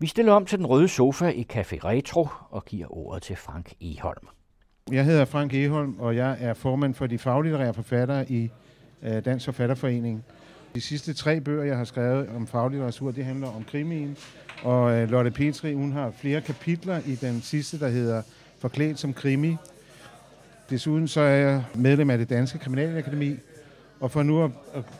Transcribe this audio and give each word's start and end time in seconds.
Vi 0.00 0.06
stiller 0.06 0.32
om 0.32 0.46
til 0.46 0.58
den 0.58 0.66
røde 0.66 0.88
sofa 0.88 1.28
i 1.28 1.46
Café 1.52 1.78
Retro 1.84 2.28
og 2.50 2.64
giver 2.64 2.96
ordet 2.96 3.22
til 3.22 3.36
Frank 3.36 3.72
Eholm. 3.80 4.26
Jeg 4.92 5.04
hedder 5.04 5.24
Frank 5.24 5.54
Eholm, 5.54 5.96
og 5.98 6.16
jeg 6.16 6.36
er 6.40 6.54
formand 6.54 6.94
for 6.94 7.06
de 7.06 7.18
faglitterære 7.18 7.74
forfattere 7.74 8.30
i 8.30 8.50
øh, 9.02 9.24
Dansk 9.24 9.44
Forfatterforening. 9.44 10.24
De 10.74 10.80
sidste 10.80 11.14
tre 11.14 11.40
bøger, 11.40 11.64
jeg 11.64 11.76
har 11.76 11.84
skrevet 11.84 12.28
om 12.36 12.46
faglitteratur, 12.46 13.10
det 13.10 13.24
handler 13.24 13.48
om 13.48 13.64
krimien. 13.64 14.16
Og 14.62 14.92
øh, 14.92 15.10
Lotte 15.10 15.30
Petri, 15.30 15.74
hun 15.74 15.92
har 15.92 16.10
flere 16.10 16.40
kapitler 16.40 17.00
i 17.06 17.14
den 17.14 17.42
sidste, 17.42 17.80
der 17.80 17.88
hedder 17.88 18.22
Forklædt 18.58 18.98
som 18.98 19.14
krimi. 19.14 19.56
Desuden 20.70 21.08
så 21.08 21.20
er 21.20 21.36
jeg 21.36 21.64
medlem 21.74 22.10
af 22.10 22.18
det 22.18 22.30
Danske 22.30 22.58
Kriminalakademi, 22.58 23.36
og 24.00 24.10
for 24.10 24.22
nu 24.22 24.44
at 24.44 24.50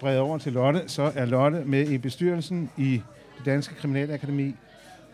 brede 0.01 0.21
over 0.21 0.39
til 0.39 0.53
Lotte, 0.53 0.83
så 0.87 1.13
er 1.15 1.25
Lotte 1.25 1.63
med 1.65 1.89
i 1.89 1.99
bestyrelsen 1.99 2.71
i 2.77 3.03
det 3.39 3.47
Danske 3.47 3.75
Kriminalakademi, 3.75 4.55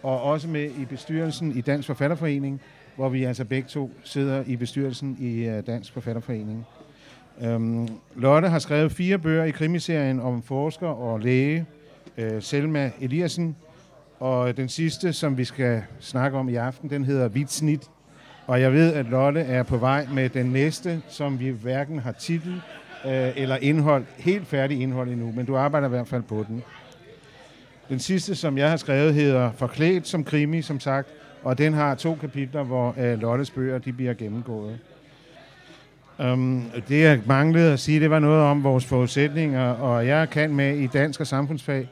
og 0.05 0.23
også 0.23 0.49
med 0.49 0.65
i 0.65 0.85
bestyrelsen 0.85 1.57
i 1.57 1.61
Dansk 1.61 1.87
Forfatterforening, 1.87 2.61
hvor 2.97 3.09
vi 3.09 3.25
altså 3.25 3.45
begge 3.45 3.69
to 3.69 3.91
sidder 4.05 4.45
i 4.47 4.57
bestyrelsen 4.57 5.17
i 5.21 5.49
øh, 5.49 5.67
Dansk 5.67 5.93
Forfatterforening. 5.93 6.67
Øhm, 7.43 7.89
Lotte 8.17 8.49
har 8.49 8.59
skrevet 8.59 8.93
fire 8.93 9.19
bøger 9.19 9.45
i 9.45 9.51
krimiserien 9.51 10.21
om 10.21 10.43
forsker 10.43 10.89
og 10.89 11.21
læge, 11.21 11.67
øh, 12.19 12.43
Selma 12.43 12.91
Eliassen, 13.01 13.57
og 14.21 14.57
den 14.57 14.69
sidste, 14.69 15.13
som 15.13 15.39
vi 15.39 15.45
skal 15.45 15.83
snakke 16.01 16.39
om 16.39 16.49
i 16.49 16.55
aften, 16.55 16.91
den 16.91 17.05
hedder 17.05 17.29
Vitsnit. 17.29 17.81
Snit. 17.81 17.91
Og 18.47 18.61
jeg 18.61 18.73
ved, 18.73 18.93
at 18.93 19.07
Lotte 19.07 19.41
er 19.41 19.63
på 19.63 19.77
vej 19.77 20.07
med 20.13 20.29
den 20.29 20.47
næste, 20.47 21.03
som 21.09 21.41
vi 21.41 21.49
hverken 21.49 21.99
har 21.99 22.13
titel 22.13 22.63
øh, 23.07 23.33
eller 23.37 23.57
indhold, 23.57 24.05
helt 24.17 24.47
færdig 24.47 24.81
indhold 24.81 25.09
endnu, 25.09 25.33
men 25.37 25.47
du 25.47 25.57
arbejder 25.57 25.87
i 25.87 25.91
hvert 25.91 26.09
fald 26.09 26.23
på 26.23 26.45
den. 26.49 26.63
Den 27.89 27.99
sidste, 27.99 28.35
som 28.35 28.59
jeg 28.59 28.71
har 28.71 28.77
skrevet, 28.77 29.15
hedder 29.15 29.53
Forklædt 29.53 30.09
som 30.09 30.25
krimi, 30.25 30.63
som 30.63 30.81
sagt, 30.81 31.09
og 31.43 31.59
den 31.59 31.73
har 31.73 31.95
to 31.95 32.15
kapitler, 32.15 32.63
hvor 32.63 32.95
uh, 32.99 33.21
Lottes 33.21 33.51
bøger 33.51 33.79
de 33.79 33.93
bliver 33.93 34.15
gennemgået. 34.15 34.79
Um, 36.19 36.65
det 36.89 37.01
jeg 37.01 37.21
manglede 37.27 37.73
at 37.73 37.81
sige, 37.81 38.01
det 38.01 38.11
var 38.11 38.19
noget 38.19 38.43
om 38.43 38.65
vores 38.65 38.85
forudsætninger, 38.85 39.69
og 39.69 40.07
jeg 40.07 40.31
kan 40.31 40.55
med 40.55 40.77
i 40.77 40.87
dansk 40.87 41.21
og 41.21 41.27
samfundsfag, 41.27 41.89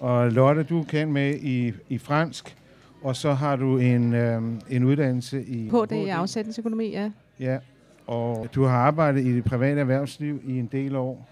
og 0.00 0.32
Lotte, 0.32 0.62
du 0.62 0.82
kan 0.82 1.12
med 1.12 1.34
i, 1.34 1.72
i 1.88 1.98
fransk, 1.98 2.56
og 3.02 3.16
så 3.16 3.32
har 3.32 3.56
du 3.56 3.78
en, 3.78 4.14
um, 4.36 4.60
en 4.70 4.84
uddannelse 4.84 5.44
i... 5.44 5.68
På 5.70 5.84
det 5.84 5.96
i 5.96 6.08
afsætningsøkonomi, 6.08 6.90
ja. 6.90 7.10
Ja, 7.40 7.58
og 8.06 8.48
du 8.54 8.64
har 8.64 8.76
arbejdet 8.76 9.24
i 9.24 9.36
det 9.36 9.44
private 9.44 9.80
erhvervsliv 9.80 10.40
i 10.44 10.58
en 10.58 10.68
del 10.72 10.96
år. 10.96 11.28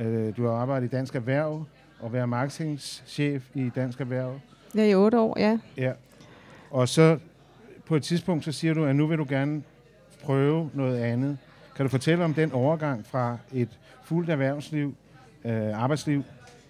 Uh, 0.00 0.36
du 0.36 0.46
har 0.46 0.52
arbejdet 0.52 0.86
i 0.86 0.96
Dansk 0.96 1.14
Erhverv 1.14 1.64
og 2.00 2.12
været 2.12 2.28
marketingschef 2.28 3.44
i 3.54 3.70
Dansk 3.74 4.00
Erhverv. 4.00 4.40
Ja, 4.74 4.84
i 4.84 4.94
otte 4.94 5.18
år, 5.18 5.38
ja. 5.38 5.58
Ja, 5.76 5.92
og 6.70 6.88
så 6.88 7.18
på 7.86 7.96
et 7.96 8.02
tidspunkt, 8.02 8.44
så 8.44 8.52
siger 8.52 8.74
du, 8.74 8.84
at 8.84 8.96
nu 8.96 9.06
vil 9.06 9.18
du 9.18 9.26
gerne 9.28 9.62
prøve 10.22 10.70
noget 10.74 10.98
andet. 10.98 11.38
Kan 11.76 11.84
du 11.84 11.90
fortælle 11.90 12.24
om 12.24 12.34
den 12.34 12.52
overgang 12.52 13.06
fra 13.06 13.38
et 13.52 13.78
fuldt 14.04 14.30
erhvervsliv, 14.30 14.94
øh, 15.44 15.82
arbejdsliv, 15.82 16.22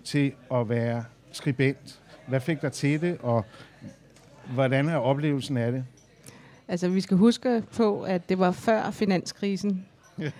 til 0.04 0.32
at 0.54 0.68
være 0.68 1.04
skribent? 1.32 2.00
Hvad 2.26 2.40
fik 2.40 2.62
dig 2.62 2.72
til 2.72 3.00
det, 3.00 3.18
og 3.22 3.44
hvordan 4.54 4.88
er 4.88 4.96
oplevelsen 4.96 5.56
af 5.56 5.72
det? 5.72 5.84
Altså, 6.68 6.88
vi 6.88 7.00
skal 7.00 7.16
huske 7.16 7.62
på, 7.76 8.02
at 8.02 8.28
det 8.28 8.38
var 8.38 8.50
før 8.50 8.90
finanskrisen. 8.90 9.86
Ja. 10.18 10.30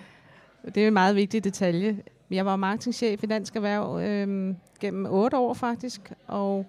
Det 0.75 0.83
er 0.83 0.87
en 0.87 0.93
meget 0.93 1.17
vigtig 1.17 1.45
detalje. 1.45 1.97
Jeg 2.31 2.47
var 2.47 2.57
marketingchef 2.57 3.23
i 3.23 3.27
Dansk 3.27 3.57
Erhverv 3.57 4.01
øh, 4.01 4.55
gennem 4.81 5.07
otte 5.11 5.37
år 5.37 5.55
faktisk, 5.55 6.13
og 6.27 6.67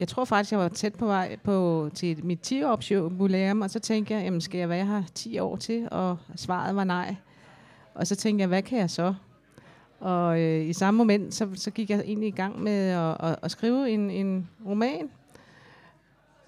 jeg 0.00 0.08
tror 0.08 0.24
faktisk, 0.24 0.52
jeg 0.52 0.60
var 0.60 0.68
tæt 0.68 0.94
på 0.94 1.06
vej 1.06 1.36
på, 1.36 1.88
til 1.94 2.26
mit 2.26 2.52
10-års 2.52 2.90
jubilæum, 2.90 3.60
og 3.60 3.70
så 3.70 3.78
tænkte 3.78 4.14
jeg, 4.14 4.24
jamen 4.24 4.40
skal 4.40 4.58
jeg 4.58 4.68
være 4.68 4.86
her 4.86 5.02
10 5.14 5.38
år 5.38 5.56
til? 5.56 5.88
Og 5.90 6.18
svaret 6.36 6.76
var 6.76 6.84
nej. 6.84 7.16
Og 7.94 8.06
så 8.06 8.16
tænkte 8.16 8.40
jeg, 8.40 8.48
hvad 8.48 8.62
kan 8.62 8.78
jeg 8.78 8.90
så? 8.90 9.14
Og 10.00 10.40
øh, 10.40 10.66
i 10.66 10.72
samme 10.72 10.98
moment, 10.98 11.34
så, 11.34 11.48
så 11.54 11.70
gik 11.70 11.90
jeg 11.90 12.00
egentlig 12.00 12.28
i 12.28 12.36
gang 12.36 12.62
med 12.62 12.88
at, 12.88 13.16
at, 13.20 13.38
at 13.42 13.50
skrive 13.50 13.90
en, 13.90 14.10
en 14.10 14.48
roman. 14.66 15.10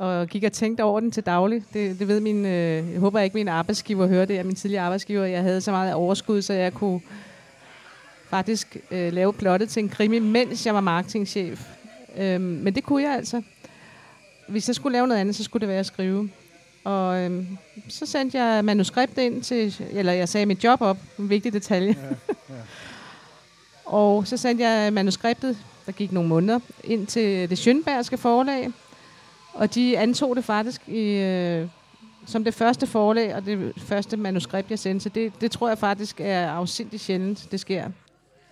Og 0.02 0.28
gik 0.28 0.44
og 0.44 0.52
tænkte 0.52 0.82
over 0.84 1.00
den 1.00 1.10
til 1.10 1.22
daglig. 1.22 1.62
Det, 1.72 1.98
det 1.98 2.08
ved 2.08 2.20
min, 2.20 2.46
øh, 2.46 2.92
jeg 2.92 3.00
håber 3.00 3.20
ikke, 3.20 3.34
min 3.34 3.48
arbejdsgiver 3.48 4.06
hører 4.06 4.24
det, 4.24 4.38
af 4.38 4.44
min 4.44 4.54
tidligere 4.54 4.84
arbejdsgiver. 4.84 5.24
Jeg 5.24 5.42
havde 5.42 5.60
så 5.60 5.70
meget 5.70 5.94
overskud, 5.94 6.42
så 6.42 6.52
jeg 6.52 6.74
kunne 6.74 7.00
faktisk 8.28 8.76
øh, 8.90 9.12
lave 9.12 9.32
plottet 9.32 9.68
til 9.68 9.82
en 9.82 9.88
krimi, 9.88 10.18
mens 10.18 10.66
jeg 10.66 10.74
var 10.74 10.80
marketingchef. 10.80 11.66
Øhm, 12.16 12.40
men 12.40 12.74
det 12.74 12.84
kunne 12.84 13.02
jeg 13.02 13.14
altså. 13.14 13.42
Hvis 14.48 14.68
jeg 14.68 14.74
skulle 14.74 14.92
lave 14.92 15.06
noget 15.06 15.20
andet, 15.20 15.36
så 15.36 15.44
skulle 15.44 15.60
det 15.60 15.68
være 15.68 15.80
at 15.80 15.86
skrive. 15.86 16.30
Og 16.84 17.18
øhm, 17.18 17.46
så 17.88 18.06
sendte 18.06 18.42
jeg 18.42 18.64
manuskript 18.64 19.18
ind 19.18 19.42
til, 19.42 19.76
eller 19.90 20.12
jeg 20.12 20.28
sagde 20.28 20.46
mit 20.46 20.64
job 20.64 20.80
op, 20.80 20.98
en 21.18 21.30
vigtig 21.30 21.52
detalje. 21.52 21.96
Ja, 22.02 22.34
ja. 22.54 22.60
og 23.98 24.26
så 24.26 24.36
sendte 24.36 24.64
jeg 24.64 24.92
manuskriptet, 24.92 25.58
der 25.86 25.92
gik 25.92 26.12
nogle 26.12 26.28
måneder, 26.28 26.58
ind 26.84 27.06
til 27.06 27.50
det 27.50 27.68
Schönbergske 27.68 28.16
forlag. 28.16 28.72
Og 29.54 29.74
de 29.74 29.98
antog 29.98 30.36
det 30.36 30.44
faktisk 30.44 30.88
i, 30.88 31.18
øh, 31.18 31.68
som 32.26 32.44
det 32.44 32.54
første 32.54 32.86
forlag 32.86 33.34
og 33.34 33.46
det 33.46 33.72
første 33.76 34.16
manuskript, 34.16 34.70
jeg 34.70 34.78
sendte. 34.78 35.02
Så 35.02 35.08
det, 35.08 35.32
det 35.40 35.50
tror 35.50 35.68
jeg 35.68 35.78
faktisk 35.78 36.20
er 36.20 36.48
afsindigt 36.48 37.02
sjældent, 37.02 37.48
det 37.50 37.60
sker. 37.60 37.88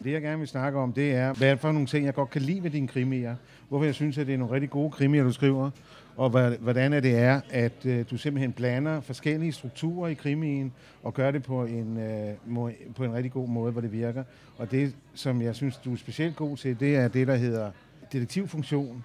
Det, 0.05 0.13
jeg 0.13 0.23
gerne 0.23 0.39
vil 0.39 0.49
snakke 0.49 0.79
om, 0.79 0.93
det 0.93 1.15
er, 1.15 1.33
hvad 1.33 1.49
er 1.49 1.53
det 1.53 1.61
for 1.61 1.73
nogle 1.73 1.87
ting, 1.87 2.07
jeg 2.07 2.15
godt 2.15 2.31
kan 2.31 2.43
lide 2.43 2.63
ved 2.63 2.71
dine 2.71 2.89
krimier. 2.89 3.37
Hvorfor 3.69 3.85
jeg 3.85 3.95
synes, 3.95 4.19
at 4.19 4.27
det 4.27 4.35
er 4.35 4.39
nogle 4.39 4.55
rigtig 4.55 4.71
gode 4.71 4.91
krimier, 4.91 5.25
du 5.25 5.33
skriver. 5.33 5.71
Og 6.17 6.31
hvordan 6.61 6.93
er 6.93 7.01
det 7.01 7.19
er, 7.19 7.41
at 7.51 7.87
øh, 7.87 8.05
du 8.11 8.17
simpelthen 8.17 8.53
blander 8.53 9.01
forskellige 9.01 9.53
strukturer 9.53 10.09
i 10.09 10.15
krimien, 10.15 10.73
og 11.03 11.15
gør 11.15 11.31
det 11.31 11.43
på 11.43 11.65
en, 11.65 11.99
øh, 11.99 12.73
på 12.95 13.05
en 13.05 13.13
rigtig 13.13 13.33
god 13.33 13.49
måde, 13.49 13.73
hvor 13.73 13.81
det 13.81 13.93
virker. 13.93 14.25
Og 14.59 14.71
det, 14.71 14.95
som 15.15 15.43
jeg 15.43 15.55
synes, 15.55 15.77
du 15.77 15.93
er 15.93 15.97
specielt 15.97 16.37
god 16.37 16.57
til, 16.57 16.81
det 16.81 16.97
er 16.97 17.09
det, 17.09 17.27
der 17.27 17.35
hedder 17.35 17.71
detektivfunktion. 18.13 19.05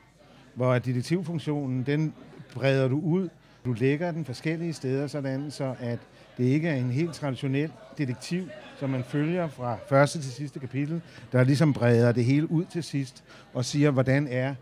Hvor 0.55 0.79
detektivfunktionen, 0.79 1.83
den 1.83 2.13
breder 2.53 2.88
du 2.88 2.99
ud. 2.99 3.29
Du 3.66 3.73
lægger 3.73 4.11
den 4.11 4.25
forskellige 4.25 4.73
steder, 4.73 5.07
sådan 5.07 5.51
så 5.51 5.75
at 5.79 5.99
det 6.38 6.43
ikke 6.43 6.69
er 6.69 6.75
en 6.75 6.91
helt 6.91 7.13
traditionel 7.13 7.71
detektiv, 7.97 8.43
som 8.79 8.89
man 8.89 9.03
følger 9.03 9.47
fra 9.47 9.77
første 9.89 10.21
til 10.21 10.31
sidste 10.31 10.59
kapitel, 10.59 11.01
der 11.31 11.43
ligesom 11.43 11.73
breder 11.73 12.11
det 12.11 12.25
hele 12.25 12.51
ud 12.51 12.66
til 12.66 12.83
sidst 12.83 13.23
og 13.53 13.66
siger, 13.66 13.91
hvordan 13.91 14.27
er 14.27 14.55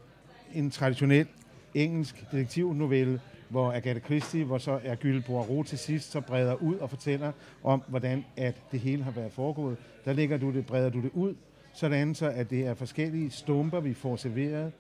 en 0.54 0.72
traditionel 0.72 1.28
engelsk 1.74 2.26
detektivnovelle, 2.32 3.22
hvor 3.50 3.72
Agatha 3.72 4.00
Christie, 4.00 4.44
hvor 4.44 4.58
så 4.58 4.80
er 4.84 4.96
Gylde 4.96 5.22
Poirot 5.22 5.66
til 5.66 5.78
sidst, 5.78 6.12
så 6.12 6.22
breder 6.22 6.54
ud 6.54 6.76
og 6.76 6.90
fortæller 6.90 7.32
om, 7.64 7.84
hvordan 7.88 8.26
at 8.38 8.56
det 8.72 8.80
hele 8.80 9.04
har 9.04 9.12
været 9.12 9.32
foregået. 9.32 9.78
Der 10.06 10.14
lægger 10.14 10.38
du 10.38 10.52
det, 10.52 10.66
breder 10.66 10.90
du 10.90 11.02
det 11.02 11.12
ud, 11.14 11.36
sådan 11.74 12.16
så, 12.16 12.30
at 12.30 12.50
det 12.50 12.68
er 12.68 12.74
forskellige 12.74 13.32
stumper, 13.32 13.80
vi 13.80 13.94
får 13.94 14.16
serveret. 14.16 14.72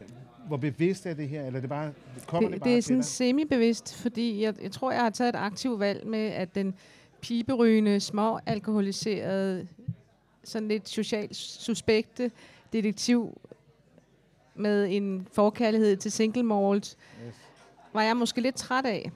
Hvor 0.47 0.57
bevidst 0.57 1.05
er 1.05 1.13
det 1.13 1.29
her, 1.29 1.45
eller 1.45 1.59
det 1.59 1.69
bare, 1.69 1.91
kommer 2.27 2.49
det, 2.49 2.53
det 2.53 2.61
bare 2.61 2.69
Det 2.69 2.77
er 2.77 2.81
sådan 2.81 3.03
semi-bevidst, 3.03 3.95
fordi 3.95 4.41
jeg, 4.41 4.53
jeg 4.61 4.71
tror, 4.71 4.91
jeg 4.91 5.01
har 5.01 5.09
taget 5.09 5.29
et 5.29 5.39
aktivt 5.39 5.79
valg 5.79 6.07
med, 6.07 6.19
at 6.19 6.55
den 6.55 6.73
piberygende, 7.21 7.99
små 7.99 8.39
alkoholiserede, 8.45 9.67
sådan 10.43 10.67
lidt 10.67 10.89
socialt 10.89 11.35
suspekte 11.35 12.31
detektiv 12.73 13.41
med 14.55 14.87
en 14.91 15.27
forkærlighed 15.31 15.97
til 15.97 16.11
single 16.11 16.43
malt, 16.43 16.97
yes. 17.27 17.35
var 17.93 18.01
jeg 18.01 18.17
måske 18.17 18.41
lidt 18.41 18.55
træt 18.55 18.85
af. 18.85 19.11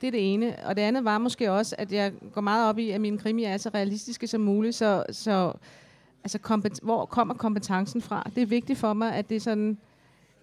Det 0.00 0.06
er 0.06 0.10
det 0.10 0.34
ene. 0.34 0.56
Og 0.66 0.76
det 0.76 0.82
andet 0.82 1.04
var 1.04 1.18
måske 1.18 1.52
også, 1.52 1.76
at 1.78 1.92
jeg 1.92 2.12
går 2.32 2.40
meget 2.40 2.68
op 2.68 2.78
i, 2.78 2.90
at 2.90 3.00
mine 3.00 3.18
krimier 3.18 3.48
er 3.48 3.56
så 3.56 3.70
realistiske 3.74 4.26
som 4.26 4.40
muligt, 4.40 4.74
så, 4.74 5.04
så 5.10 5.52
altså, 6.24 6.38
kompet- 6.38 6.80
hvor 6.82 7.06
kommer 7.06 7.34
kompetencen 7.34 8.02
fra? 8.02 8.30
Det 8.34 8.42
er 8.42 8.46
vigtigt 8.46 8.78
for 8.78 8.92
mig, 8.92 9.14
at 9.14 9.28
det 9.28 9.42
sådan 9.42 9.78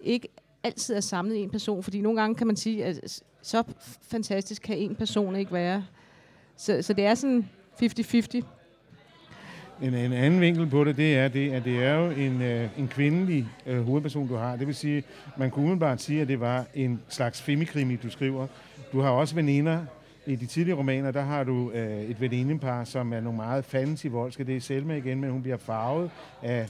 ikke 0.04 0.28
altid 0.62 0.94
er 0.94 1.00
samlet 1.00 1.36
i 1.36 1.40
en 1.40 1.50
person, 1.50 1.82
fordi 1.82 2.00
nogle 2.00 2.20
gange 2.20 2.34
kan 2.34 2.46
man 2.46 2.56
sige, 2.56 2.84
at 2.84 3.22
så 3.42 3.62
fantastisk 4.02 4.62
kan 4.62 4.78
en 4.78 4.94
person 4.94 5.36
ikke 5.36 5.52
være. 5.52 5.84
Så, 6.56 6.82
så 6.82 6.92
det 6.92 7.06
er 7.06 7.14
sådan 7.14 7.48
50-50. 7.82 8.40
En, 9.82 9.94
en 9.94 10.12
anden 10.12 10.40
vinkel 10.40 10.66
på 10.66 10.84
det, 10.84 10.96
det 10.96 11.16
er, 11.16 11.28
det, 11.28 11.52
at 11.52 11.64
det 11.64 11.84
er 11.84 11.94
jo 11.94 12.10
en, 12.10 12.42
øh, 12.42 12.68
en 12.78 12.88
kvindelig 12.88 13.48
øh, 13.66 13.82
hovedperson, 13.82 14.28
du 14.28 14.34
har. 14.34 14.56
Det 14.56 14.66
vil 14.66 14.74
sige, 14.74 15.02
man 15.36 15.50
kunne 15.50 15.62
umiddelbart 15.62 16.00
sige, 16.00 16.20
at 16.20 16.28
det 16.28 16.40
var 16.40 16.64
en 16.74 17.02
slags 17.08 17.42
femikrimi, 17.42 17.96
du 17.96 18.10
skriver. 18.10 18.46
Du 18.92 19.00
har 19.00 19.10
også 19.10 19.34
veninder. 19.34 19.84
I 20.26 20.36
de 20.36 20.46
tidlige 20.46 20.74
romaner, 20.74 21.10
der 21.10 21.22
har 21.22 21.44
du 21.44 21.70
øh, 21.70 22.02
et 22.02 22.20
venindepar, 22.20 22.84
som 22.84 23.12
er 23.12 23.20
nogle 23.20 23.36
meget 23.36 23.64
fancy 23.64 24.06
voldske. 24.06 24.44
Det 24.44 24.56
er 24.56 24.60
Selma 24.60 24.96
igen, 24.96 25.20
men 25.20 25.30
hun 25.30 25.42
bliver 25.42 25.56
farvet 25.56 26.10
af 26.42 26.68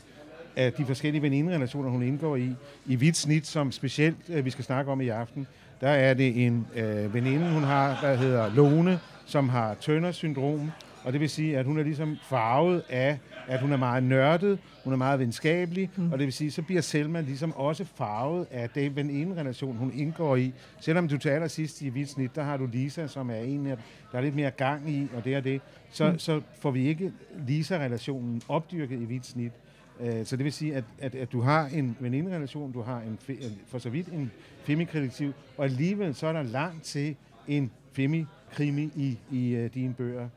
af 0.56 0.72
de 0.72 0.86
forskellige 0.86 1.22
veninderelationer, 1.22 1.90
hun 1.90 2.02
indgår 2.02 2.36
i. 2.36 2.54
I 2.86 2.96
hvidt 2.96 3.16
snit, 3.16 3.46
som 3.46 3.72
specielt 3.72 4.16
øh, 4.28 4.44
vi 4.44 4.50
skal 4.50 4.64
snakke 4.64 4.92
om 4.92 5.00
i 5.00 5.08
aften, 5.08 5.46
der 5.80 5.88
er 5.88 6.14
det 6.14 6.46
en 6.46 6.66
øh, 6.76 7.14
veninde, 7.14 7.52
hun 7.52 7.62
har, 7.62 7.98
der 8.02 8.14
hedder 8.14 8.54
Lone, 8.54 8.98
som 9.26 9.48
har 9.48 9.74
Turner 9.80 10.12
syndrom, 10.12 10.70
Og 11.04 11.12
det 11.12 11.20
vil 11.20 11.30
sige, 11.30 11.58
at 11.58 11.66
hun 11.66 11.78
er 11.78 11.82
ligesom 11.82 12.16
farvet 12.22 12.82
af, 12.88 13.18
at 13.48 13.60
hun 13.60 13.72
er 13.72 13.76
meget 13.76 14.02
nørdet, 14.02 14.58
hun 14.84 14.92
er 14.92 14.96
meget 14.96 15.20
venskabelig, 15.20 15.90
mm. 15.96 16.12
og 16.12 16.18
det 16.18 16.24
vil 16.24 16.32
sige, 16.32 16.50
så 16.50 16.62
bliver 16.62 16.80
Selma 16.80 17.20
ligesom 17.20 17.52
også 17.56 17.84
farvet 17.84 18.46
af 18.50 18.70
den 18.70 18.96
veninde-relation, 18.96 19.76
hun 19.76 19.92
indgår 19.94 20.36
i. 20.36 20.52
Selvom 20.80 21.08
du 21.08 21.18
til 21.18 21.28
allersidst 21.28 21.82
i 21.82 21.88
hvidt 21.88 22.10
snit, 22.10 22.34
der 22.34 22.42
har 22.42 22.56
du 22.56 22.66
Lisa, 22.72 23.06
som 23.06 23.30
er 23.30 23.34
en 23.34 23.66
der 23.66 23.76
er 24.12 24.20
lidt 24.20 24.34
mere 24.34 24.50
gang 24.50 24.90
i, 24.90 25.08
og 25.16 25.24
det 25.24 25.34
er 25.34 25.40
det, 25.40 25.60
så, 25.90 26.10
mm. 26.10 26.18
så 26.18 26.40
får 26.60 26.70
vi 26.70 26.86
ikke 26.88 27.12
Lisa-relationen 27.46 28.42
opdyrket 28.48 29.00
i 29.00 29.04
hvidt 29.04 29.26
snit. 29.26 29.52
Øh, 30.00 30.26
så 30.26 30.36
det 30.36 30.44
vil 30.44 30.52
sige, 30.52 30.74
at, 30.74 30.84
at, 30.98 31.14
at 31.14 31.32
du 31.32 31.40
har 31.40 31.66
en 31.66 31.96
veninde-relation, 32.00 32.72
du 32.72 32.82
har 32.82 33.00
en, 33.00 33.18
for 33.66 33.78
så 33.78 33.90
vidt 33.90 34.08
en 34.08 34.30
femikreditiv, 34.62 35.32
og 35.56 35.64
alligevel 35.64 36.14
så 36.14 36.26
er 36.26 36.32
der 36.32 36.42
langt 36.42 36.82
til 36.82 37.16
en 37.48 37.70
femi-krimi 37.92 38.90
i, 38.96 39.18
i 39.30 39.64
uh, 39.64 39.74
dine 39.74 39.94
bøger. 39.94 40.28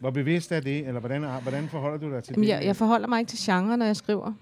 Hvor 0.00 0.10
bevidst 0.10 0.52
er 0.52 0.60
det, 0.60 0.86
eller 0.86 1.00
hvordan, 1.00 1.24
hvordan 1.42 1.68
forholder 1.68 1.98
du 1.98 2.10
dig 2.10 2.24
til 2.24 2.32
Jamen, 2.32 2.48
det? 2.48 2.54
Jeg, 2.54 2.64
jeg 2.64 2.76
forholder 2.76 3.08
mig 3.08 3.18
ikke 3.20 3.30
til 3.30 3.38
genre, 3.42 3.76
når 3.76 3.86
jeg 3.86 3.96
skriver. 3.96 4.32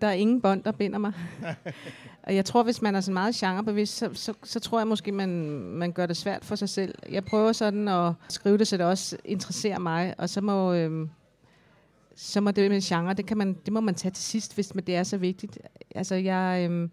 Der 0.00 0.06
er 0.06 0.12
ingen 0.12 0.40
bånd, 0.40 0.62
der 0.62 0.72
binder 0.72 0.98
mig. 0.98 1.12
og 2.26 2.34
jeg 2.34 2.44
tror, 2.44 2.62
hvis 2.62 2.82
man 2.82 2.94
er 2.94 3.00
så 3.00 3.12
meget 3.12 3.34
genrebevidst, 3.34 3.96
så, 3.96 4.10
så, 4.14 4.34
så 4.42 4.60
tror 4.60 4.80
jeg 4.80 4.86
måske, 4.86 5.12
man, 5.12 5.28
man 5.60 5.92
gør 5.92 6.06
det 6.06 6.16
svært 6.16 6.44
for 6.44 6.54
sig 6.54 6.68
selv. 6.68 6.94
Jeg 7.10 7.24
prøver 7.24 7.52
sådan 7.52 7.88
at 7.88 8.12
skrive 8.28 8.58
det, 8.58 8.66
så 8.66 8.76
det 8.76 8.86
også 8.86 9.16
interesserer 9.24 9.78
mig, 9.78 10.14
og 10.18 10.28
så 10.28 10.40
må... 10.40 10.72
Øhm, 10.72 11.10
så 12.16 12.40
må 12.40 12.50
det 12.50 12.70
med 12.70 12.80
genre, 12.80 13.14
det, 13.14 13.26
kan 13.26 13.36
man, 13.36 13.56
det 13.64 13.72
må 13.72 13.80
man 13.80 13.94
tage 13.94 14.12
til 14.12 14.24
sidst, 14.24 14.54
hvis 14.54 14.68
det 14.68 14.96
er 14.96 15.02
så 15.02 15.16
vigtigt. 15.16 15.58
Altså, 15.94 16.14
jeg, 16.14 16.64
øhm, 16.64 16.90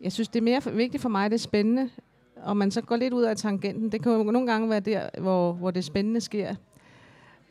jeg 0.00 0.12
synes, 0.12 0.28
det 0.28 0.38
er 0.38 0.44
mere 0.44 0.62
vigtigt 0.72 1.02
for 1.02 1.08
mig, 1.08 1.30
det 1.30 1.36
er 1.36 1.40
spændende, 1.40 1.90
og 2.36 2.56
man 2.56 2.70
så 2.70 2.80
går 2.80 2.96
lidt 2.96 3.14
ud 3.14 3.22
af 3.22 3.36
tangenten. 3.36 3.92
Det 3.92 4.02
kan 4.02 4.12
jo 4.12 4.22
nogle 4.22 4.52
gange 4.52 4.70
være 4.70 4.80
der, 4.80 5.08
hvor, 5.20 5.52
hvor 5.52 5.70
det 5.70 5.84
spændende 5.84 6.20
sker. 6.20 6.54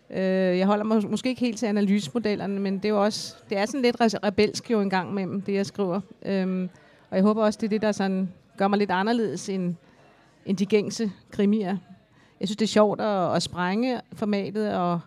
Øh, 0.09 0.57
jeg 0.57 0.67
holder 0.67 0.83
mig 0.83 1.09
måske 1.09 1.29
ikke 1.29 1.41
helt 1.41 1.57
til 1.57 1.65
analysemodellerne, 1.65 2.59
men 2.59 2.77
det 2.77 2.85
er 2.85 2.89
jo 2.89 3.03
også, 3.03 3.35
det 3.49 3.57
er 3.57 3.65
sådan 3.65 3.81
lidt 3.81 3.95
rebelsk 4.01 4.71
jo 4.71 4.81
en 4.81 4.89
gang 4.89 5.13
mellem 5.13 5.41
det, 5.41 5.53
jeg 5.53 5.65
skriver. 5.65 6.01
Øhm, 6.25 6.69
og 7.09 7.17
jeg 7.17 7.23
håber 7.23 7.43
også, 7.43 7.57
det 7.61 7.67
er 7.67 7.69
det, 7.69 7.81
der 7.81 7.91
sådan 7.91 8.29
gør 8.57 8.67
mig 8.67 8.79
lidt 8.79 8.91
anderledes 8.91 9.49
end, 9.49 9.75
end 10.45 10.57
de 10.57 10.65
gængse 10.65 11.11
krimier. 11.31 11.77
Jeg 12.39 12.47
synes, 12.47 12.57
det 12.57 12.65
er 12.65 12.67
sjovt 12.67 13.01
at, 13.01 13.35
at 13.35 13.43
sprænge 13.43 14.01
formatet, 14.13 14.73
og 14.75 14.99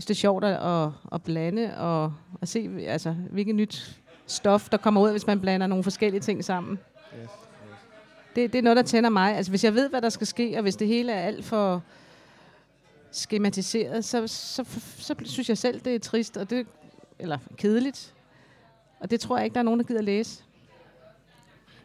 synes, 0.00 0.06
det 0.06 0.14
er 0.14 0.20
sjovt 0.20 0.44
at, 0.44 0.88
at 1.12 1.22
blande 1.22 1.76
og 1.76 2.12
at 2.42 2.48
se, 2.48 2.70
altså, 2.86 3.10
hvilket 3.10 3.54
nyt 3.54 4.00
stof, 4.26 4.68
der 4.68 4.76
kommer 4.76 5.00
ud, 5.00 5.10
hvis 5.10 5.26
man 5.26 5.40
blander 5.40 5.66
nogle 5.66 5.84
forskellige 5.84 6.20
ting 6.20 6.44
sammen. 6.44 6.78
Yes, 7.14 7.22
yes. 7.22 7.30
Det, 8.36 8.52
det 8.52 8.58
er 8.58 8.62
noget, 8.62 8.76
der 8.76 8.82
tænder 8.82 9.10
mig. 9.10 9.36
Altså, 9.36 9.52
hvis 9.52 9.64
jeg 9.64 9.74
ved, 9.74 9.90
hvad 9.90 10.02
der 10.02 10.08
skal 10.08 10.26
ske, 10.26 10.56
og 10.56 10.62
hvis 10.62 10.76
det 10.76 10.88
hele 10.88 11.12
er 11.12 11.20
alt 11.20 11.44
for 11.44 11.82
skematiseret, 13.10 14.04
så, 14.04 14.26
så, 14.26 14.64
så, 14.64 15.14
så 15.14 15.14
synes 15.24 15.48
jeg 15.48 15.58
selv, 15.58 15.80
det 15.80 15.94
er 15.94 15.98
trist, 15.98 16.36
og 16.36 16.50
det, 16.50 16.66
eller 17.18 17.38
kedeligt. 17.56 18.14
Og 19.00 19.10
det 19.10 19.20
tror 19.20 19.36
jeg 19.36 19.44
ikke, 19.44 19.54
der 19.54 19.60
er 19.60 19.64
nogen, 19.64 19.80
der 19.80 19.86
gider 19.86 20.02
læse. 20.02 20.42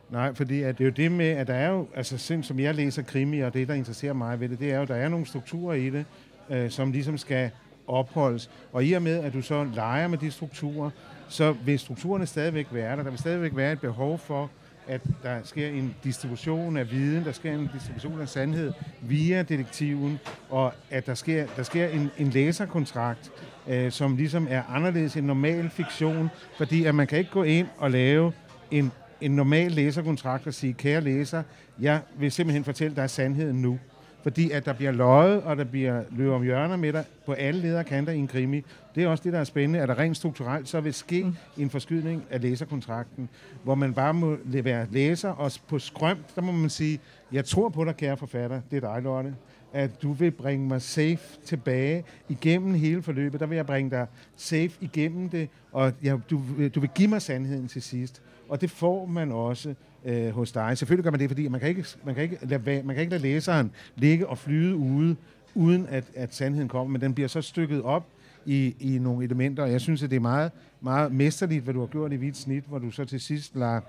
Nej, 0.10 0.34
fordi 0.34 0.62
at 0.62 0.78
det 0.78 0.84
er 0.84 0.88
jo 0.88 0.94
det 0.96 1.12
med, 1.12 1.30
at 1.30 1.48
der 1.48 1.54
er 1.54 1.70
jo, 1.70 1.88
altså 1.96 2.38
som 2.44 2.60
jeg 2.60 2.76
læser 2.76 3.02
krimi, 3.02 3.40
og 3.40 3.54
det, 3.54 3.68
der 3.68 3.74
interesserer 3.74 4.14
mig 4.14 4.40
ved 4.40 4.50
det, 4.50 4.60
det 4.60 4.72
er 4.72 4.76
jo, 4.76 4.82
at 4.82 4.88
der 4.88 4.96
er 4.96 5.10
nogle 5.10 5.26
strukturer 5.26 5.74
i 5.74 5.90
det, 5.90 6.06
øh, 6.50 6.72
som 6.72 6.92
ligesom 6.92 7.18
skal 7.18 7.52
opholdes. 7.88 8.50
Og 8.74 8.86
i 8.86 8.94
og 8.94 9.02
med, 9.02 9.20
at 9.20 9.34
du 9.34 9.42
så 9.42 9.68
leger 9.74 10.08
med 10.08 10.18
de 10.18 10.32
strukturer, 10.32 10.90
så 11.30 11.56
vil 11.66 11.80
strukturerne 11.80 12.26
stadigvæk 12.26 12.68
være 12.72 12.98
der. 12.98 13.04
Der 13.04 13.10
vil 13.10 13.20
stadigvæk 13.20 13.56
være 13.56 13.72
et 13.72 13.80
behov 13.80 14.18
for, 14.18 14.50
at 14.88 15.02
der 15.24 15.40
sker 15.44 15.68
en 15.68 15.96
distribution 16.04 16.78
af 16.78 16.92
viden, 16.92 17.26
der 17.26 17.32
sker 17.32 17.54
en 17.54 17.70
distribution 17.74 18.22
af 18.22 18.30
sandhed 18.30 18.74
via 19.02 19.42
detektiven, 19.42 20.20
og 20.50 20.74
at 20.90 21.06
der 21.06 21.14
sker, 21.14 21.46
der 21.56 21.64
sker 21.64 21.88
en, 21.88 22.12
en 22.18 22.30
læserkontrakt, 22.30 23.32
øh, 23.68 23.92
som 23.92 24.16
ligesom 24.16 24.48
er 24.50 24.64
anderledes 24.64 25.18
end 25.18 25.26
normal 25.26 25.70
fiktion, 25.70 26.30
fordi 26.58 26.86
at 26.86 26.96
man 26.96 27.08
kan 27.08 27.18
ikke 27.20 27.32
gå 27.32 27.44
ind 27.44 27.68
og 27.78 27.92
lave 27.92 28.34
en, 28.72 28.92
en 29.22 29.32
normal 29.32 29.72
læserkontrakt 29.72 30.48
og 30.48 30.54
sige, 30.54 30.74
kære 30.74 31.02
læser, 31.02 31.44
jeg 31.80 32.02
vil 32.18 32.32
simpelthen 32.32 32.64
fortælle 32.64 32.96
dig 32.96 33.10
sandheden 33.10 33.62
nu 33.62 33.80
fordi 34.26 34.52
at 34.52 34.66
der 34.66 34.74
bliver 34.74 34.92
løjet, 34.92 35.44
og 35.44 35.58
der 35.58 35.64
bliver 35.64 36.04
løbet 36.12 36.34
om 36.34 36.44
hjørner 36.44 36.76
med 36.76 36.94
dig 36.94 37.04
på 37.26 37.34
alle 37.34 37.62
lederkanter 37.62 38.14
i 38.14 38.18
en 38.18 38.28
krimi. 38.28 38.64
Det 38.96 39.04
er 39.04 39.08
også 39.08 39.24
det, 39.24 39.34
der 39.34 39.40
er 39.40 39.44
spændende, 39.44 39.80
at 39.80 39.88
der 39.88 40.00
rent 40.00 40.18
strukturelt 40.18 40.70
så 40.70 40.82
vil 40.82 40.94
ske 40.94 41.24
mm. 41.24 41.36
en 41.58 41.70
forskydning 41.70 42.24
af 42.30 42.42
læserkontrakten, 42.42 43.30
hvor 43.64 43.76
man 43.76 43.94
bare 43.94 44.14
må 44.14 44.38
være 44.46 44.88
læser, 44.92 45.30
og 45.30 45.52
på 45.68 45.80
skrømt, 45.80 46.36
der 46.36 46.42
må 46.42 46.52
man 46.52 46.70
sige, 46.70 47.00
jeg 47.32 47.46
tror 47.46 47.70
på 47.70 47.86
dig, 47.86 47.98
kære 47.98 48.18
forfatter, 48.18 48.62
det 48.72 48.84
er 48.84 48.94
dig, 48.94 49.04
Lotte, 49.04 49.36
at 49.74 50.02
du 50.02 50.12
vil 50.12 50.32
bringe 50.32 50.68
mig 50.68 50.82
safe 50.82 51.20
tilbage 51.46 52.04
igennem 52.30 52.74
hele 52.74 53.02
forløbet. 53.02 53.40
Der 53.40 53.46
vil 53.46 53.56
jeg 53.56 53.66
bringe 53.66 53.92
dig 53.92 54.08
safe 54.36 54.72
igennem 54.82 55.30
det, 55.30 55.50
og 55.72 55.94
jeg, 56.04 56.20
du, 56.30 56.42
du 56.76 56.80
vil 56.80 56.90
give 56.96 57.08
mig 57.08 57.22
sandheden 57.22 57.68
til 57.68 57.82
sidst. 57.82 58.22
Og 58.50 58.62
det 58.62 58.72
får 58.72 59.06
man 59.06 59.32
også 59.32 59.76
øh, 60.06 60.30
hos 60.30 60.52
dig. 60.52 60.78
Selvfølgelig 60.78 61.04
gør 61.04 61.12
man 61.12 61.20
det, 61.20 61.30
fordi 61.30 61.48
man 61.48 61.60
kan 61.60 61.70
ikke, 61.70 61.86
man 62.06 62.16
kan 62.16 62.24
ikke, 62.24 62.38
lade, 62.42 62.84
man 62.84 62.96
kan 62.96 63.02
ikke 63.02 63.12
lade 63.12 63.22
læseren 63.22 63.72
ligge 63.96 64.28
og 64.28 64.38
flyde 64.38 64.76
ude, 64.76 65.16
uden 65.56 65.88
at, 65.90 66.04
at 66.16 66.36
sandheden 66.36 66.68
kommer, 66.68 66.92
men 66.92 67.02
den 67.02 67.14
bliver 67.14 67.28
så 67.28 67.42
stykket 67.42 67.82
op 67.82 68.06
i, 68.46 68.76
i 68.80 69.00
nogle 69.00 69.26
elementer, 69.26 69.64
og 69.64 69.72
jeg 69.72 69.82
synes, 69.82 70.04
at 70.04 70.10
det 70.10 70.16
er 70.16 70.20
meget, 70.20 70.52
meget 70.82 71.12
mesterligt, 71.12 71.64
hvad 71.64 71.74
du 71.74 71.80
har 71.80 71.88
gjort 71.88 72.14
i 72.14 72.16
hvidt 72.16 72.38
snit, 72.38 72.64
hvor 72.64 72.80
du 72.80 72.92
så 72.92 73.06
til 73.06 73.20
sidst 73.20 73.56
lader 73.56 73.82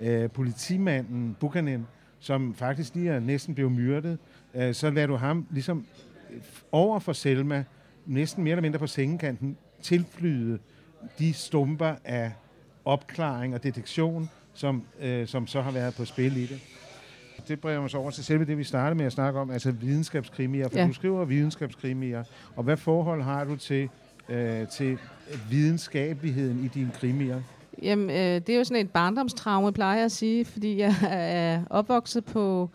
øh, 0.00 0.30
politimanden 0.30 1.36
Buchanan, 1.40 1.86
som 2.20 2.54
faktisk 2.54 2.94
lige 2.94 3.10
er 3.10 3.20
næsten 3.20 3.54
blevet 3.54 3.72
myrdet, 3.72 4.18
øh, 4.54 4.74
så 4.74 4.90
lader 4.90 5.06
du 5.06 5.16
ham 5.16 5.46
ligesom 5.50 5.86
over 6.72 6.98
for 6.98 7.12
Selma, 7.12 7.64
næsten 8.06 8.44
mere 8.44 8.52
eller 8.52 8.62
mindre 8.62 8.78
på 8.78 8.86
sengekanten, 8.86 9.56
tilflyde 9.82 10.58
de 11.18 11.32
stumper 11.32 11.94
af 12.04 12.32
opklaring 12.84 13.54
og 13.54 13.62
detektion, 13.62 14.30
som, 14.54 14.82
øh, 15.00 15.26
som 15.26 15.46
så 15.46 15.60
har 15.60 15.70
været 15.70 15.94
på 15.94 16.04
spil 16.04 16.36
i 16.36 16.46
det. 16.46 16.60
Det 17.48 17.60
bringer 17.60 17.82
os 17.82 17.94
over 17.94 18.10
til 18.10 18.24
selve 18.24 18.44
det, 18.44 18.58
vi 18.58 18.64
startede 18.64 18.94
med 18.94 19.06
at 19.06 19.12
snakke 19.12 19.40
om, 19.40 19.50
altså 19.50 19.70
videnskabskrimier, 19.70 20.68
for 20.68 20.78
ja. 20.78 20.86
du 20.86 20.92
skriver 20.92 21.24
videnskabskrimier, 21.24 22.24
og 22.56 22.64
hvad 22.64 22.76
forhold 22.76 23.22
har 23.22 23.44
du 23.44 23.56
til, 23.56 23.88
øh, 24.28 24.68
til 24.68 24.98
videnskabeligheden 25.50 26.64
i 26.64 26.68
dine 26.68 26.90
krimier? 26.94 27.40
Jamen, 27.82 28.10
øh, 28.10 28.16
det 28.16 28.48
er 28.48 28.56
jo 28.56 28.64
sådan 28.64 28.86
et 28.86 28.90
barndomstraume, 28.90 29.72
plejer 29.72 29.96
jeg 29.96 30.04
at 30.04 30.12
sige, 30.12 30.44
fordi 30.44 30.78
jeg 30.78 30.94
er 31.02 31.62
opvokset 31.70 32.24
på 32.24 32.70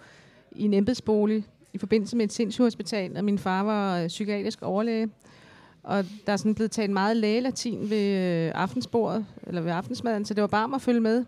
i 0.52 0.64
en 0.64 0.74
embedsbolig 0.74 1.44
i 1.74 1.78
forbindelse 1.78 2.18
med 2.18 2.26
et 2.26 2.34
sindssygehospital, 2.34 3.18
og 3.18 3.24
min 3.24 3.40
far 3.40 3.64
var 3.64 4.00
øh, 4.00 4.08
psykiatrisk 4.08 4.62
overlæge. 4.62 5.10
Og 5.84 6.06
der 6.26 6.34
er 6.34 6.38
sådan 6.38 6.56
blevet 6.56 6.72
talt 6.72 6.92
meget 6.92 7.18
lægelatin 7.18 7.90
ved 7.90 8.18
øh, 8.18 8.52
aftensbordet, 8.56 9.26
eller 9.48 9.62
ved 9.62 9.72
aftensmaden, 9.72 10.26
så 10.26 10.34
det 10.34 10.42
var 10.42 10.48
bare 10.48 10.76
at 10.76 10.82
følge 10.82 11.00
med. 11.00 11.26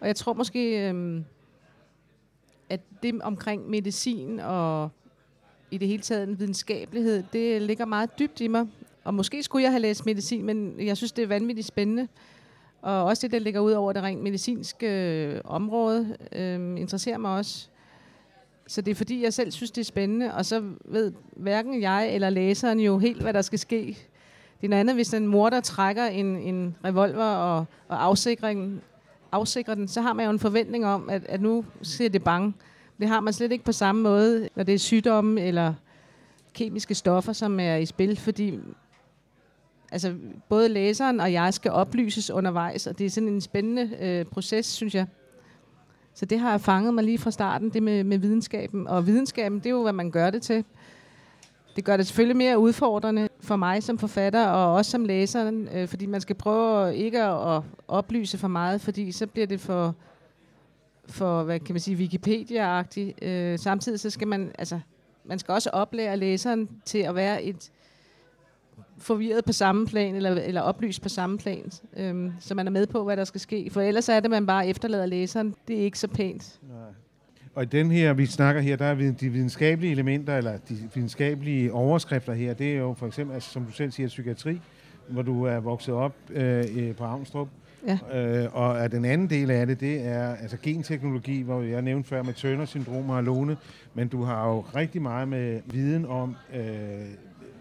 Og 0.00 0.06
jeg 0.06 0.16
tror 0.16 0.32
måske, 0.32 0.88
øhm, 0.88 1.24
at 2.68 2.80
det 3.02 3.22
omkring 3.22 3.70
medicin 3.70 4.40
og 4.40 4.90
i 5.70 5.78
det 5.78 5.88
hele 5.88 6.02
taget 6.02 6.28
en 6.28 6.38
videnskabelighed, 6.38 7.24
det 7.32 7.62
ligger 7.62 7.84
meget 7.84 8.18
dybt 8.18 8.40
i 8.40 8.48
mig. 8.48 8.66
Og 9.04 9.14
måske 9.14 9.42
skulle 9.42 9.62
jeg 9.62 9.72
have 9.72 9.80
læst 9.80 10.06
medicin, 10.06 10.44
men 10.44 10.74
jeg 10.80 10.96
synes, 10.96 11.12
det 11.12 11.22
er 11.22 11.26
vanvittigt 11.26 11.66
spændende. 11.66 12.08
Og 12.82 13.04
også 13.04 13.26
det, 13.26 13.32
der 13.32 13.38
ligger 13.38 13.60
ud 13.60 13.72
over 13.72 13.92
det 13.92 14.02
rent 14.02 14.22
medicinske 14.22 14.86
øh, 14.86 15.40
område, 15.44 16.16
øh, 16.32 16.80
interesserer 16.80 17.18
mig 17.18 17.30
også. 17.30 17.68
Så 18.66 18.80
det 18.80 18.90
er 18.90 18.94
fordi, 18.94 19.22
jeg 19.22 19.34
selv 19.34 19.50
synes, 19.50 19.70
det 19.70 19.80
er 19.80 19.84
spændende, 19.84 20.34
og 20.34 20.46
så 20.46 20.62
ved 20.84 21.12
hverken 21.36 21.82
jeg 21.82 22.14
eller 22.14 22.30
læseren 22.30 22.80
jo 22.80 22.98
helt, 22.98 23.22
hvad 23.22 23.32
der 23.32 23.42
skal 23.42 23.58
ske. 23.58 23.98
Det 24.60 24.66
er 24.66 24.68
noget 24.68 24.80
andet, 24.80 24.94
hvis 24.94 25.14
en 25.14 25.26
mor, 25.26 25.50
der 25.50 25.60
trækker 25.60 26.04
en, 26.06 26.26
en 26.36 26.76
revolver 26.84 27.24
og, 27.24 27.64
og 27.88 28.04
afsikringen, 28.04 28.80
afsikre 29.32 29.74
den, 29.74 29.88
så 29.88 30.00
har 30.00 30.12
man 30.12 30.24
jo 30.24 30.30
en 30.30 30.38
forventning 30.38 30.86
om, 30.86 31.10
at, 31.10 31.24
at 31.26 31.40
nu 31.40 31.64
ser 31.82 32.08
det 32.08 32.24
bange. 32.24 32.54
Det 33.00 33.08
har 33.08 33.20
man 33.20 33.32
slet 33.32 33.52
ikke 33.52 33.64
på 33.64 33.72
samme 33.72 34.02
måde, 34.02 34.48
når 34.56 34.64
det 34.64 34.74
er 34.74 34.78
sygdomme 34.78 35.40
eller 35.40 35.74
kemiske 36.54 36.94
stoffer, 36.94 37.32
som 37.32 37.60
er 37.60 37.76
i 37.76 37.86
spil, 37.86 38.16
fordi 38.16 38.58
altså, 39.92 40.14
både 40.48 40.68
læseren 40.68 41.20
og 41.20 41.32
jeg 41.32 41.54
skal 41.54 41.70
oplyses 41.70 42.30
undervejs, 42.30 42.86
og 42.86 42.98
det 42.98 43.06
er 43.06 43.10
sådan 43.10 43.28
en 43.28 43.40
spændende 43.40 43.90
øh, 44.00 44.24
proces, 44.24 44.66
synes 44.66 44.94
jeg. 44.94 45.06
Så 46.14 46.26
det 46.26 46.38
har 46.38 46.58
fanget 46.58 46.94
mig 46.94 47.04
lige 47.04 47.18
fra 47.18 47.30
starten, 47.30 47.70
det 47.70 47.82
med, 47.82 48.04
med 48.04 48.18
videnskaben. 48.18 48.86
Og 48.86 49.06
videnskaben, 49.06 49.58
det 49.58 49.66
er 49.66 49.70
jo, 49.70 49.82
hvad 49.82 49.92
man 49.92 50.10
gør 50.10 50.30
det 50.30 50.42
til. 50.42 50.64
Det 51.80 51.84
gør 51.84 51.96
det 51.96 52.06
selvfølgelig 52.06 52.36
mere 52.36 52.58
udfordrende 52.58 53.28
for 53.40 53.56
mig 53.56 53.82
som 53.82 53.98
forfatter, 53.98 54.46
og 54.46 54.74
også 54.74 54.90
som 54.90 55.04
læser, 55.04 55.66
øh, 55.72 55.88
fordi 55.88 56.06
man 56.06 56.20
skal 56.20 56.36
prøve 56.36 56.96
ikke 56.96 57.22
at, 57.22 57.56
at 57.56 57.62
oplyse 57.88 58.38
for 58.38 58.48
meget, 58.48 58.80
fordi 58.80 59.12
så 59.12 59.26
bliver 59.26 59.46
det 59.46 59.60
for, 59.60 59.94
for 61.06 61.42
hvad 61.42 61.60
kan 61.60 61.74
man 61.74 61.80
sige, 61.80 61.96
Wikipedia-agtigt. 61.96 63.24
Øh, 63.24 63.58
samtidig 63.58 64.00
så 64.00 64.10
skal 64.10 64.28
man, 64.28 64.52
altså, 64.58 64.80
man 65.24 65.38
skal 65.38 65.52
også 65.52 65.70
oplære 65.70 66.16
læseren 66.16 66.68
til 66.84 66.98
at 66.98 67.14
være 67.14 67.42
et, 67.42 67.70
forvirret 68.98 69.44
på 69.44 69.52
samme 69.52 69.86
plan, 69.86 70.14
eller, 70.14 70.30
eller 70.30 70.60
oplyst 70.60 71.02
på 71.02 71.08
samme 71.08 71.38
plan, 71.38 71.70
øhm, 71.96 72.32
så 72.40 72.54
man 72.54 72.66
er 72.66 72.70
med 72.70 72.86
på, 72.86 73.04
hvad 73.04 73.16
der 73.16 73.24
skal 73.24 73.40
ske. 73.40 73.70
For 73.70 73.80
ellers 73.80 74.08
er 74.08 74.20
det, 74.20 74.30
man 74.30 74.46
bare 74.46 74.68
efterlader 74.68 75.06
læseren. 75.06 75.54
Det 75.68 75.80
er 75.80 75.84
ikke 75.84 75.98
så 75.98 76.08
pænt. 76.08 76.60
Nej. 76.68 76.78
Og 77.54 77.62
i 77.62 77.66
den 77.66 77.90
her, 77.90 78.12
vi 78.12 78.26
snakker 78.26 78.60
her, 78.60 78.76
der 78.76 78.84
er 78.84 79.12
de 79.12 79.28
videnskabelige 79.28 79.92
elementer, 79.92 80.36
eller 80.36 80.58
de 80.68 80.78
videnskabelige 80.94 81.72
overskrifter 81.72 82.32
her, 82.32 82.54
det 82.54 82.72
er 82.72 82.78
jo 82.78 82.94
for 82.98 83.06
eksempel, 83.06 83.34
altså, 83.34 83.50
som 83.50 83.64
du 83.64 83.72
selv 83.72 83.90
siger, 83.90 84.08
psykiatri, 84.08 84.60
hvor 85.08 85.22
du 85.22 85.44
er 85.44 85.60
vokset 85.60 85.94
op 85.94 86.14
øh, 86.30 86.94
på 86.94 87.04
Avnstrup. 87.04 87.48
Ja. 87.86 88.42
Øh, 88.42 88.48
og 88.52 88.92
den 88.92 89.04
anden 89.04 89.30
del 89.30 89.50
af 89.50 89.66
det, 89.66 89.80
det 89.80 90.06
er 90.06 90.34
altså 90.34 90.56
genteknologi, 90.62 91.42
hvor 91.42 91.62
jeg 91.62 91.82
nævnte 91.82 92.08
før 92.08 92.22
med 92.22 92.34
Turner-syndrom 92.34 93.10
og 93.10 93.18
Alone, 93.18 93.56
men 93.94 94.08
du 94.08 94.22
har 94.22 94.48
jo 94.48 94.60
rigtig 94.60 95.02
meget 95.02 95.28
med 95.28 95.60
viden 95.66 96.06
om, 96.06 96.36
øh, 96.54 96.60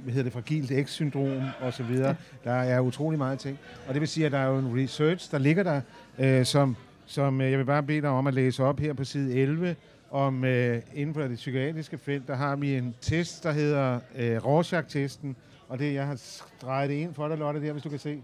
hvad 0.03 0.13
hedder 0.13 0.23
det, 0.23 0.33
fragilt 0.33 0.87
X-syndrom 0.87 1.41
og 1.61 1.73
så 1.73 1.83
videre. 1.83 2.15
Ja. 2.45 2.49
Der 2.49 2.55
er 2.55 2.79
utrolig 2.79 3.17
meget 3.17 3.39
ting. 3.39 3.57
Og 3.87 3.93
det 3.93 3.99
vil 3.99 4.07
sige, 4.07 4.25
at 4.25 4.31
der 4.31 4.37
er 4.37 4.47
jo 4.47 4.57
en 4.57 4.83
research, 4.83 5.31
der 5.31 5.37
ligger 5.37 5.63
der, 5.63 5.81
øh, 6.19 6.45
som, 6.45 6.75
som 7.09 7.41
øh, 7.41 7.51
jeg 7.51 7.59
vil 7.59 7.65
bare 7.65 7.83
bede 7.83 8.01
dig 8.01 8.09
om 8.09 8.27
at 8.27 8.33
læse 8.33 8.63
op 8.63 8.79
her 8.79 8.93
på 8.93 9.03
side 9.03 9.33
11, 9.33 9.75
om 10.11 10.45
øh, 10.45 10.81
inden 10.93 11.13
for 11.15 11.21
det 11.21 11.35
psykiatriske 11.35 11.97
felt, 11.97 12.27
der 12.27 12.35
har 12.35 12.55
vi 12.55 12.75
en 12.75 12.95
test, 13.01 13.43
der 13.43 13.51
hedder 13.51 13.99
øh, 14.15 14.45
Rorschach-testen, 14.45 15.35
og 15.67 15.79
det, 15.79 15.93
jeg 15.93 16.07
har 16.07 16.21
drejet 16.61 16.91
ind 16.91 17.13
for 17.13 17.27
dig, 17.27 17.37
Lotte, 17.37 17.61
der, 17.61 17.71
hvis 17.71 17.83
du 17.83 17.89
kan 17.89 17.99
se. 17.99 18.23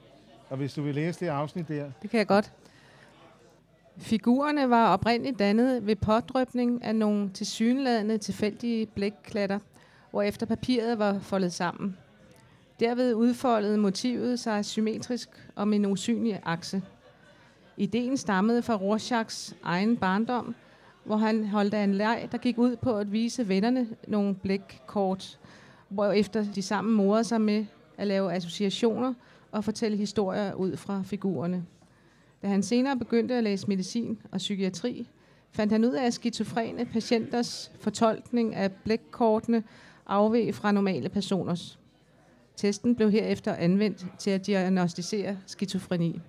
Og 0.49 0.57
hvis 0.57 0.73
du 0.73 0.81
vil 0.81 0.95
læse 0.95 1.19
det 1.19 1.27
afsnit 1.27 1.67
der. 1.67 1.91
Det 2.01 2.09
kan 2.09 2.17
jeg 2.17 2.27
godt. 2.27 2.51
Figurerne 3.97 4.69
var 4.69 4.93
oprindeligt 4.93 5.39
dannet 5.39 5.87
ved 5.87 5.95
pådrøbning 5.95 6.83
af 6.83 6.95
nogle 6.95 7.29
tilsyneladende 7.33 8.17
tilfældige 8.17 8.85
blækklatter, 8.85 9.59
efter 10.25 10.45
papiret 10.45 10.99
var 10.99 11.19
foldet 11.19 11.53
sammen. 11.53 11.97
Derved 12.79 13.13
udfoldede 13.13 13.77
motivet 13.77 14.39
sig 14.39 14.65
symmetrisk 14.65 15.29
om 15.55 15.73
en 15.73 15.85
usynlig 15.85 16.39
akse. 16.43 16.81
Ideen 17.77 18.17
stammede 18.17 18.61
fra 18.61 18.75
Rorschachs 18.75 19.55
egen 19.63 19.97
barndom, 19.97 20.55
hvor 21.03 21.17
han 21.17 21.47
holdt 21.47 21.73
af 21.73 21.83
en 21.83 21.93
leg, 21.93 22.27
der 22.31 22.37
gik 22.37 22.57
ud 22.57 22.75
på 22.75 22.97
at 22.97 23.11
vise 23.11 23.47
vennerne 23.47 23.87
nogle 24.07 24.35
blækkort, 24.35 25.39
efter 26.15 26.45
de 26.55 26.61
sammen 26.61 26.95
morede 26.95 27.23
sig 27.23 27.41
med 27.41 27.65
at 27.97 28.07
lave 28.07 28.33
associationer 28.33 29.13
og 29.51 29.63
fortælle 29.63 29.97
historier 29.97 30.53
ud 30.53 30.77
fra 30.77 31.01
figurerne. 31.05 31.65
Da 32.41 32.47
han 32.47 32.63
senere 32.63 32.97
begyndte 32.97 33.35
at 33.35 33.43
læse 33.43 33.67
medicin 33.67 34.19
og 34.31 34.37
psykiatri, 34.37 35.07
fandt 35.51 35.71
han 35.71 35.85
ud 35.85 35.93
af, 35.93 36.05
at 36.05 36.13
skizofrene 36.13 36.85
patienters 36.85 37.71
fortolkning 37.79 38.55
af 38.55 38.71
blækkortene 38.71 39.63
afveg 40.07 40.55
fra 40.55 40.71
normale 40.71 41.09
personers. 41.09 41.79
Testen 42.55 42.95
blev 42.95 43.11
herefter 43.11 43.55
anvendt 43.55 44.05
til 44.17 44.29
at 44.29 44.47
diagnostisere 44.47 45.37
skizofreni. 45.45 46.21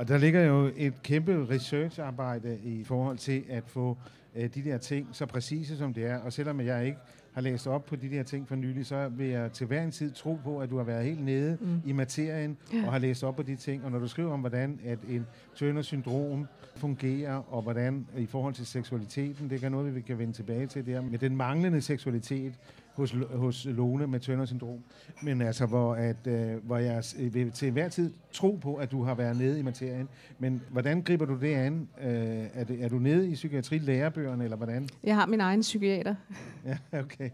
Og 0.00 0.08
der 0.08 0.18
ligger 0.18 0.40
jo 0.40 0.70
et 0.76 1.02
kæmpe 1.02 1.46
researcharbejde 1.50 2.58
i 2.64 2.84
forhold 2.84 3.18
til 3.18 3.44
at 3.48 3.62
få 3.66 3.96
øh, 4.36 4.54
de 4.54 4.64
der 4.64 4.78
ting 4.78 5.08
så 5.12 5.26
præcise 5.26 5.76
som 5.78 5.94
det 5.94 6.06
er. 6.06 6.18
Og 6.18 6.32
selvom 6.32 6.60
jeg 6.60 6.86
ikke 6.86 6.98
har 7.32 7.40
læst 7.40 7.66
op 7.66 7.84
på 7.84 7.96
de 7.96 8.10
der 8.10 8.22
ting 8.22 8.48
for 8.48 8.54
nylig, 8.54 8.86
så 8.86 9.08
vil 9.08 9.26
jeg 9.26 9.52
til 9.52 9.66
hver 9.66 9.82
en 9.82 9.90
tid 9.90 10.12
tro 10.12 10.38
på, 10.44 10.58
at 10.60 10.70
du 10.70 10.76
har 10.76 10.84
været 10.84 11.04
helt 11.04 11.24
nede 11.24 11.58
mm. 11.60 11.80
i 11.86 11.92
materien 11.92 12.56
og 12.86 12.92
har 12.92 12.98
læst 12.98 13.24
op 13.24 13.36
på 13.36 13.42
de 13.42 13.56
ting. 13.56 13.84
Og 13.84 13.90
når 13.90 13.98
du 13.98 14.08
skriver 14.08 14.32
om, 14.32 14.40
hvordan 14.40 14.80
at 14.84 14.98
en 15.08 15.26
Turner-syndrom 15.54 16.46
fungerer, 16.76 17.52
og 17.54 17.62
hvordan 17.62 18.06
i 18.18 18.26
forhold 18.26 18.54
til 18.54 18.66
seksualiteten, 18.66 19.50
det 19.50 19.64
er 19.64 19.68
noget, 19.68 19.94
vi 19.94 20.00
kan 20.00 20.18
vende 20.18 20.32
tilbage 20.32 20.66
til 20.66 20.86
der, 20.86 21.00
med 21.00 21.18
den 21.18 21.36
manglende 21.36 21.80
seksualitet 21.80 22.54
hos, 23.00 23.14
hos 23.34 23.64
Lone 23.64 24.06
med 24.06 24.20
Turner-syndrom. 24.20 24.78
Men 25.22 25.42
altså, 25.42 25.66
hvor, 25.66 25.94
at, 25.94 26.26
øh, 26.26 26.66
hvor 26.66 26.76
jeg 26.76 27.04
vil 27.32 27.50
til 27.52 27.70
hver 27.70 27.88
tid 27.88 28.12
tro 28.32 28.58
på, 28.62 28.74
at 28.74 28.90
du 28.90 29.04
har 29.04 29.14
været 29.14 29.36
nede 29.36 29.58
i 29.58 29.62
materien. 29.62 30.08
Men 30.38 30.62
hvordan 30.70 31.02
griber 31.02 31.24
du 31.24 31.36
det 31.40 31.54
an? 31.54 31.88
Øh, 32.00 32.46
er, 32.54 32.64
det, 32.64 32.84
er 32.84 32.88
du 32.88 32.98
nede 32.98 33.28
i 33.28 33.34
psykiatri-lærebøgerne, 33.34 34.44
eller 34.44 34.56
hvordan? 34.56 34.88
Jeg 35.04 35.14
har 35.14 35.26
min 35.26 35.40
egen 35.40 35.60
psykiater. 35.60 36.14
ja, 36.66 36.78
okay. 36.98 37.30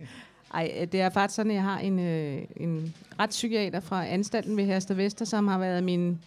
Ej, 0.55 0.89
det 0.93 1.01
er 1.01 1.11
faktisk 1.11 1.37
sådan, 1.37 1.51
at 1.51 1.55
jeg 1.55 1.63
har 1.63 1.79
en, 1.79 1.99
øh, 1.99 2.43
en 2.57 2.95
retspsykiater 3.21 3.81
fra 3.81 4.07
anstalten 4.07 4.57
ved 4.57 4.65
Herster 4.65 4.95
Vester, 4.95 5.25
som 5.25 5.49
har 5.49 5.59
været 5.59 5.85
min 5.85 6.19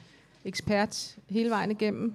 ekspert 0.46 1.17
hele 1.29 1.50
vejen 1.50 1.72
igennem, 1.72 2.13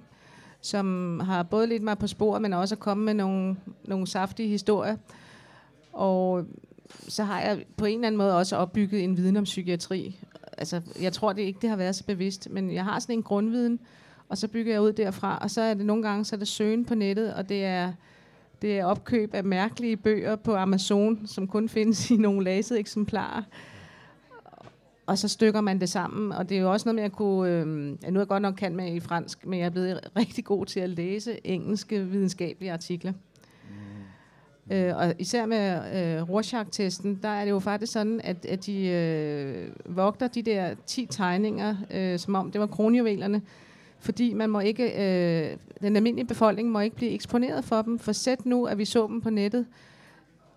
som 0.61 1.19
har 1.19 1.43
både 1.43 1.67
lidt 1.67 1.83
mig 1.83 1.97
på 1.97 2.07
spor, 2.07 2.39
men 2.39 2.53
også 2.53 2.75
kommet 2.75 3.05
med 3.05 3.13
nogle, 3.13 3.55
nogle 3.85 4.07
saftige 4.07 4.49
historier. 4.49 4.97
Og 5.93 6.45
så 7.07 7.23
har 7.23 7.41
jeg 7.41 7.65
på 7.77 7.85
en 7.85 7.93
eller 7.93 8.07
anden 8.07 8.17
måde 8.17 8.37
også 8.37 8.55
opbygget 8.55 9.03
en 9.03 9.17
viden 9.17 9.37
om 9.37 9.43
psykiatri. 9.43 10.19
Altså, 10.57 10.81
jeg 11.01 11.13
tror 11.13 11.33
det 11.33 11.41
ikke, 11.41 11.59
det 11.61 11.69
har 11.69 11.77
været 11.77 11.95
så 11.95 12.03
bevidst, 12.03 12.49
men 12.51 12.73
jeg 12.73 12.83
har 12.83 12.99
sådan 12.99 13.15
en 13.15 13.23
grundviden, 13.23 13.79
og 14.29 14.37
så 14.37 14.47
bygger 14.47 14.73
jeg 14.73 14.81
ud 14.81 14.93
derfra, 14.93 15.37
og 15.41 15.51
så 15.51 15.61
er 15.61 15.73
det 15.73 15.85
nogle 15.85 16.03
gange, 16.03 16.25
så 16.25 16.35
er 16.35 16.37
det 16.37 16.47
søgen 16.47 16.85
på 16.85 16.95
nettet, 16.95 17.33
og 17.33 17.49
det 17.49 17.65
er, 17.65 17.93
det 18.61 18.79
er 18.79 18.85
opkøb 18.85 19.33
af 19.33 19.43
mærkelige 19.43 19.97
bøger 19.97 20.35
på 20.35 20.55
Amazon, 20.55 21.27
som 21.27 21.47
kun 21.47 21.69
findes 21.69 22.11
i 22.11 22.17
nogle 22.17 22.43
lasede 22.43 22.79
eksemplarer. 22.79 23.43
Og 25.05 25.17
så 25.17 25.27
stykker 25.27 25.61
man 25.61 25.79
det 25.79 25.89
sammen, 25.89 26.31
og 26.31 26.49
det 26.49 26.57
er 26.57 26.61
jo 26.61 26.71
også 26.71 26.87
noget 26.89 26.95
med 26.95 27.03
at 27.03 27.11
kunne... 27.11 27.51
Øh, 27.51 27.67
nu 27.67 27.95
er 28.03 28.19
jeg 28.19 28.27
godt 28.27 28.41
nok 28.41 28.55
kan 28.55 28.75
med 28.75 28.95
i 28.95 28.99
fransk, 28.99 29.45
men 29.45 29.59
jeg 29.59 29.65
er 29.65 29.69
blevet 29.69 29.99
rigtig 30.15 30.45
god 30.45 30.65
til 30.65 30.79
at 30.79 30.89
læse 30.89 31.47
engelske 31.47 32.05
videnskabelige 32.05 32.71
artikler. 32.71 33.13
Øh, 34.71 34.97
og 34.97 35.13
især 35.19 35.45
med 35.45 35.75
øh, 35.95 36.29
Rorschach-testen, 36.29 37.19
der 37.21 37.29
er 37.29 37.45
det 37.45 37.51
jo 37.51 37.59
faktisk 37.59 37.91
sådan, 37.91 38.21
at, 38.23 38.45
at 38.45 38.65
de 38.65 38.87
øh, 38.87 39.67
vogter 39.85 40.27
de 40.27 40.41
der 40.41 40.75
10 40.85 41.05
tegninger, 41.05 41.75
øh, 41.91 42.19
som 42.19 42.35
om 42.35 42.51
det 42.51 42.61
var 42.61 42.67
kronjuvelerne, 42.67 43.41
fordi 43.99 44.33
man 44.33 44.49
må 44.49 44.59
ikke, 44.59 44.83
øh, 44.83 45.57
den 45.81 45.95
almindelige 45.95 46.27
befolkning 46.27 46.69
må 46.69 46.79
ikke 46.79 46.95
blive 46.95 47.11
eksponeret 47.11 47.65
for 47.65 47.81
dem. 47.81 47.99
For 47.99 48.11
sæt 48.11 48.45
nu, 48.45 48.65
at 48.65 48.77
vi 48.77 48.85
så 48.85 49.07
dem 49.07 49.21
på 49.21 49.29
nettet, 49.29 49.65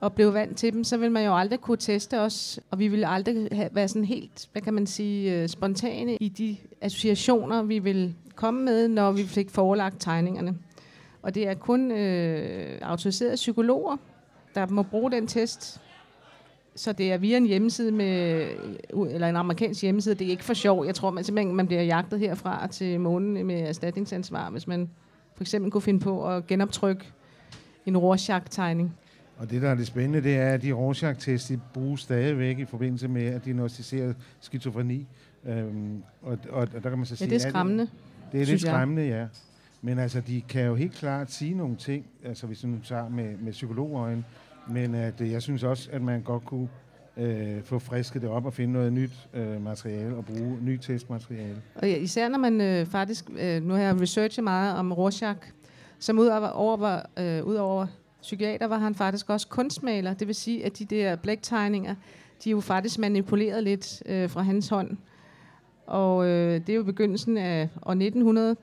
og 0.01 0.13
blev 0.13 0.35
vant 0.35 0.57
til 0.57 0.73
dem, 0.73 0.85
så 0.85 0.97
vil 0.97 1.13
man 1.13 1.25
jo 1.25 1.37
aldrig 1.37 1.61
kunne 1.61 1.77
teste 1.77 2.21
os, 2.21 2.61
og 2.71 2.79
vi 2.79 2.89
vil 2.89 3.05
aldrig 3.05 3.49
have, 3.53 3.69
være 3.73 3.89
sådan 3.89 4.05
helt, 4.05 4.49
hvad 4.53 4.63
kan 4.63 4.75
man 4.75 4.87
sige, 4.87 5.35
øh, 5.35 5.49
spontane 5.49 6.17
i 6.17 6.29
de 6.29 6.57
associationer, 6.81 7.63
vi 7.63 7.79
vil 7.79 8.15
komme 8.35 8.65
med, 8.65 8.89
når 8.89 9.13
vi 9.13 9.23
fik 9.23 9.51
forelagt 9.51 10.01
tegningerne. 10.01 10.55
Og 11.23 11.35
det 11.35 11.49
er 11.49 11.55
kun 11.55 11.93
øh, 11.93 12.79
autoriserede 12.83 13.35
psykologer, 13.35 13.97
der 14.55 14.67
må 14.67 14.83
bruge 14.83 15.11
den 15.11 15.27
test. 15.27 15.81
Så 16.75 16.93
det 16.93 17.13
er 17.13 17.19
via 17.19 17.37
en 17.37 17.47
hjemmeside 17.47 17.93
med, 17.93 18.47
eller 19.11 19.29
en 19.29 19.37
amerikansk 19.37 19.83
hjemmeside. 19.83 20.15
Det 20.15 20.27
er 20.27 20.31
ikke 20.31 20.45
for 20.45 20.55
sjov. 20.55 20.87
Jeg 20.87 20.95
tror 20.95 21.11
man 21.11 21.25
simpelthen, 21.25 21.57
man 21.57 21.67
bliver 21.67 21.83
jagtet 21.83 22.21
herfra 22.21 22.67
til 22.67 23.01
månen 23.01 23.47
med 23.47 23.61
erstatningsansvar, 23.61 24.51
hvis 24.51 24.67
man 24.67 24.91
for 25.35 25.43
eksempel 25.43 25.71
kunne 25.71 25.83
finde 25.83 26.01
på 26.01 26.29
at 26.29 26.47
genoptrykke 26.47 27.05
en 27.87 27.97
Rorschach-tegning. 27.97 28.95
Og 29.39 29.51
det, 29.51 29.63
der 29.63 29.69
er 29.69 29.75
det 29.75 29.87
spændende, 29.87 30.23
det 30.23 30.37
er, 30.37 30.53
at 30.53 30.63
de 30.63 30.73
Rorschach-test 30.73 31.49
de 31.49 31.61
bruges 31.75 32.01
stadigvæk 32.01 32.59
i 32.59 32.65
forbindelse 32.65 33.09
med 33.09 33.27
at 33.27 33.45
diagnostisere 33.45 34.15
skizofreni. 34.41 35.07
Øhm, 35.47 36.03
og, 36.23 36.39
og, 36.51 36.61
og 36.61 36.83
der 36.83 36.89
kan 36.89 36.99
man 36.99 37.07
så 37.07 37.17
sige... 37.17 37.29
Ja, 37.29 37.35
det 37.35 37.45
er 37.45 37.49
skræmmende. 37.49 37.83
Det, 37.83 37.93
det 38.33 38.43
er 38.43 38.47
lidt 38.47 38.61
skræmmende, 38.61 39.03
ja. 39.03 39.27
Men 39.83 39.99
altså, 39.99 40.21
de 40.21 40.41
kan 40.41 40.67
jo 40.67 40.75
helt 40.75 40.95
klart 40.95 41.31
sige 41.31 41.55
nogle 41.55 41.77
ting, 41.77 42.07
altså 42.25 42.47
hvis 42.47 42.65
man 42.65 42.81
tager 42.85 43.09
med, 43.09 43.37
med 43.37 43.53
psykologøjen, 43.53 44.25
men 44.69 44.95
øh, 44.95 45.01
at, 45.01 45.21
jeg 45.21 45.43
synes 45.43 45.63
også, 45.63 45.89
at 45.93 46.03
man 46.03 46.23
godt 46.23 46.45
kunne 46.45 46.69
øh, 47.17 47.63
få 47.63 47.79
frisket 47.79 48.23
det 48.23 48.31
op 48.31 48.47
og 48.47 48.53
finde 48.53 48.73
noget 48.73 48.93
nyt 48.93 49.29
øh, 49.35 49.63
materiale 49.63 50.17
og 50.17 50.25
bruge 50.25 50.59
ny 50.63 50.77
testmateriale. 50.77 51.63
Og 51.75 51.91
ja, 51.91 51.97
især 51.97 52.29
når 52.29 52.39
man 52.39 52.61
øh, 52.61 52.87
faktisk, 52.87 53.31
øh, 53.39 53.63
nu 53.63 53.75
har 53.75 53.81
jeg 53.81 54.01
researchet 54.01 54.45
meget 54.45 54.77
om 54.77 54.93
Rorschach, 54.93 55.41
som 55.99 56.19
udover, 56.19 56.49
over, 56.49 57.01
øh, 57.19 57.45
udover 57.45 57.87
psykiater 58.23 58.67
var 58.67 58.79
han 58.79 58.95
faktisk 58.95 59.31
også 59.31 59.49
kunstmaler. 59.49 60.15
Det 60.15 60.27
vil 60.27 60.35
sige, 60.35 60.65
at 60.65 60.79
de 60.79 60.85
der 60.85 61.17
blæktegninger, 61.17 61.95
de 62.45 62.51
er 62.51 62.53
jo 62.53 62.61
faktisk 62.61 62.99
manipuleret 62.99 63.65
lidt 63.65 64.03
øh, 64.07 64.31
fra 64.31 64.43
hans 64.43 64.69
hånd. 64.69 64.97
Og 65.87 66.27
øh, 66.27 66.61
det 66.61 66.69
er 66.69 66.75
jo 66.75 66.83
begyndelsen 66.83 67.37
af 67.37 67.69
år 67.83 67.91
1900, 67.91 68.57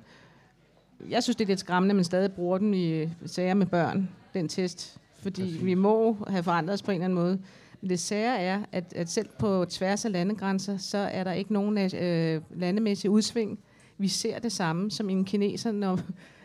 jeg 1.10 1.24
synes, 1.24 1.36
det 1.36 1.46
er 1.46 1.48
lidt 1.48 1.60
skræmmende, 1.60 1.92
at 1.92 1.96
man 1.96 2.06
stadig 2.06 2.32
bruger 2.32 2.58
den 2.58 2.74
i 2.74 2.90
øh, 2.90 3.10
sager 3.26 3.54
med 3.54 3.66
børn, 3.66 4.10
den 4.34 4.48
test. 4.48 4.98
Fordi 5.20 5.42
Præcis. 5.42 5.66
vi 5.66 5.74
må 5.74 6.18
have 6.28 6.44
forandret 6.44 6.74
os 6.74 6.82
på 6.82 6.92
en 6.92 6.96
eller 6.96 7.06
anden 7.06 7.20
måde. 7.20 7.40
Men 7.82 7.90
det 7.90 8.00
sære 8.00 8.40
er, 8.40 8.62
at, 8.72 8.94
at 8.96 9.10
selv 9.10 9.30
på 9.40 9.66
tværs 9.70 10.06
af 10.06 10.12
landegrænser, 10.12 10.78
så 10.78 10.98
er 10.98 11.24
der 11.24 11.32
ikke 11.32 11.54
nogen 11.54 11.78
øh, 11.78 12.42
landemæssige 12.56 13.12
udsving. 13.12 13.60
Vi 13.98 14.08
ser 14.08 14.40
det 14.40 14.52
samme 14.52 14.92
som 14.92 15.10
en 15.10 15.26
kineser, 15.26 15.72
når, 15.72 16.00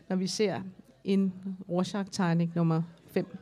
når 0.08 0.16
vi 0.16 0.26
ser 0.26 0.60
en 1.04 1.32
Rorschach-tegning 1.68 2.52
nummer 2.54 2.82
5. 3.06 3.36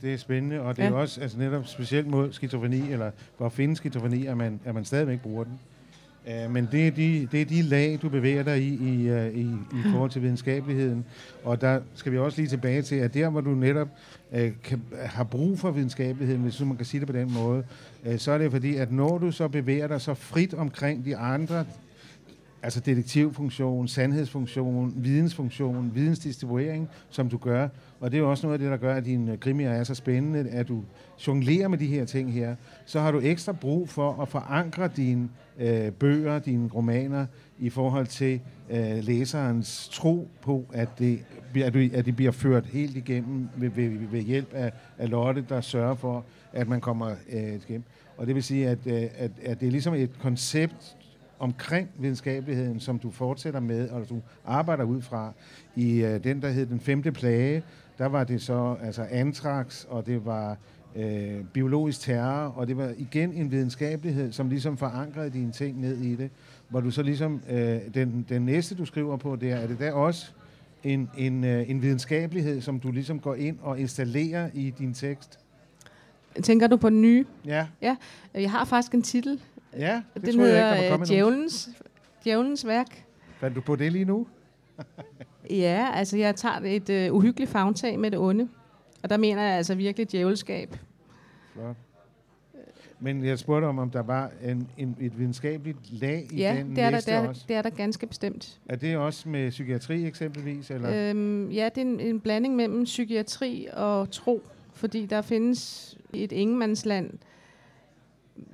Det 0.00 0.14
er 0.14 0.18
spændende, 0.18 0.60
og 0.60 0.76
det 0.76 0.82
ja. 0.82 0.88
er 0.88 0.92
også 0.92 1.20
altså 1.20 1.38
netop 1.38 1.66
specielt 1.66 2.06
mod 2.06 2.32
skizofreni, 2.32 2.92
eller 2.92 3.10
for 3.38 3.46
at 3.46 3.52
finde 3.52 3.76
skizofreni, 3.76 4.26
at 4.26 4.36
man, 4.36 4.60
at 4.64 4.74
man 4.74 4.84
stadigvæk 4.84 5.20
bruger 5.20 5.44
den. 5.44 5.60
Uh, 6.26 6.50
men 6.50 6.68
det 6.72 6.86
er, 6.86 6.90
de, 6.90 7.28
det 7.32 7.40
er 7.40 7.44
de 7.44 7.62
lag, 7.62 7.98
du 8.02 8.08
bevæger 8.08 8.42
dig 8.42 8.62
i 8.62 8.74
i, 8.74 9.08
øh, 9.08 9.34
i 9.34 9.42
i 9.72 9.90
forhold 9.92 10.10
til 10.10 10.22
videnskabeligheden. 10.22 11.04
Og 11.44 11.60
der 11.60 11.80
skal 11.94 12.12
vi 12.12 12.18
også 12.18 12.40
lige 12.40 12.48
tilbage 12.48 12.82
til, 12.82 12.96
at 12.96 13.14
der, 13.14 13.28
hvor 13.28 13.40
du 13.40 13.50
netop 13.50 13.88
øh, 14.32 14.52
kan, 14.64 14.82
har 15.04 15.24
brug 15.24 15.58
for 15.58 15.70
videnskabeligheden, 15.70 16.42
hvis 16.42 16.60
man 16.60 16.76
kan 16.76 16.86
sige 16.86 17.00
det 17.00 17.06
på 17.06 17.12
den 17.12 17.32
måde, 17.32 17.64
øh, 18.06 18.18
så 18.18 18.32
er 18.32 18.38
det 18.38 18.50
fordi, 18.50 18.76
at 18.76 18.92
når 18.92 19.18
du 19.18 19.30
så 19.30 19.48
bevæger 19.48 19.86
dig 19.86 20.00
så 20.00 20.14
frit 20.14 20.54
omkring 20.54 21.04
de 21.04 21.16
andre 21.16 21.64
altså 22.66 22.80
detektivfunktion, 22.80 23.88
sandhedsfunktion, 23.88 24.94
vidensfunktion, 24.96 25.90
vidensdistribuering, 25.94 26.88
som 27.10 27.28
du 27.28 27.36
gør. 27.36 27.68
Og 28.00 28.10
det 28.10 28.16
er 28.16 28.20
jo 28.20 28.30
også 28.30 28.46
noget 28.46 28.54
af 28.54 28.58
det, 28.58 28.70
der 28.70 28.76
gør, 28.76 28.94
at 28.94 29.04
dine 29.04 29.36
krimier 29.36 29.70
er 29.70 29.84
så 29.84 29.94
spændende, 29.94 30.50
at 30.50 30.68
du 30.68 30.82
jonglerer 31.26 31.68
med 31.68 31.78
de 31.78 31.86
her 31.86 32.04
ting 32.04 32.32
her. 32.32 32.56
Så 32.86 33.00
har 33.00 33.10
du 33.10 33.20
ekstra 33.20 33.52
brug 33.52 33.88
for 33.88 34.22
at 34.22 34.28
forankre 34.28 34.88
dine 34.96 35.28
øh, 35.58 35.90
bøger, 35.92 36.38
dine 36.38 36.68
romaner, 36.74 37.26
i 37.58 37.70
forhold 37.70 38.06
til 38.06 38.40
øh, 38.70 39.04
læserens 39.04 39.88
tro 39.92 40.28
på, 40.42 40.64
at 40.72 40.88
det, 40.98 41.20
at, 41.54 41.74
du, 41.74 41.88
at 41.92 42.06
det 42.06 42.16
bliver 42.16 42.32
ført 42.32 42.66
helt 42.66 42.96
igennem 42.96 43.48
ved, 43.56 43.70
ved, 43.70 43.90
ved 44.10 44.20
hjælp 44.20 44.54
af, 44.54 44.72
af 44.98 45.10
Lotte, 45.10 45.44
der 45.48 45.60
sørger 45.60 45.94
for, 45.94 46.24
at 46.52 46.68
man 46.68 46.80
kommer 46.80 47.10
øh, 47.32 47.54
igennem. 47.54 47.84
Og 48.16 48.26
det 48.26 48.34
vil 48.34 48.42
sige, 48.42 48.68
at, 48.68 48.78
øh, 48.86 49.02
at, 49.16 49.30
at 49.44 49.60
det 49.60 49.66
er 49.66 49.70
ligesom 49.70 49.94
et 49.94 50.10
koncept, 50.18 50.95
omkring 51.38 51.88
videnskabeligheden, 51.98 52.80
som 52.80 52.98
du 52.98 53.10
fortsætter 53.10 53.60
med, 53.60 53.88
og 53.88 54.08
du 54.08 54.20
arbejder 54.44 54.84
ud 54.84 55.02
fra. 55.02 55.32
I 55.76 56.04
øh, 56.04 56.24
den, 56.24 56.42
der 56.42 56.48
hed 56.48 56.66
Den 56.66 56.80
Femte 56.80 57.12
Plage, 57.12 57.62
der 57.98 58.06
var 58.06 58.24
det 58.24 58.42
så 58.42 58.76
altså 58.82 59.06
antrax, 59.10 59.84
og 59.84 60.06
det 60.06 60.26
var 60.26 60.56
øh, 60.96 61.44
biologisk 61.52 62.00
terror, 62.00 62.52
og 62.56 62.66
det 62.66 62.76
var 62.76 62.92
igen 62.98 63.32
en 63.32 63.50
videnskabelighed, 63.50 64.32
som 64.32 64.48
ligesom 64.48 64.76
forankrede 64.76 65.30
dine 65.30 65.52
ting 65.52 65.80
ned 65.80 65.98
i 65.98 66.16
det, 66.16 66.30
hvor 66.68 66.80
du 66.80 66.90
så 66.90 67.02
ligesom, 67.02 67.40
øh, 67.50 67.78
den, 67.94 68.26
den 68.28 68.42
næste, 68.42 68.74
du 68.74 68.84
skriver 68.84 69.16
på, 69.16 69.36
det 69.36 69.50
er, 69.50 69.56
er 69.56 69.66
det 69.66 69.78
der 69.78 69.92
også 69.92 70.32
en, 70.84 71.10
en, 71.16 71.44
øh, 71.44 71.70
en 71.70 71.82
videnskabelighed, 71.82 72.60
som 72.60 72.80
du 72.80 72.90
ligesom 72.90 73.20
går 73.20 73.34
ind 73.34 73.58
og 73.62 73.80
installerer 73.80 74.50
i 74.54 74.74
din 74.78 74.94
tekst? 74.94 75.38
Tænker 76.42 76.66
du 76.66 76.76
på 76.76 76.90
den 76.90 77.02
nye? 77.02 77.24
Ja. 77.44 77.66
Ja, 77.82 77.96
jeg 78.34 78.50
har 78.50 78.64
faktisk 78.64 78.94
en 78.94 79.02
titel, 79.02 79.40
Ja, 79.78 80.02
det 80.14 80.22
den 80.22 80.34
tror 80.34 80.44
jeg 80.44 80.54
hedder 80.54 80.74
ikke, 80.74 80.74
der 80.74 80.76
var 80.76 80.84
øh, 80.84 80.90
kommet. 80.90 81.08
Djævelens, 81.08 81.68
Djævelens 82.24 82.66
værk. 82.66 83.04
Fandt 83.38 83.56
du 83.56 83.60
på 83.60 83.76
det 83.76 83.92
lige 83.92 84.04
nu? 84.04 84.26
Ja, 85.50 85.90
altså 85.94 86.16
jeg 86.16 86.36
tager 86.36 86.60
et 86.64 86.90
øh, 86.90 87.14
uhyggeligt 87.14 87.50
fagtag 87.50 87.98
med 87.98 88.10
det 88.10 88.18
onde. 88.18 88.48
Og 89.02 89.10
der 89.10 89.16
mener 89.16 89.42
jeg 89.42 89.56
altså 89.56 89.74
virkelig 89.74 90.12
djævelskab. 90.12 90.76
Flot. 91.52 91.76
Men 93.00 93.24
jeg 93.24 93.38
spurgte 93.38 93.66
om, 93.66 93.78
om 93.78 93.90
der 93.90 94.02
var 94.02 94.30
en, 94.44 94.68
en, 94.78 94.96
et 95.00 95.18
videnskabeligt 95.18 95.78
lag 95.92 96.28
i 96.32 96.36
Ja, 96.36 96.56
den 96.58 96.70
det 96.70 96.78
er, 96.78 96.84
der, 96.84 96.90
næste 96.90 97.10
det, 97.10 97.18
er, 97.18 97.28
også. 97.28 97.44
det 97.48 97.56
er 97.56 97.62
der 97.62 97.70
ganske 97.70 98.06
bestemt. 98.06 98.60
Er 98.68 98.76
det 98.76 98.96
også 98.96 99.28
med 99.28 99.50
psykiatri 99.50 100.06
eksempelvis? 100.06 100.70
Eller? 100.70 101.10
Øhm, 101.10 101.50
ja, 101.50 101.68
det 101.74 101.78
er 101.78 101.86
en, 101.86 102.00
en 102.00 102.20
blanding 102.20 102.56
mellem 102.56 102.84
psykiatri 102.84 103.68
og 103.72 104.10
tro. 104.10 104.42
Fordi 104.72 105.06
der 105.06 105.22
findes 105.22 105.94
et 106.12 106.32
ingemandsland 106.32 107.10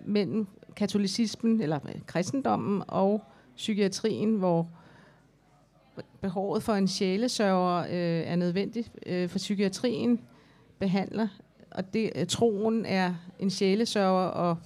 mellem 0.06 0.46
katolicismen, 0.76 1.60
eller 1.60 1.78
øh, 1.88 2.00
kristendommen, 2.06 2.82
og 2.88 3.24
psykiatrien, 3.56 4.34
hvor 4.34 4.68
behovet 6.20 6.62
for 6.62 6.72
en 6.72 6.88
sjælesørger 6.88 7.84
øh, 7.84 8.26
er 8.32 8.36
nødvendigt. 8.36 8.90
Øh, 9.06 9.28
for 9.28 9.38
psykiatrien 9.38 10.20
behandler, 10.78 11.28
og 11.70 11.94
det, 11.94 12.12
øh, 12.14 12.26
troen 12.26 12.86
er 12.86 13.14
en 13.38 13.50
sjælesørger, 13.50 14.26
og 14.26 14.56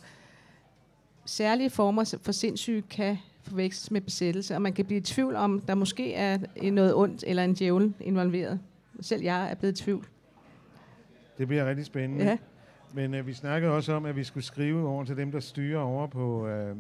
særlige 1.25 1.71
former 1.71 2.19
for 2.23 2.33
sindssyge 2.33 2.83
kan 2.83 3.19
forveksles 3.43 3.91
med 3.91 4.01
besættelse, 4.01 4.55
og 4.55 4.63
man 4.63 4.73
kan 4.73 4.85
blive 4.85 4.99
i 4.99 5.03
tvivl 5.03 5.37
om, 5.37 5.61
der 5.61 5.75
måske 5.75 6.15
er 6.15 6.39
noget 6.71 6.95
ondt 6.95 7.25
eller 7.27 7.45
en 7.45 7.55
djævel 7.55 7.95
involveret. 8.01 8.61
Selv 9.01 9.23
jeg 9.23 9.51
er 9.51 9.55
blevet 9.55 9.81
i 9.81 9.85
tvivl. 9.85 10.07
Det 11.39 11.49
bliver 11.49 11.69
rigtig 11.69 11.87
spændende. 11.87 12.25
Ja. 12.25 12.37
Men 12.95 13.15
øh, 13.15 13.27
vi 13.27 13.33
snakkede 13.33 13.73
også 13.73 13.93
om, 13.93 14.05
at 14.07 14.17
vi 14.17 14.25
skulle 14.25 14.45
skrive 14.45 14.89
over 14.89 15.05
til 15.05 15.17
dem, 15.17 15.33
der 15.33 15.41
styrer 15.41 15.81
over 15.81 16.07
på 16.07 16.47
øh, 16.49 16.77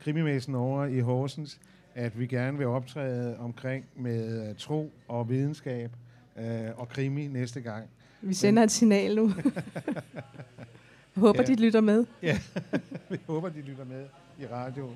krimimæssen 0.00 0.54
over 0.54 0.84
i 0.84 1.00
Horsens, 1.00 1.60
at 1.94 2.18
vi 2.20 2.26
gerne 2.26 2.58
vil 2.58 2.66
optræde 2.66 3.38
omkring 3.38 3.84
med 3.96 4.48
øh, 4.48 4.54
tro 4.58 4.92
og 5.08 5.28
videnskab 5.28 5.90
øh, 6.38 6.44
og 6.76 6.88
krimi 6.88 7.26
næste 7.26 7.60
gang. 7.60 7.86
Vi 8.22 8.34
sender 8.34 8.62
et 8.62 8.70
signal 8.70 9.16
nu. 9.16 9.32
Jeg 11.16 11.22
håber, 11.22 11.42
Ja. 11.42 11.48
ja. 11.48 11.54
de 11.54 11.60
lytter 11.60 11.80
med. 11.80 12.04
Vi 13.10 13.18
håber, 13.26 13.48
de 13.48 13.60
lytter 13.60 13.84
med 13.84 14.04
i 14.40 14.46
radio. 14.52 14.90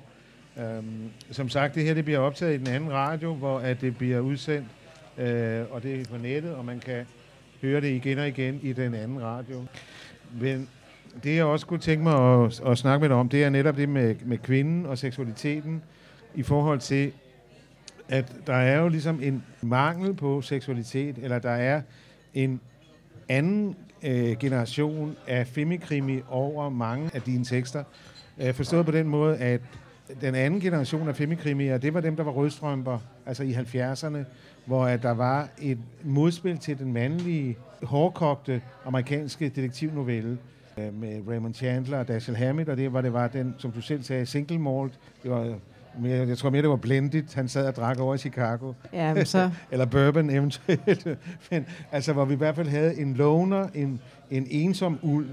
Um, 0.79 1.09
som 1.31 1.49
sagt, 1.49 1.75
det 1.75 1.83
her 1.83 1.93
det 1.93 2.05
bliver 2.05 2.19
optaget 2.19 2.53
i 2.53 2.57
den 2.57 2.67
anden 2.67 2.91
radio, 2.91 3.33
hvor 3.33 3.59
at 3.59 3.81
det 3.81 3.97
bliver 3.97 4.19
udsendt, 4.19 4.67
uh, 5.17 5.23
og 5.73 5.83
det 5.83 6.01
er 6.01 6.05
på 6.09 6.17
nettet, 6.17 6.55
og 6.55 6.65
man 6.65 6.79
kan 6.79 7.05
høre 7.61 7.81
det 7.81 7.87
igen 7.87 8.17
og 8.19 8.27
igen 8.27 8.59
i 8.63 8.73
den 8.73 8.93
anden 8.93 9.21
radio. 9.21 9.65
Men 10.41 10.69
det, 11.23 11.35
jeg 11.35 11.45
også 11.45 11.65
kunne 11.65 11.79
tænke 11.79 12.03
mig 12.03 12.43
at, 12.43 12.61
at 12.65 12.77
snakke 12.77 13.01
med 13.01 13.09
dig 13.09 13.17
om, 13.17 13.29
det 13.29 13.43
er 13.43 13.49
netop 13.49 13.77
det 13.77 13.89
med, 13.89 14.15
med 14.25 14.37
kvinden 14.37 14.85
og 14.85 14.97
seksualiteten 14.97 15.83
i 16.35 16.43
forhold 16.43 16.79
til, 16.79 17.11
at 18.09 18.35
der 18.47 18.53
er 18.53 18.79
jo 18.79 18.87
ligesom 18.87 19.19
en 19.23 19.43
mangel 19.61 20.13
på 20.13 20.41
seksualitet, 20.41 21.17
eller 21.17 21.39
der 21.39 21.49
er 21.49 21.81
en 22.33 22.61
anden 23.29 23.75
øh, 24.03 24.37
generation 24.37 25.15
af 25.27 25.47
femikrimi 25.47 26.19
over 26.29 26.69
mange 26.69 27.09
af 27.13 27.21
dine 27.21 27.45
tekster. 27.45 27.83
Øh, 28.41 28.53
forstået 28.53 28.85
på 28.85 28.91
den 28.91 29.07
måde, 29.07 29.37
at 29.37 29.61
den 30.21 30.35
anden 30.35 30.59
generation 30.59 31.07
af 31.07 31.15
femikrimier, 31.15 31.77
det 31.77 31.93
var 31.93 32.01
dem, 32.01 32.15
der 32.15 32.23
var 32.23 32.31
rødstrømper, 32.31 32.99
altså 33.25 33.43
i 33.43 33.53
70'erne, 33.53 34.17
hvor 34.65 34.85
at 34.85 35.03
der 35.03 35.11
var 35.11 35.49
et 35.61 35.77
modspil 36.03 36.57
til 36.57 36.77
den 36.77 36.93
mandlige, 36.93 37.57
hårdkogte 37.85 38.61
amerikanske 38.85 39.49
detektivnovelle 39.49 40.37
øh, 40.77 40.93
med 40.93 41.21
Raymond 41.27 41.53
Chandler 41.53 41.99
og 41.99 42.07
Dashiell 42.07 42.37
Hammett, 42.37 42.69
og 42.69 42.77
det 42.77 42.93
var, 42.93 43.01
det 43.01 43.13
var 43.13 43.27
den, 43.27 43.55
som 43.57 43.71
du 43.71 43.81
selv 43.81 44.03
sagde, 44.03 44.25
single 44.25 44.59
malt. 44.59 44.99
Det 45.23 45.31
var 45.31 45.55
mere, 45.99 46.27
jeg 46.27 46.37
tror 46.37 46.49
mere, 46.49 46.61
det 46.61 46.69
var 46.69 46.75
blended. 46.75 47.35
Han 47.35 47.47
sad 47.47 47.67
og 47.67 47.75
drak 47.75 47.99
over 47.99 48.15
i 48.15 48.17
Chicago. 48.17 48.73
Ja, 48.93 49.13
men 49.13 49.25
så 49.25 49.51
Eller 49.71 49.85
bourbon 49.85 50.29
eventuelt. 50.29 51.07
Men 51.51 51.65
altså, 51.91 52.13
hvor 52.13 52.25
vi 52.25 52.33
i 52.33 52.37
hvert 52.37 52.55
fald 52.55 52.67
havde 52.67 52.99
en 52.99 53.13
loner, 53.13 53.67
en, 53.73 54.01
en 54.31 54.47
ensom 54.49 54.99
ulv, 55.01 55.29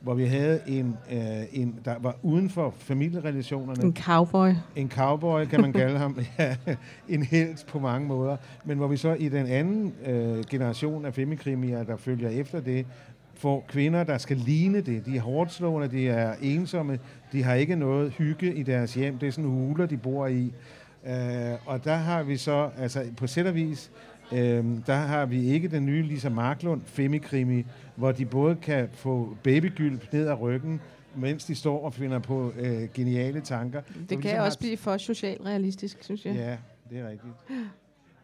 hvor 0.00 0.14
vi 0.14 0.24
havde 0.24 0.60
en, 0.66 0.96
øh, 1.12 1.18
en, 1.52 1.78
der 1.84 1.94
var 2.00 2.16
uden 2.22 2.50
for 2.50 2.74
familierelationerne. 2.78 3.84
en 3.84 3.96
cowboy. 3.96 4.50
En 4.76 4.90
cowboy, 4.90 5.44
kan 5.44 5.60
man 5.60 5.72
kalde 5.82 5.98
ham. 5.98 6.18
ja, 6.38 6.56
en 7.08 7.22
helt 7.22 7.66
på 7.68 7.78
mange 7.78 8.08
måder. 8.08 8.36
Men 8.64 8.78
hvor 8.78 8.86
vi 8.86 8.96
så 8.96 9.14
i 9.14 9.28
den 9.28 9.46
anden 9.46 9.94
øh, 10.06 10.44
generation 10.50 11.04
af 11.04 11.14
femikrimier, 11.14 11.82
der 11.82 11.96
følger 11.96 12.28
efter 12.28 12.60
det, 12.60 12.86
får 13.34 13.64
kvinder, 13.68 14.04
der 14.04 14.18
skal 14.18 14.36
ligne 14.36 14.80
det. 14.80 15.06
De 15.06 15.16
er 15.16 15.20
hårdt 15.20 15.52
slående, 15.52 15.88
de 15.88 16.08
er 16.08 16.34
ensomme, 16.42 16.98
de 17.32 17.42
har 17.42 17.54
ikke 17.54 17.76
noget 17.76 18.12
hygge 18.12 18.54
i 18.54 18.62
deres 18.62 18.94
hjem. 18.94 19.18
Det 19.18 19.26
er 19.26 19.32
sådan 19.32 19.50
huler, 19.50 19.86
de 19.86 19.96
bor 19.96 20.26
i. 20.26 20.52
Øh, 21.06 21.12
og 21.66 21.84
der 21.84 21.94
har 21.94 22.22
vi 22.22 22.36
så, 22.36 22.70
altså 22.78 23.04
på 23.16 23.26
sæt 23.26 23.46
og 23.46 23.54
vis, 23.54 23.90
øh, 24.32 24.64
der 24.86 24.94
har 24.94 25.26
vi 25.26 25.44
ikke 25.44 25.68
den 25.68 25.86
nye 25.86 26.02
Lisa 26.02 26.28
Marklund 26.28 26.80
femikrimi, 26.84 27.64
hvor 27.96 28.12
de 28.12 28.24
både 28.26 28.56
kan 28.56 28.88
få 28.92 29.36
babygylp 29.42 30.12
ned 30.12 30.28
ad 30.28 30.40
ryggen, 30.40 30.80
mens 31.16 31.44
de 31.44 31.54
står 31.54 31.84
og 31.84 31.94
finder 31.94 32.18
på 32.18 32.52
øh, 32.58 32.88
geniale 32.94 33.40
tanker. 33.40 33.80
Det 33.80 34.08
kan 34.08 34.18
ligesom 34.20 34.38
også 34.44 34.58
har- 34.58 34.60
blive 34.60 34.76
for 34.76 34.96
socialrealistisk, 34.96 36.04
synes 36.04 36.24
jeg. 36.26 36.34
Ja, 36.34 36.56
det 36.90 36.98
er 37.04 37.08
rigtigt. 37.08 37.32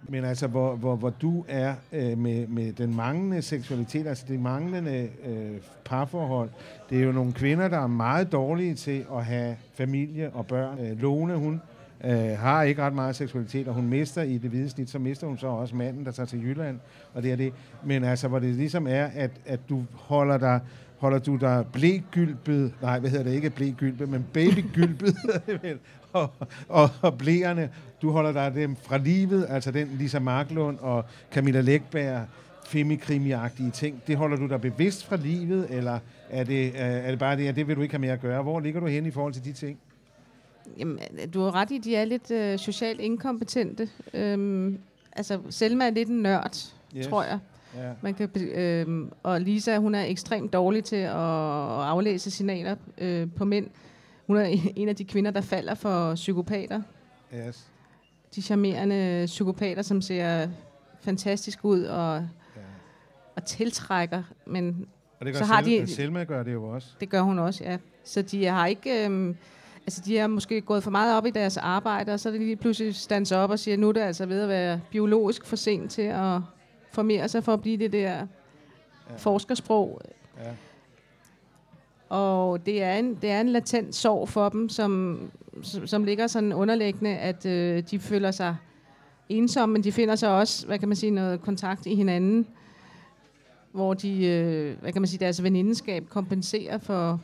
Men 0.09 0.25
altså, 0.25 0.47
hvor, 0.47 0.77
hvor, 0.77 0.97
hvor 0.97 1.11
du 1.11 1.45
er 1.49 1.75
øh, 1.93 2.19
med, 2.19 2.47
med 2.47 2.73
den 2.73 2.97
manglende 2.97 3.43
seksualitet, 3.43 4.07
altså 4.07 4.25
det 4.29 4.41
manglende 4.41 5.09
øh, 5.27 5.51
parforhold, 5.85 6.51
det 6.91 6.99
er 7.01 7.03
jo 7.05 7.13
nogle 7.13 7.33
kvinder, 7.33 7.69
der 7.69 7.79
er 7.79 7.87
meget 7.87 8.33
dårlige 8.33 8.75
til 8.75 9.05
at 9.15 9.25
have 9.25 9.57
familie 9.75 10.31
og 10.31 10.47
børn. 10.47 10.79
Øh, 10.87 11.01
Lone, 11.03 11.37
hun 11.37 11.61
øh, 12.05 12.39
har 12.39 12.63
ikke 12.63 12.83
ret 12.83 12.95
meget 12.95 13.17
seksualitet, 13.17 13.69
og 13.69 13.75
hun 13.75 13.89
mister 13.89 14.23
i 14.23 14.39
det 14.39 14.51
hvide 14.51 14.71
snit, 14.71 14.91
så 14.91 14.99
mister 14.99 15.27
hun 15.27 15.39
så 15.39 15.47
også 15.47 15.77
manden, 15.77 16.05
der 16.05 16.11
tager 16.11 16.27
til 16.27 16.43
Jylland, 16.43 16.81
og 17.15 17.23
det 17.23 17.33
er 17.33 17.37
det. 17.37 17.53
Men 17.85 18.05
altså, 18.05 18.29
hvor 18.29 18.39
det 18.39 18.55
ligesom 18.55 18.87
er, 18.87 19.05
at, 19.15 19.31
at 19.47 19.61
du 19.69 19.85
holder 19.93 20.39
dig 20.39 20.61
holder 20.99 21.19
du 21.19 21.37
dig 21.37 21.67
blægylpet, 21.73 22.73
nej, 22.83 22.99
hvad 22.99 23.11
hedder 23.11 23.25
det, 23.25 23.33
ikke 23.33 23.51
blægylpet, 23.51 24.09
men 24.09 24.27
babygylpet, 24.33 25.17
og, 26.13 26.31
og, 26.69 26.91
og 27.03 27.19
blæerne, 27.19 27.71
du 28.03 28.11
holder 28.11 28.33
dig 28.33 28.55
dem 28.55 28.77
fra 28.77 28.99
livet, 28.99 29.47
altså 29.49 29.71
den 29.71 29.89
Lisa 29.99 30.19
Marklund 30.19 30.79
og 30.79 31.05
Camilla 31.33 31.61
Lækberg, 31.61 32.27
femikrimiagtige 32.67 33.71
ting, 33.71 34.03
det 34.07 34.17
holder 34.17 34.37
du 34.37 34.47
dig 34.47 34.61
bevidst 34.61 35.07
fra 35.07 35.17
livet, 35.17 35.67
eller 35.71 35.99
er 36.31 36.45
det, 36.45 36.67
øh, 36.67 36.81
er 36.81 37.11
det 37.11 37.19
bare 37.19 37.37
det, 37.37 37.49
at 37.49 37.57
det 37.57 37.69
vil 37.69 37.77
du 37.77 37.83
ikke 37.83 37.95
have 37.95 38.01
med 38.01 38.09
at 38.09 38.21
gøre? 38.21 38.43
Hvor 38.43 38.61
ligger 38.61 38.81
du 38.81 38.87
hen 38.87 39.07
i 39.07 39.11
forhold 39.11 39.33
til 39.33 39.45
de 39.45 39.53
ting? 39.53 39.79
Jamen, 40.79 40.99
du 41.35 41.41
har 41.41 41.55
ret 41.55 41.71
i, 41.71 41.79
de 41.79 41.97
er 41.97 42.05
lidt 42.05 42.31
øh, 42.31 42.59
socialt 42.59 43.01
inkompetente. 43.01 43.89
Øhm, 44.15 44.79
altså, 45.13 45.41
Selma 45.51 45.87
er 45.87 45.91
lidt 45.91 46.09
en 46.09 46.23
nørd, 46.23 46.57
Yes. 46.97 47.07
tror 47.07 47.23
jeg. 47.23 47.39
Ja. 47.77 47.93
Man 48.03 48.15
kan, 48.15 48.29
øhm, 48.37 49.11
og 49.23 49.41
Lisa, 49.41 49.77
hun 49.79 49.95
er 49.95 50.05
ekstremt 50.05 50.53
dårlig 50.53 50.85
til 50.85 50.97
at, 50.97 51.11
aflæse 51.15 52.31
signaler 52.31 52.77
øh, 52.99 53.29
på 53.37 53.45
mænd. 53.45 53.67
Hun 54.27 54.37
er 54.37 54.45
en 54.77 54.89
af 54.89 54.97
de 54.97 55.05
kvinder, 55.05 55.31
der 55.31 55.41
falder 55.41 55.75
for 55.75 56.15
psykopater. 56.15 56.83
Yes. 57.35 57.67
De 58.35 58.43
charmerende 58.43 59.23
psykopater, 59.27 59.83
som 59.83 60.01
ser 60.03 60.49
fantastisk 61.01 61.65
ud 61.65 61.83
og, 61.83 62.17
Ja. 62.17 62.61
og 63.37 63.45
tiltrækker, 63.45 64.23
men 64.47 64.87
Og 65.21 65.27
det 65.27 65.35
gør 65.35 65.39
Så 65.41 65.47
har 65.47 65.63
Sel- 65.63 65.83
de- 65.83 65.87
Selma 65.95 66.25
gør 66.25 66.43
det 66.43 66.53
jo 66.53 66.65
også. 66.65 66.89
det 67.01 67.09
gør 67.11 67.21
hun 67.21 67.39
også, 67.39 67.65
ja. 67.65 67.77
Så 68.05 68.23
de 68.23 68.45
har 68.45 68.67
ikke... 68.67 69.05
Øhm, 69.05 69.37
Altså, 69.87 70.03
de 70.07 70.19
er 70.19 70.27
måske 70.27 70.61
gået 70.61 70.83
for 70.83 70.91
meget 70.91 71.17
op 71.17 71.27
i 71.27 71.31
deres 71.31 71.57
arbejde, 71.57 72.13
og 72.13 72.21
så 72.21 72.29
er 72.29 72.31
det 72.31 72.41
lige 72.41 72.57
pludselig 72.57 72.95
stands 72.95 73.33
op 73.33 73.51
og 73.51 73.59
siger, 73.59 73.77
nu 73.77 73.89
er 73.89 73.93
det 73.93 74.01
altså 74.01 74.27
ved 74.27 74.41
at 74.41 74.49
være 74.49 74.81
biologisk 74.91 75.47
for 75.47 75.57
sent 75.57 75.91
til 75.91 76.03
at 76.03 76.41
formere 76.93 77.29
sig 77.29 77.45
for 77.45 77.53
at 77.53 77.61
blive 77.61 77.77
det 77.77 77.93
der 77.93 78.27
ja. 79.11 79.17
forskersprog. 79.17 80.01
Ja. 80.39 80.51
Og 82.09 82.67
det 82.67 82.83
er, 82.83 82.95
en, 82.95 83.15
det 83.15 83.31
er 83.31 83.41
en 83.41 83.49
latent 83.49 83.95
sorg 83.95 84.29
for 84.29 84.49
dem, 84.49 84.69
som, 84.69 85.21
som, 85.63 85.87
som 85.87 86.05
ligger 86.05 86.27
sådan 86.27 86.53
underliggende, 86.53 87.17
at 87.17 87.47
øh, 87.47 87.83
de 87.91 87.99
føler 87.99 88.31
sig 88.31 88.57
ensomme, 89.29 89.73
men 89.73 89.85
de 89.85 89.93
finder 89.93 90.15
sig 90.17 90.29
også, 90.29 90.67
hvad 90.67 90.79
kan 90.79 90.89
man 90.89 90.97
sige, 90.97 91.11
noget 91.11 91.41
kontakt 91.41 91.87
i 91.87 91.95
hinanden, 91.95 92.47
hvor 93.73 93.95
de, 93.95 94.27
øh, 94.27 94.81
hvad 94.81 94.93
kan 94.93 95.03
man 95.03 95.09
sige, 95.09 95.21
deres 95.21 95.43
venindeskab 95.43 96.09
kompenserer 96.09 96.79
for, 96.79 97.21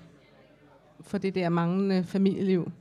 for 1.02 1.18
det 1.18 1.34
der 1.34 1.48
manglende 1.48 2.04
familieliv. 2.04 2.72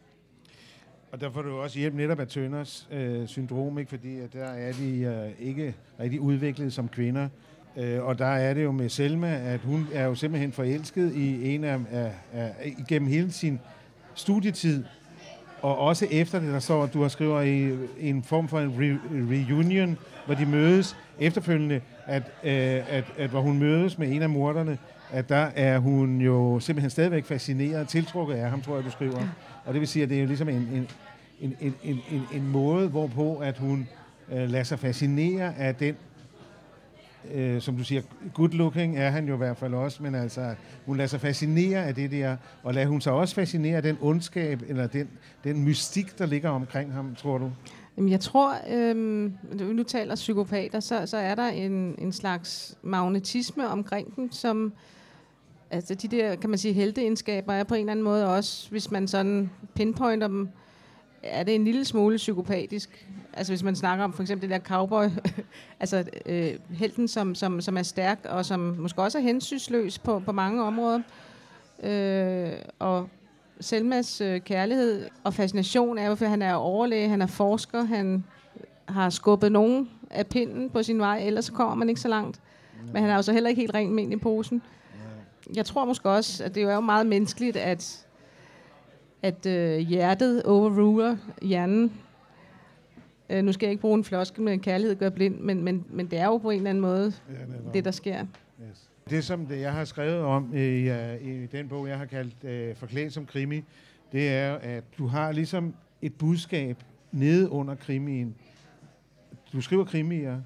Og 1.12 1.22
der 1.22 1.32
får 1.32 1.42
du 1.42 1.58
også 1.58 1.80
hjælp 1.80 1.94
netop 1.94 2.20
af 2.20 2.28
Tønders 2.28 2.88
øh, 2.92 3.28
syndrom, 3.28 3.80
ikke? 3.80 3.90
fordi 3.90 4.20
at 4.20 4.34
der 4.34 4.46
er 4.46 4.72
de 4.72 5.00
øh, 5.00 5.48
ikke 5.48 5.74
rigtig 6.00 6.20
udviklet 6.20 6.74
som 6.74 6.88
kvinder. 6.88 7.30
Øh, 7.78 8.04
og 8.04 8.20
der 8.20 8.26
er 8.26 8.54
det 8.54 8.64
jo 8.64 8.72
med 8.72 8.90
Selma, 8.90 9.36
at 9.36 9.60
hun 9.60 9.88
er 9.94 10.06
jo 10.06 10.16
simpelthen 10.16 10.52
forelsket 10.52 11.16
i 11.16 11.56
en 11.56 11.64
af, 11.64 11.80
af, 11.92 12.12
af 12.34 12.76
igennem 12.80 13.10
hele 13.10 13.32
sin 13.32 13.60
studietid, 14.16 14.84
og 15.62 15.78
også 15.78 16.08
efter 16.12 16.40
det, 16.40 16.54
der 16.54 16.60
står, 16.60 16.84
at 16.84 16.94
du 16.94 17.02
har 17.02 17.08
skrevet 17.08 17.48
i, 17.48 17.78
en 18.10 18.24
form 18.24 18.48
for 18.48 18.60
en 18.60 18.70
re, 18.70 19.00
reunion, 19.50 19.98
hvor 20.26 20.36
de 20.36 20.46
mødes 20.46 20.98
efterfølgende, 21.20 21.82
at, 22.06 22.24
øh, 22.44 22.52
at, 22.98 23.14
at 23.18 23.30
hvor 23.30 23.42
hun 23.42 23.60
mødes 23.60 23.98
med 23.98 24.12
en 24.12 24.22
af 24.22 24.30
morderne, 24.30 24.78
at 25.12 25.30
der 25.30 25.52
er 25.56 25.80
hun 25.80 26.22
jo 26.22 26.60
simpelthen 26.60 26.90
stadigvæk 26.90 27.26
fascineret, 27.26 27.88
tiltrukket 27.88 28.36
af 28.36 28.50
ham, 28.50 28.62
tror 28.62 28.76
jeg, 28.76 28.86
du 28.86 28.92
skriver. 28.92 29.20
Og 29.66 29.74
det 29.74 29.80
vil 29.80 29.88
sige, 29.88 30.04
at 30.04 30.10
det 30.10 30.18
er 30.18 30.22
jo 30.22 30.28
ligesom 30.28 30.50
en, 30.50 30.56
en, 30.56 30.88
en, 31.42 31.56
en, 31.62 31.76
en, 31.84 32.00
en, 32.12 32.22
en 32.34 32.48
måde, 32.48 32.88
hvorpå 32.88 33.38
at 33.38 33.58
hun 33.58 33.88
øh, 34.32 34.50
lader 34.50 34.64
sig 34.64 34.80
fascinere 34.80 35.56
af 35.58 35.76
den 35.76 35.96
øh, 37.34 37.62
som 37.62 37.78
du 37.78 37.84
siger, 37.84 38.02
good 38.34 38.50
looking 38.50 38.98
er 38.98 39.10
han 39.10 39.28
jo 39.28 39.34
i 39.34 39.38
hvert 39.38 39.58
fald 39.58 39.74
også, 39.74 40.04
men 40.04 40.16
altså, 40.16 40.56
hun 40.86 40.98
lader 40.98 41.08
sig 41.08 41.22
fascinere 41.22 41.86
af 41.86 41.96
det 41.96 42.12
der, 42.12 42.38
og 42.64 42.74
lader 42.74 42.88
hun 42.88 43.02
sig 43.02 43.14
også 43.14 43.36
fascinere 43.36 43.76
af 43.76 43.84
den 43.84 43.98
ondskab, 44.02 44.62
eller 44.68 44.88
den, 44.88 45.10
den 45.44 45.64
mystik, 45.64 46.20
der 46.20 46.26
ligger 46.26 46.50
omkring 46.50 46.94
ham, 46.94 47.16
tror 47.16 47.38
du? 47.38 47.52
Jamen, 47.98 48.12
jeg 48.12 48.20
tror, 48.20 48.56
øhm, 48.70 49.34
nu 49.60 49.84
taler 49.84 50.16
psykopater, 50.16 50.80
så, 50.80 51.06
så 51.06 51.18
er 51.18 51.36
der 51.36 51.48
en, 51.48 51.96
en 51.98 52.12
slags 52.12 52.78
magnetisme 52.82 53.68
omkring 53.68 54.16
dem, 54.16 54.32
som, 54.32 54.74
altså 55.72 55.96
de 55.96 56.08
der, 56.08 56.36
kan 56.36 56.50
man 56.50 56.60
sige, 56.60 56.74
helteegenskaber 56.74 57.54
er 57.54 57.64
på 57.64 57.76
en 57.76 57.80
eller 57.80 57.92
anden 57.92 58.04
måde 58.04 58.36
også, 58.36 58.70
hvis 58.70 58.92
man 58.92 59.08
sådan 59.08 59.50
pinpointer 59.76 60.28
dem, 60.28 60.50
er 61.24 61.44
det 61.44 61.56
en 61.56 61.64
lille 61.64 61.86
smule 61.86 62.18
psykopatisk. 62.18 63.08
Altså 63.34 63.54
hvis 63.54 63.64
man 63.64 63.76
snakker 63.76 64.04
om 64.04 64.14
for 64.14 64.22
eksempel 64.22 64.50
det 64.50 64.56
der 64.56 64.66
cowboy, 64.66 65.06
altså 65.80 66.04
øh, 66.26 66.52
helten, 66.70 67.08
som, 67.08 67.36
som, 67.36 67.62
som 67.62 67.78
er 67.78 67.84
stærk 67.84 68.20
og 68.30 68.46
som 68.46 68.60
måske 68.60 69.02
også 69.02 69.18
er 69.18 69.22
hensynsløs 69.22 70.00
på, 70.00 70.20
på 70.20 70.32
mange 70.32 70.64
områder. 70.64 71.02
Øh, 71.84 72.52
og 72.80 73.10
Selmas 73.62 74.22
øh, 74.22 74.42
kærlighed 74.42 75.08
og 75.24 75.34
fascination 75.34 75.98
er 75.98 76.08
jo, 76.08 76.16
for 76.16 76.26
han 76.26 76.42
er 76.42 76.54
overlæge, 76.54 77.10
han 77.10 77.22
er 77.22 77.28
forsker, 77.28 77.84
han 77.84 78.24
har 78.86 79.10
skubbet 79.10 79.52
nogen 79.52 79.90
af 80.10 80.28
pinden 80.28 80.70
på 80.70 80.84
sin 80.84 81.00
vej, 81.00 81.22
ellers 81.26 81.50
kommer 81.50 81.76
man 81.76 81.90
ikke 81.90 82.02
så 82.02 82.08
langt. 82.08 82.42
Men 82.94 83.02
han 83.02 83.12
er 83.12 83.16
jo 83.16 83.22
så 83.22 83.34
heller 83.34 83.50
ikke 83.50 83.62
helt 83.62 83.74
rent 83.74 83.92
med 83.92 84.12
i 84.12 84.16
posen. 84.16 84.62
Jeg 85.56 85.66
tror 85.66 85.86
måske 85.86 86.10
også, 86.10 86.44
at 86.44 86.56
det 86.56 86.64
er 86.64 86.74
jo 86.74 86.80
meget 86.80 87.08
menneskeligt, 87.08 87.58
at 87.58 88.06
at 89.22 89.46
øh, 89.46 89.78
hjertet 89.78 90.44
overruler 90.44 91.18
hjernen. 91.42 91.94
Øh, 93.30 93.44
nu 93.44 93.52
skal 93.52 93.66
jeg 93.66 93.72
ikke 93.72 93.82
bruge 93.82 93.98
en 93.98 94.04
floskel 94.04 94.44
med 94.44 94.58
kærlighed 94.58 94.96
gør 94.96 95.10
blind, 95.10 95.40
men, 95.40 95.64
men, 95.64 95.86
men 95.90 96.08
det 96.08 96.20
er 96.20 96.26
jo 96.26 96.38
på 96.38 96.50
en 96.50 96.58
eller 96.58 96.70
anden 96.70 96.82
måde 96.82 97.14
ja, 97.30 97.72
det, 97.74 97.86
der 97.86 97.92
sker. 97.92 98.26
Yes. 98.70 98.90
Det, 99.10 99.24
som 99.24 99.46
det, 99.46 99.60
jeg 99.60 99.74
har 99.74 99.86
skrevet 99.86 100.20
om 100.20 100.56
i, 100.56 100.90
uh, 100.90 101.28
i 101.28 101.46
den 101.52 101.68
bog, 101.68 101.88
jeg 101.88 101.98
har 101.98 102.06
kaldt 102.06 102.72
uh, 102.72 102.78
Forklædt 102.78 103.14
som 103.14 103.26
krimi, 103.26 103.64
det 104.12 104.30
er, 104.30 104.54
at 104.54 104.84
du 104.98 105.08
har 105.08 105.32
ligesom 105.32 105.74
et 106.02 106.14
budskab 106.14 106.78
nede 107.12 107.50
under 107.50 107.76
krimien. 107.76 108.36
Du 109.54 109.62
skriver 109.62 109.86
krimier, 109.86 110.42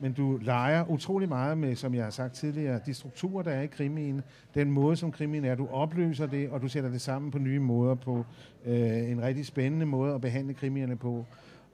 men 0.00 0.12
du 0.12 0.36
leger 0.36 0.90
utrolig 0.90 1.28
meget 1.28 1.58
med, 1.58 1.76
som 1.76 1.94
jeg 1.94 2.04
har 2.04 2.10
sagt 2.10 2.34
tidligere, 2.34 2.80
de 2.86 2.94
strukturer, 2.94 3.42
der 3.42 3.50
er 3.50 3.62
i 3.62 3.66
krimien, 3.66 4.22
den 4.54 4.70
måde, 4.70 4.96
som 4.96 5.12
krimien 5.12 5.44
er. 5.44 5.54
Du 5.54 5.68
opløser 5.72 6.26
det, 6.26 6.50
og 6.50 6.62
du 6.62 6.68
sætter 6.68 6.90
det 6.90 7.00
sammen 7.00 7.30
på 7.30 7.38
nye 7.38 7.60
måder, 7.60 7.94
på 7.94 8.24
øh, 8.64 9.10
en 9.10 9.22
rigtig 9.22 9.46
spændende 9.46 9.86
måde 9.86 10.14
at 10.14 10.20
behandle 10.20 10.54
krimierne 10.54 10.96
på. 10.96 11.24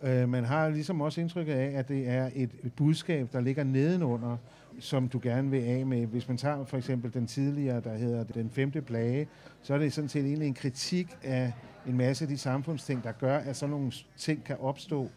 Øh, 0.02 0.28
man 0.28 0.44
har 0.44 0.68
ligesom 0.68 1.00
også 1.00 1.20
indtrykket 1.20 1.52
af, 1.52 1.78
at 1.78 1.88
det 1.88 2.08
er 2.08 2.30
et, 2.34 2.50
budskab, 2.76 3.28
der 3.32 3.40
ligger 3.40 3.64
nedenunder, 3.64 4.36
som 4.78 5.08
du 5.08 5.20
gerne 5.22 5.50
vil 5.50 5.62
af 5.62 5.86
med. 5.86 6.06
Hvis 6.06 6.28
man 6.28 6.36
tager 6.36 6.64
for 6.64 6.76
eksempel 6.76 7.14
den 7.14 7.26
tidligere, 7.26 7.80
der 7.80 7.94
hedder 7.94 8.24
Den 8.24 8.50
Femte 8.50 8.82
Plage, 8.82 9.28
så 9.62 9.74
er 9.74 9.78
det 9.78 9.92
sådan 9.92 10.08
set 10.08 10.24
egentlig 10.24 10.48
en 10.48 10.54
kritik 10.54 11.06
af 11.22 11.52
en 11.86 11.96
masse 11.96 12.24
af 12.24 12.28
de 12.28 12.38
samfundsting, 12.38 13.04
der 13.04 13.12
gør, 13.12 13.38
at 13.38 13.56
sådan 13.56 13.70
nogle 13.70 13.92
ting 14.16 14.44
kan 14.44 14.56
opstå 14.60 15.08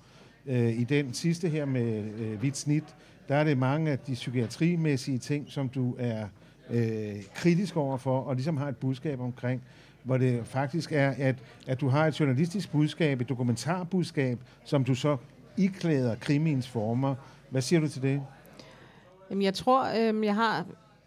Øh, 0.48 0.80
I 0.80 0.84
den 0.84 1.14
sidste 1.14 1.50
her 1.50 1.66
med 1.66 2.04
øh, 2.20 2.40
hvidt 2.40 2.58
snit, 2.58 2.84
der 3.28 3.36
er 3.36 3.44
det 3.44 3.58
mange 3.58 3.92
af 3.92 4.00
de 4.00 4.14
psykiatrimæssige 4.14 5.18
ting, 5.18 5.46
som 5.50 5.70
du 5.70 5.96
er 6.00 6.28
øh, 6.70 7.16
kritisk 7.36 7.78
overfor, 7.78 8.20
og 8.20 8.36
ligesom 8.36 8.58
har 8.58 8.68
et 8.68 8.78
budskab 8.78 9.20
omkring, 9.20 9.62
hvor 10.04 10.18
det 10.18 10.42
faktisk 10.46 10.92
er, 10.92 11.14
at, 11.18 11.36
at 11.68 11.82
du 11.82 11.88
har 11.88 12.08
et 12.08 12.20
journalistisk 12.20 12.72
budskab, 12.72 13.22
et 13.22 13.30
dokumentarbudskab, 13.30 14.40
som 14.64 14.84
du 14.84 14.96
så 14.96 15.18
iklæder 15.58 16.16
krimiens 16.16 16.68
former. 16.68 17.16
Hvad 17.50 17.62
siger 17.62 17.80
du 17.80 17.88
til 17.88 18.02
det? 18.02 18.22
Jamen, 19.30 19.42
jeg 19.42 19.54
tror, 19.54 19.84
øh, 20.00 20.26
jeg 20.26 20.36
har, 20.36 20.66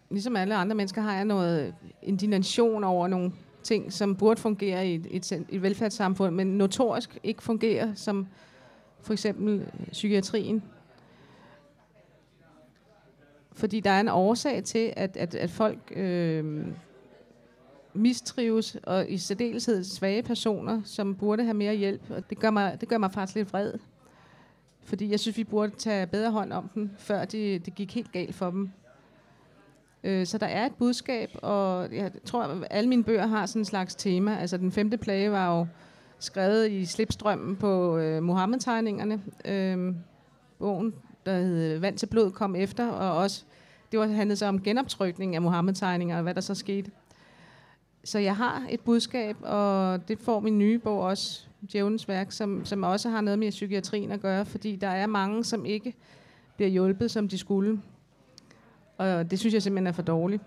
ligesom 0.09 0.35
alle 0.35 0.55
andre 0.55 0.75
mennesker, 0.75 1.01
har 1.01 1.15
jeg 1.15 1.25
noget 1.25 1.73
indignation 2.03 2.83
over 2.83 3.07
nogle 3.07 3.31
ting, 3.63 3.93
som 3.93 4.15
burde 4.15 4.41
fungere 4.41 4.87
i 4.87 4.95
et, 4.95 5.07
et, 5.11 5.45
et 5.49 5.61
velfærdssamfund, 5.61 6.35
men 6.35 6.47
notorisk 6.47 7.17
ikke 7.23 7.43
fungerer, 7.43 7.93
som 7.95 8.27
for 9.01 9.13
eksempel 9.13 9.59
øh, 9.59 9.87
psykiatrien. 9.91 10.63
Fordi 13.51 13.79
der 13.79 13.89
er 13.89 13.99
en 13.99 14.07
årsag 14.07 14.63
til, 14.63 14.93
at, 14.95 15.17
at, 15.17 15.35
at 15.35 15.49
folk 15.49 15.93
øh, 15.95 16.67
mistrives, 17.93 18.77
og 18.83 19.09
i 19.09 19.17
særdeleshed 19.17 19.83
svage 19.83 20.23
personer, 20.23 20.81
som 20.85 21.15
burde 21.15 21.43
have 21.43 21.53
mere 21.53 21.75
hjælp. 21.75 22.01
Og 22.11 22.29
det 22.29 22.39
gør 22.39 22.49
mig, 22.49 22.77
det 22.81 22.89
gør 22.89 22.97
mig 22.97 23.11
faktisk 23.11 23.35
lidt 23.35 23.53
vred. 23.53 23.73
Fordi 24.83 25.11
jeg 25.11 25.19
synes, 25.19 25.37
vi 25.37 25.43
burde 25.43 25.75
tage 25.75 26.07
bedre 26.07 26.31
hånd 26.31 26.53
om 26.53 26.69
dem, 26.75 26.89
før 26.97 27.25
det, 27.25 27.65
det 27.65 27.75
gik 27.75 27.95
helt 27.95 28.11
galt 28.11 28.35
for 28.35 28.51
dem. 28.51 28.69
Øh, 30.03 30.25
så 30.25 30.37
der 30.37 30.45
er 30.45 30.65
et 30.65 30.75
budskab, 30.75 31.29
og 31.41 31.95
jeg 31.95 32.11
tror, 32.25 32.43
at 32.43 32.67
alle 32.69 32.89
mine 32.89 33.03
bøger 33.03 33.27
har 33.27 33.45
sådan 33.45 33.61
en 33.61 33.65
slags 33.65 33.95
tema. 33.95 34.35
Altså 34.35 34.57
den 34.57 34.71
femte 34.71 34.97
plage 34.97 35.31
var 35.31 35.57
jo 35.57 35.67
skrevet 36.19 36.71
i 36.71 36.85
slipstrømmen 36.85 37.55
på 37.55 37.97
øh, 37.97 38.23
Mohammed-tegningerne. 38.23 39.21
Øh, 39.45 39.95
bogen, 40.59 40.93
der 41.25 41.33
hed 41.33 41.79
Vand 41.79 41.97
til 41.97 42.05
blod, 42.05 42.31
kom 42.31 42.55
efter, 42.55 42.87
og 42.87 43.17
også, 43.17 43.43
det 43.91 43.99
var, 43.99 44.07
handlede 44.07 44.35
så 44.35 44.45
om 44.45 44.61
genoptrykning 44.61 45.35
af 45.35 45.41
Mohammed-tegninger, 45.41 46.17
og 46.17 46.23
hvad 46.23 46.33
der 46.33 46.41
så 46.41 46.55
skete. 46.55 46.91
Så 48.03 48.19
jeg 48.19 48.35
har 48.35 48.63
et 48.69 48.79
budskab, 48.79 49.35
og 49.41 50.07
det 50.07 50.19
får 50.19 50.39
min 50.39 50.57
nye 50.57 50.79
bog 50.79 50.99
også, 50.99 51.45
Djævnens 51.71 52.07
værk, 52.07 52.31
som, 52.31 52.65
som 52.65 52.83
også 52.83 53.09
har 53.09 53.21
noget 53.21 53.39
med 53.39 53.49
psykiatrien 53.49 54.11
at 54.11 54.21
gøre, 54.21 54.45
fordi 54.45 54.75
der 54.75 54.87
er 54.87 55.07
mange, 55.07 55.43
som 55.43 55.65
ikke 55.65 55.93
bliver 56.55 56.69
hjulpet, 56.69 57.11
som 57.11 57.27
de 57.27 57.37
skulle. 57.37 57.81
Og 58.97 59.31
det 59.31 59.39
synes 59.39 59.53
jeg 59.53 59.61
simpelthen 59.61 59.87
er 59.87 59.91
for 59.91 60.01
dårligt. 60.01 60.43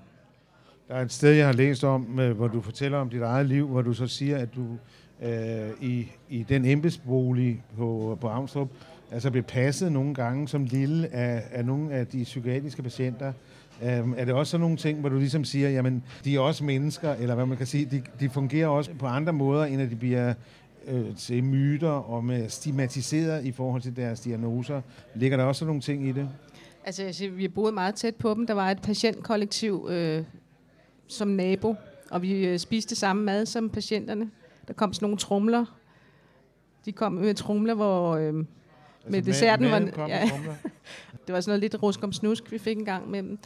Der 0.88 0.94
er 0.94 1.02
et 1.02 1.12
sted, 1.12 1.30
jeg 1.30 1.46
har 1.46 1.52
læst 1.52 1.84
om, 1.84 2.20
øh, 2.20 2.36
hvor 2.36 2.48
du 2.48 2.60
fortæller 2.60 2.98
om 2.98 3.10
dit 3.10 3.22
eget 3.22 3.46
liv, 3.46 3.66
hvor 3.66 3.82
du 3.82 3.92
så 3.92 4.06
siger, 4.06 4.38
at 4.38 4.54
du 4.54 4.78
øh, 5.22 5.70
i, 5.80 6.06
i 6.28 6.42
den 6.48 6.64
embedsbolig 6.64 7.62
på, 7.76 8.18
på 8.20 8.28
Amstrup, 8.28 8.68
altså 9.10 9.30
blev 9.30 9.42
passet 9.42 9.92
nogle 9.92 10.14
gange 10.14 10.48
som 10.48 10.64
lille 10.64 11.14
af, 11.14 11.42
af 11.50 11.64
nogle 11.64 11.92
af 11.94 12.06
de 12.06 12.24
psykiatriske 12.24 12.82
patienter. 12.82 13.32
Um, 13.82 14.14
er 14.18 14.24
det 14.24 14.34
også 14.34 14.50
sådan 14.50 14.60
nogle 14.60 14.76
ting, 14.76 15.00
hvor 15.00 15.08
du 15.08 15.18
ligesom 15.18 15.44
siger, 15.44 15.70
jamen, 15.70 16.04
de 16.24 16.36
er 16.36 16.40
også 16.40 16.64
mennesker, 16.64 17.12
eller 17.12 17.34
hvad 17.34 17.46
man 17.46 17.56
kan 17.56 17.66
sige, 17.66 17.84
de, 17.84 18.02
de 18.20 18.30
fungerer 18.30 18.68
også 18.68 18.90
på 18.98 19.06
andre 19.06 19.32
måder, 19.32 19.64
end 19.64 19.82
at 19.82 19.90
de 19.90 19.96
bliver 19.96 20.34
øh, 20.86 21.16
til 21.16 21.44
myter 21.44 21.88
og 21.88 22.24
med 22.24 22.48
stigmatiseret 22.48 23.44
i 23.44 23.52
forhold 23.52 23.82
til 23.82 23.96
deres 23.96 24.20
diagnoser. 24.20 24.80
Ligger 25.14 25.36
der 25.36 25.44
også 25.44 25.58
sådan 25.58 25.66
nogle 25.66 25.82
ting 25.82 26.08
i 26.08 26.12
det? 26.12 26.28
Altså, 26.84 27.02
jeg 27.02 27.14
siger, 27.14 27.30
vi 27.30 27.48
boede 27.48 27.72
meget 27.72 27.94
tæt 27.94 28.16
på 28.16 28.34
dem. 28.34 28.46
Der 28.46 28.54
var 28.54 28.70
et 28.70 28.82
patientkollektiv 28.82 29.88
øh, 29.90 30.24
som 31.06 31.28
nabo, 31.28 31.74
og 32.10 32.22
vi 32.22 32.46
øh, 32.46 32.58
spiste 32.58 32.96
samme 32.96 33.22
mad 33.22 33.46
som 33.46 33.70
patienterne. 33.70 34.30
Der 34.68 34.74
kom 34.74 34.92
sådan 34.92 35.04
nogle 35.06 35.18
trumler. 35.18 35.64
De 36.84 36.92
kom 36.92 37.12
med 37.12 37.34
trumler, 37.34 37.74
hvor... 37.74 38.16
Øh, 38.16 38.26
altså 38.26 38.44
med 39.08 39.22
desserten 39.22 39.70
var... 39.70 39.78
Ja, 40.08 40.30
det 41.26 41.32
var 41.32 41.40
sådan 41.40 41.50
noget 41.50 41.60
lidt 41.60 41.82
rusk 41.82 42.04
om 42.04 42.12
snusk, 42.12 42.52
vi 42.52 42.58
fik 42.58 42.78
en 42.78 42.84
gang 42.84 43.10
med 43.10 43.22
dem. 43.22 43.38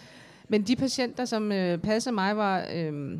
Men 0.48 0.62
de 0.62 0.76
patienter, 0.76 1.24
som 1.24 1.52
øh, 1.52 1.78
passede 1.78 2.14
mig, 2.14 2.36
var... 2.36 2.66
Øh, 2.74 3.18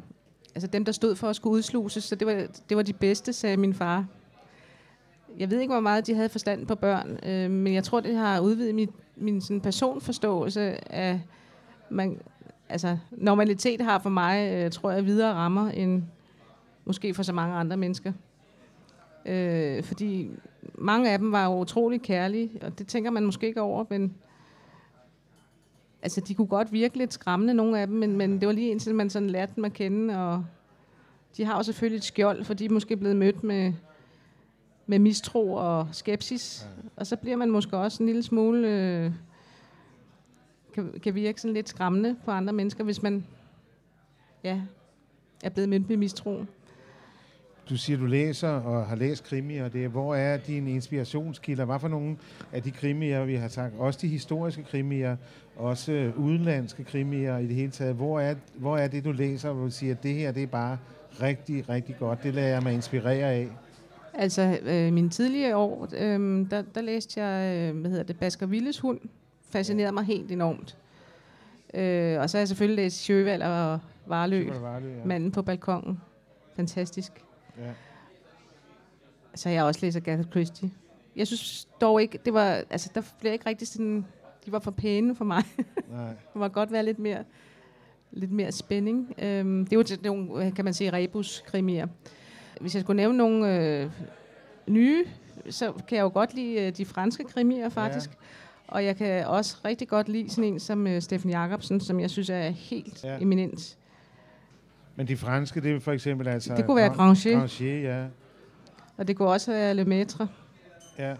altså 0.54 0.66
dem, 0.66 0.85
der 0.85 0.92
stod 0.92 1.16
for 1.16 1.28
at 1.28 1.37
skulle 1.37 1.54
udsluses, 1.54 2.04
så 2.04 2.14
det 2.14 2.26
var, 2.26 2.46
det 2.68 2.76
var 2.76 2.82
de 2.82 2.92
bedste, 2.92 3.32
sagde 3.32 3.56
min 3.56 3.74
far. 3.74 4.06
Jeg 5.38 5.50
ved 5.50 5.61
ikke, 5.61 5.72
hvor 5.72 5.80
meget 5.80 6.06
de 6.06 6.14
havde 6.14 6.28
forstand 6.28 6.66
på 6.66 6.74
børn, 6.74 7.18
øh, 7.22 7.50
men 7.50 7.74
jeg 7.74 7.85
tror, 7.85 8.00
det 8.00 8.16
har 8.16 8.40
udvidet 8.40 8.74
min, 8.74 8.90
min 9.16 9.40
sådan 9.40 9.61
personforståelse 9.61 10.92
af, 10.92 11.20
man, 11.90 12.20
altså 12.68 12.98
normalitet 13.11 13.80
har 13.80 13.98
for 13.98 14.11
mig, 14.11 14.52
øh, 14.52 14.70
tror 14.70 14.90
jeg, 14.90 15.06
videre 15.06 15.32
rammer 15.32 15.70
end 15.70 16.02
måske 16.87 17.14
for 17.14 17.22
så 17.22 17.33
mange 17.33 17.55
andre 17.55 17.77
mennesker. 17.77 18.12
Øh, 19.27 19.83
fordi 19.83 20.31
mange 20.75 21.11
af 21.11 21.18
dem 21.18 21.33
var 21.33 21.44
jo 21.44 21.61
utrolig 21.61 22.03
kærlige, 22.03 22.51
og 22.62 22.79
det 22.79 22.87
tænker 22.87 23.11
man 23.11 23.25
måske 23.25 23.46
ikke 23.46 23.61
over, 23.61 23.85
men 23.90 24.14
altså, 26.03 26.20
de 26.20 26.35
kunne 26.35 26.46
godt 26.46 26.72
virke 26.72 26.99
lidt 26.99 27.12
skræmmende, 27.12 27.55
nogle 27.55 27.81
af 27.81 27.87
dem, 27.87 27.96
men, 27.96 28.16
men 28.16 28.40
det 28.40 28.46
var 28.46 28.53
lige 28.53 28.70
indtil 28.70 28.94
man 28.94 29.11
sådan 29.11 29.31
lærte 29.31 29.53
dem 29.57 29.64
at 29.64 29.72
kende, 29.72 30.18
og 30.18 30.44
de 31.37 31.44
har 31.44 31.57
jo 31.57 31.62
selvfølgelig 31.62 31.96
et 31.96 32.05
skjold, 32.05 32.44
for 32.44 32.55
de 32.55 32.64
er 32.64 32.70
måske 32.70 32.96
blevet 32.96 33.16
mødt 33.16 33.44
med, 33.44 33.72
med 34.87 34.99
mistro 34.99 35.53
og 35.53 35.88
skepsis, 35.92 36.66
ja. 36.66 36.88
og 36.96 37.07
så 37.07 37.16
bliver 37.16 37.37
man 37.37 37.51
måske 37.51 37.77
også 37.77 38.03
en 38.03 38.07
lille 38.07 38.22
smule, 38.22 38.68
øh, 38.68 39.12
kan, 40.75 41.01
kan 41.03 41.14
virke 41.14 41.40
sådan 41.40 41.55
lidt 41.55 41.68
skræmmende 41.68 42.16
på 42.25 42.31
andre 42.31 42.53
mennesker, 42.53 42.85
hvis 42.85 43.03
man 43.03 43.27
ja, 44.44 44.61
er 45.44 45.49
blevet 45.49 45.68
mødt 45.68 45.88
med 45.88 45.96
mistro. 45.96 46.44
Du 47.68 47.76
siger, 47.76 47.98
du 47.98 48.07
læser 48.07 48.48
og 48.48 48.87
har 48.87 48.96
læst 48.96 49.24
krimier. 49.24 49.68
Det 49.68 49.85
er, 49.85 49.88
hvor 49.88 50.14
er 50.14 50.37
dine 50.37 50.70
inspirationskilder? 50.70 51.64
Hvad 51.64 51.79
for 51.79 51.88
nogle 51.88 52.16
af 52.52 52.62
de 52.62 52.70
krimier, 52.70 53.24
vi 53.24 53.35
har 53.35 53.48
sagt? 53.48 53.74
Også 53.79 53.98
de 54.02 54.09
historiske 54.09 54.62
krimier, 54.62 55.16
også 55.57 56.12
udenlandske 56.16 56.85
krimier 56.85 57.38
i 57.38 57.46
det 57.46 57.55
hele 57.55 57.70
taget. 57.70 57.94
Hvor 57.94 58.20
er, 58.20 58.35
hvor 58.55 58.76
er 58.76 58.88
det, 58.88 59.05
du 59.05 59.12
læser, 59.12 59.52
hvor 59.52 59.64
du 59.64 59.70
siger, 59.70 59.94
at 59.94 60.02
det 60.02 60.14
her 60.14 60.33
det 60.33 60.42
er 60.42 60.46
bare 60.46 60.79
rigtig, 61.22 61.68
rigtig 61.68 61.96
godt. 61.98 62.22
Det 62.22 62.35
lader 62.35 62.48
jeg 62.48 62.62
mig 62.62 62.72
inspirere 62.72 63.33
af. 63.33 63.48
Altså, 64.14 64.59
øh, 64.62 64.92
mine 64.92 65.11
tidlige 65.11 65.57
år, 65.57 65.88
øh, 65.96 66.50
der, 66.50 66.62
der 66.74 66.81
læste 66.81 67.22
jeg, 67.22 67.57
øh, 67.57 67.81
hvad 67.81 67.90
hedder 67.90 68.05
det, 68.05 68.18
Basker 68.18 68.46
Villes 68.46 68.81
hund. 68.81 69.00
Fascinerede 69.50 69.92
mig 69.92 70.05
helt 70.05 70.33
enormt. 70.33 70.76
Øh, 71.74 72.20
og 72.20 72.31
så 72.31 72.37
har 72.37 72.40
jeg 72.40 72.48
selvfølgelig 72.48 72.85
læst 72.85 72.96
Sjøvald 72.96 73.42
og 73.42 73.79
Varlø, 74.07 74.50
Varlø 74.61 74.88
ja. 74.98 75.05
Manden 75.05 75.33
på 75.33 75.42
balkongen. 75.42 76.00
Fantastisk. 76.57 77.12
Ja. 77.59 77.73
Så 79.35 79.49
jeg 79.49 79.64
også 79.64 79.81
læser 79.83 80.01
Agatha 80.01 80.31
Christie. 80.31 80.71
Jeg 81.16 81.27
synes 81.27 81.69
dog 81.81 82.03
ikke, 82.03 82.19
det 82.25 82.35
var, 82.35 82.62
altså 82.71 82.90
der 82.95 83.03
blev 83.21 83.33
ikke 83.33 83.47
rigtig 83.47 83.69
sådan, 83.69 84.07
de 84.47 84.53
var 84.53 84.59
for 84.59 84.71
pæne 84.71 85.14
for 85.14 85.25
mig. 85.25 85.42
Nej. 85.90 86.09
det 86.33 86.40
var 86.40 86.49
godt 86.49 86.73
være 86.73 86.85
lidt 86.85 86.99
mere, 86.99 87.25
lidt 88.12 88.33
mere 88.33 88.53
spænding. 88.53 89.14
Øhm, 89.19 89.66
det 89.66 89.77
er 89.77 89.97
jo 90.07 90.14
nogle, 90.14 90.53
kan 90.53 90.64
man 90.64 90.75
sige, 90.75 90.92
rebus-krimier. 90.92 91.87
Hvis 92.61 92.75
jeg 92.75 92.83
skulle 92.83 92.97
nævne 92.97 93.19
nogle 93.19 93.61
øh, 93.61 93.90
nye, 94.66 95.05
så 95.51 95.73
kan 95.73 95.97
jeg 95.97 96.03
jo 96.03 96.11
godt 96.14 96.35
lide 96.35 96.61
øh, 96.61 96.77
de 96.77 96.85
franske 96.85 97.25
krimier 97.25 97.69
faktisk. 97.69 98.11
Ja. 98.11 98.16
Og 98.69 98.85
jeg 98.85 98.97
kan 98.97 99.27
også 99.27 99.57
rigtig 99.64 99.88
godt 99.88 100.09
lide 100.09 100.31
sådan 100.31 100.53
en 100.53 100.61
som 100.61 100.87
øh, 100.87 101.03
Steffen 101.03 101.31
Jacobsen, 101.31 101.81
som 101.81 102.01
jeg 102.01 102.11
synes 102.11 102.31
er 102.31 102.49
helt 102.49 103.05
ja. 103.05 103.19
eminent. 103.21 103.79
Men 104.96 105.09
de 105.09 105.16
franske, 105.16 105.61
det 105.61 105.76
er 105.76 105.80
for 105.80 105.92
eksempel 105.92 106.28
altså... 106.28 106.54
Det 106.56 106.64
kunne 106.64 106.76
være 106.76 106.94
Granger. 106.94 107.38
Granger, 107.38 107.80
ja. 107.80 108.04
Og 108.96 109.09
det 109.09 109.16
kunne 109.16 109.28
også 109.28 109.52
være 109.52 109.74
Le 109.74 109.82
Maître. 109.82 110.26
Ja. 110.98 111.14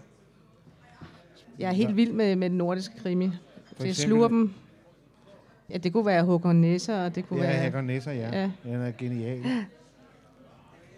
Jeg 1.59 1.69
er 1.69 1.73
helt 1.73 1.95
vild 1.95 2.13
med, 2.13 2.35
med 2.35 2.49
den 2.49 2.57
nordiske 2.57 2.99
krimi. 2.99 3.31
For 3.77 3.85
jeg 3.85 3.95
sluger 3.95 4.27
dem. 4.27 4.53
Ja, 5.69 5.77
det 5.77 5.93
kunne 5.93 6.05
være 6.05 6.23
Håkon 6.23 6.55
Nesser, 6.55 7.03
og 7.03 7.15
det 7.15 7.27
kunne 7.27 7.43
ja, 7.43 7.47
være... 7.47 7.71
Håkon 7.71 7.83
Nesser, 7.83 8.11
ja. 8.11 8.39
ja. 8.41 8.51
Den 8.63 8.73
er 8.73 8.91
genial. 8.91 9.43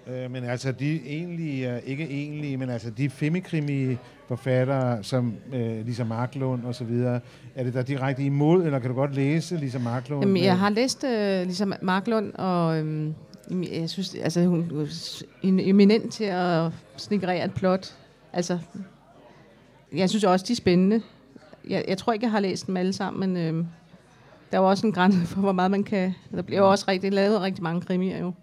øh, 0.09 0.31
men 0.31 0.43
altså, 0.43 0.71
de 0.71 1.01
egentlig, 1.05 1.73
uh, 1.73 1.89
ikke 1.89 2.03
egentlig, 2.03 2.59
men 2.59 2.69
altså 2.69 2.89
de 2.89 3.09
femikrimi 3.09 3.97
forfattere, 4.27 5.03
som 5.03 5.33
øh, 5.53 5.85
Lisa 5.85 6.03
Marklund 6.03 6.65
og 6.65 6.75
så 6.75 6.83
videre, 6.83 7.19
er 7.55 7.63
det 7.63 7.73
der 7.73 7.81
direkte 7.81 8.23
imod, 8.23 8.63
eller 8.65 8.79
kan 8.79 8.89
du 8.89 8.95
godt 8.95 9.15
læse 9.15 9.57
Lisa 9.57 9.79
Marklund? 9.79 10.23
Jamen, 10.23 10.43
jeg 10.43 10.59
har 10.59 10.69
læst 10.69 11.03
øh, 11.03 11.47
Lisa 11.47 11.65
Marklund, 11.81 12.33
og 12.33 12.77
øh, 12.77 13.13
jeg 13.49 13.89
synes, 13.89 14.15
altså, 14.15 14.45
hun 14.45 14.87
er 15.43 15.69
eminent 15.69 16.13
til 16.13 16.23
at 16.23 16.71
snigerere 16.97 17.45
et 17.45 17.53
plot. 17.53 17.95
Altså, 18.33 18.59
jeg 19.93 20.09
synes 20.09 20.23
også, 20.23 20.45
de 20.47 20.53
er 20.53 20.57
spændende. 20.57 21.01
Jeg, 21.69 21.85
jeg 21.87 21.97
tror 21.97 22.13
ikke, 22.13 22.23
jeg 22.23 22.31
har 22.31 22.39
læst 22.39 22.67
dem 22.67 22.77
alle 22.77 22.93
sammen, 22.93 23.33
men 23.33 23.55
øh, 23.55 23.65
der 24.51 24.57
er 24.57 24.61
også 24.61 24.87
en 24.87 24.93
grænse 24.93 25.19
for, 25.33 25.41
hvor 25.41 25.51
meget 25.51 25.71
man 25.71 25.83
kan... 25.83 26.13
Der 26.35 26.41
bliver 26.41 26.61
jo 26.61 26.69
også 26.71 26.85
rigtig, 26.87 27.13
lavet 27.13 27.41
rigtig 27.41 27.63
mange 27.63 27.81
krimier 27.81 28.19
jo. 28.19 28.33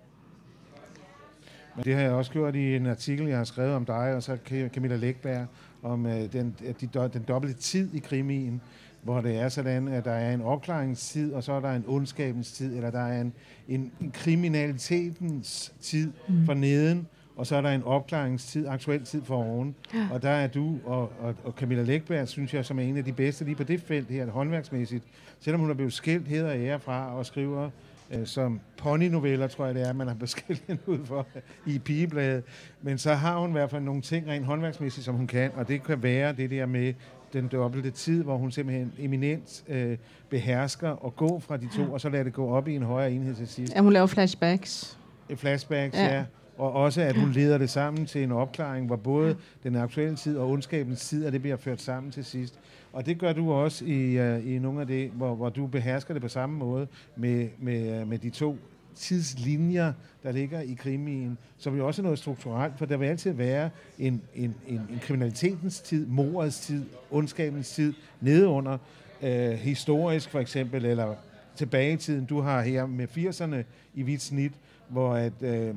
Det 1.85 1.95
har 1.95 2.03
jeg 2.03 2.11
også 2.11 2.33
gjort 2.33 2.55
i 2.55 2.77
en 2.77 2.87
artikel, 2.87 3.27
jeg 3.27 3.37
har 3.37 3.45
skrevet 3.45 3.75
om 3.75 3.85
dig, 3.85 4.15
og 4.15 4.23
så 4.23 4.39
Camilla 4.75 4.97
Lægberg, 4.97 5.47
om 5.83 6.07
øh, 6.07 6.33
den, 6.33 6.57
de, 6.81 7.09
den 7.13 7.23
dobbelte 7.29 7.61
tid 7.61 7.95
i 7.95 7.99
krimien, 7.99 8.61
hvor 9.03 9.21
det 9.21 9.37
er 9.37 9.49
sådan, 9.49 9.89
at 9.89 10.05
der 10.05 10.13
er 10.13 10.35
en 10.35 10.43
opklaringstid, 10.43 11.33
og 11.33 11.43
så 11.43 11.53
er 11.53 11.61
der 11.61 11.73
en 11.73 11.85
ondskabens 11.87 12.53
tid, 12.53 12.77
eller 12.77 12.91
der 12.91 13.01
er 13.01 13.21
en, 13.21 13.33
en, 13.69 13.93
en 14.01 14.11
kriminalitetens 14.11 15.73
tid 15.81 16.13
mm. 16.29 16.47
for 16.47 16.55
neden, 16.55 17.07
og 17.37 17.47
så 17.47 17.57
er 17.57 17.61
der 17.61 17.71
en 17.71 17.83
opklaringstid, 17.83 18.67
aktuel 18.67 19.05
tid 19.05 19.23
for 19.23 19.37
oven. 19.37 19.75
Ja. 19.95 20.09
Og 20.13 20.23
der 20.23 20.31
er 20.31 20.47
du 20.47 20.79
og, 20.85 21.13
og, 21.21 21.35
og 21.45 21.53
Camilla 21.53 21.83
Lægberg, 21.83 22.29
synes 22.29 22.55
jeg, 22.55 22.65
som 22.65 22.79
er 22.79 22.83
en 22.83 22.97
af 22.97 23.05
de 23.05 23.13
bedste 23.13 23.45
lige 23.45 23.55
på 23.55 23.65
det 23.65 23.81
felt 23.81 24.09
her, 24.09 24.31
håndværksmæssigt. 24.31 25.05
Selvom 25.41 25.61
hun 25.61 25.71
er 25.71 25.75
blevet 25.75 25.93
skilt 25.93 26.29
heder 26.29 26.51
og 26.51 26.59
ære 26.59 26.81
fra 26.81 27.15
og 27.15 27.27
skriver 27.27 27.71
øh, 28.11 28.27
som 28.27 28.61
ponynoveller, 28.77 29.47
tror 29.47 29.67
jeg 29.67 29.75
det 29.75 29.89
er, 29.89 29.93
man 29.93 30.07
har 30.07 30.15
beskilt 30.15 30.63
hende 30.67 30.83
ud 30.87 30.99
for 31.05 31.27
i 31.67 31.79
pigebladet. 31.79 32.45
Men 32.83 32.99
så 32.99 33.15
har 33.15 33.39
hun 33.39 33.49
i 33.49 33.53
hvert 33.53 33.71
fald 33.71 33.83
nogle 33.83 34.03
ting 34.03 34.29
rent 34.29 34.47
håndværksmæssigt, 34.47 35.05
som 35.05 35.15
hun 35.15 35.27
kan, 35.27 35.51
og 35.55 35.69
det 35.69 35.83
kan 35.83 36.03
være 36.03 36.33
det 36.33 36.51
der 36.51 36.67
med 36.67 36.95
den 37.33 37.49
dobbelte 37.49 37.91
tid, 37.91 38.23
hvor 38.23 38.37
hun 38.37 38.51
simpelthen 38.51 38.93
eminent 38.99 39.65
øh, 39.69 39.99
behersker 40.31 40.89
og 40.89 41.17
gå 41.17 41.41
fra 41.41 41.57
de 41.57 41.69
to, 41.77 41.83
ja. 41.83 41.89
og 41.89 42.01
så 42.01 42.09
lader 42.09 42.25
det 42.25 42.33
gå 42.33 42.49
op 42.49 42.69
i 42.69 42.75
en 42.75 42.83
højere 42.83 43.13
enhed 43.13 43.35
til 43.35 43.49
sidst. 43.49 43.75
Ja, 43.75 43.81
hun 43.81 43.93
laver 43.93 44.07
flashbacks. 44.07 44.99
Flashbacks, 45.37 45.97
ja. 45.97 46.15
ja. 46.15 46.25
Og 46.59 46.73
også, 46.73 47.01
at 47.03 47.17
hun 47.17 47.33
leder 47.33 47.59
det 47.59 47.71
sammen 47.71 48.07
til 48.07 48.23
en 48.23 48.33
opklaring, 48.33 48.87
hvor 48.87 48.97
både 48.97 49.37
den 49.63 49.77
aktuelle 49.77 50.17
tid 50.17 50.39
og 50.39 50.49
ondskabens 50.49 51.09
tid, 51.09 51.27
at 51.27 51.33
det 51.33 51.41
bliver 51.41 51.57
ført 51.57 51.81
sammen 51.81 52.13
til 52.13 52.25
sidst. 52.25 52.59
Og 52.97 53.07
det 53.07 53.19
gør 53.19 53.33
du 53.33 53.53
også 53.53 53.85
i, 53.85 54.21
uh, 54.21 54.55
i 54.55 54.59
nogle 54.59 54.81
af 54.81 54.87
det, 54.87 55.11
hvor, 55.11 55.35
hvor 55.35 55.49
du 55.49 55.67
behersker 55.67 56.15
det 56.15 56.23
på 56.23 56.29
samme 56.29 56.59
måde 56.59 56.87
med, 57.17 57.49
med, 57.59 58.03
uh, 58.03 58.09
med 58.09 58.19
de 58.19 58.31
to 58.31 58.59
tidslinjer, 58.95 59.93
der 60.23 60.33
ligger 60.33 60.61
i 60.61 60.77
krimien, 60.79 61.39
som 61.59 61.77
jo 61.77 61.87
også 61.87 62.03
er 62.03 62.05
noget 62.05 62.19
strukturelt, 62.19 62.79
for 62.79 62.87
der 62.87 62.97
vil 62.97 63.07
altid 63.07 63.33
være 63.33 63.71
en, 63.99 64.23
en, 64.35 64.55
en, 64.67 64.81
en 64.91 64.99
kriminalitetens 65.03 65.81
tid, 65.81 66.07
morets 66.07 66.61
tid, 66.61 66.85
ondskabens 67.11 67.71
tid, 67.71 67.95
nedunder, 68.21 68.79
uh, 69.23 69.29
øh, 69.29 69.51
historisk 69.51 70.31
for 70.31 70.41
eksempel, 70.41 70.85
eller 70.85 71.15
tilbage 71.57 71.93
i 71.93 71.97
tiden, 71.97 72.25
du 72.25 72.41
har 72.41 72.63
her 72.63 72.87
med 72.87 73.09
80'erne 73.09 73.65
i 73.95 74.03
vidt 74.03 74.23
snit, 74.23 74.53
hvor 74.89 75.15
at, 75.15 75.33
uh, 75.41 75.77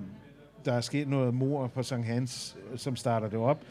der 0.65 0.73
er 0.73 0.81
sket 0.81 1.07
noget 1.07 1.33
mor 1.33 1.67
på 1.67 1.83
Sankt 1.83 2.07
Hans, 2.07 2.57
som 2.75 2.95
starter 2.95 3.29
det 3.29 3.39
op, 3.39 3.61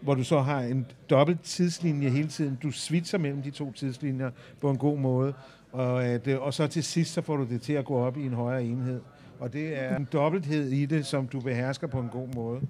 hvor 0.00 0.14
du 0.14 0.24
så 0.24 0.40
har 0.40 0.60
en 0.60 0.86
dobbelt 1.10 1.42
tidslinje 1.42 2.08
hele 2.08 2.28
tiden. 2.28 2.58
Du 2.62 2.70
switcher 2.70 3.18
mellem 3.18 3.42
de 3.42 3.50
to 3.50 3.72
tidslinjer 3.72 4.30
på 4.60 4.70
en 4.70 4.78
god 4.78 4.98
måde. 4.98 5.34
Og, 5.72 6.04
øh, 6.04 6.10
at, 6.10 6.28
og 6.28 6.54
så 6.54 6.66
til 6.66 6.84
sidst, 6.84 7.12
så 7.12 7.22
får 7.22 7.36
du 7.36 7.44
det 7.44 7.62
til 7.62 7.72
at 7.72 7.84
gå 7.84 7.96
op 7.96 8.16
i 8.16 8.26
en 8.26 8.32
højere 8.32 8.64
enhed. 8.64 9.00
Og 9.40 9.52
det 9.52 9.82
er 9.82 9.96
en 9.96 10.08
dobbelthed 10.12 10.68
i 10.68 10.86
det, 10.86 11.06
som 11.06 11.28
du 11.28 11.40
behersker 11.40 11.86
på 11.86 12.00
en 12.00 12.08
god 12.08 12.28
måde. 12.34 12.60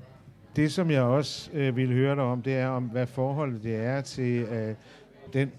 Det, 0.57 0.73
som 0.73 0.91
jeg 0.91 1.03
også 1.03 1.51
øh, 1.53 1.77
vil 1.77 1.93
høre 1.93 2.15
dig 2.15 2.25
om, 2.25 2.43
det 2.43 2.57
er 2.57 2.69
om, 2.69 2.85
hvad 2.85 3.07
forholdet 3.07 3.63
det 3.63 3.77
er 3.77 4.01
til 4.01 4.43
øh, 4.43 4.75
den 5.33 5.53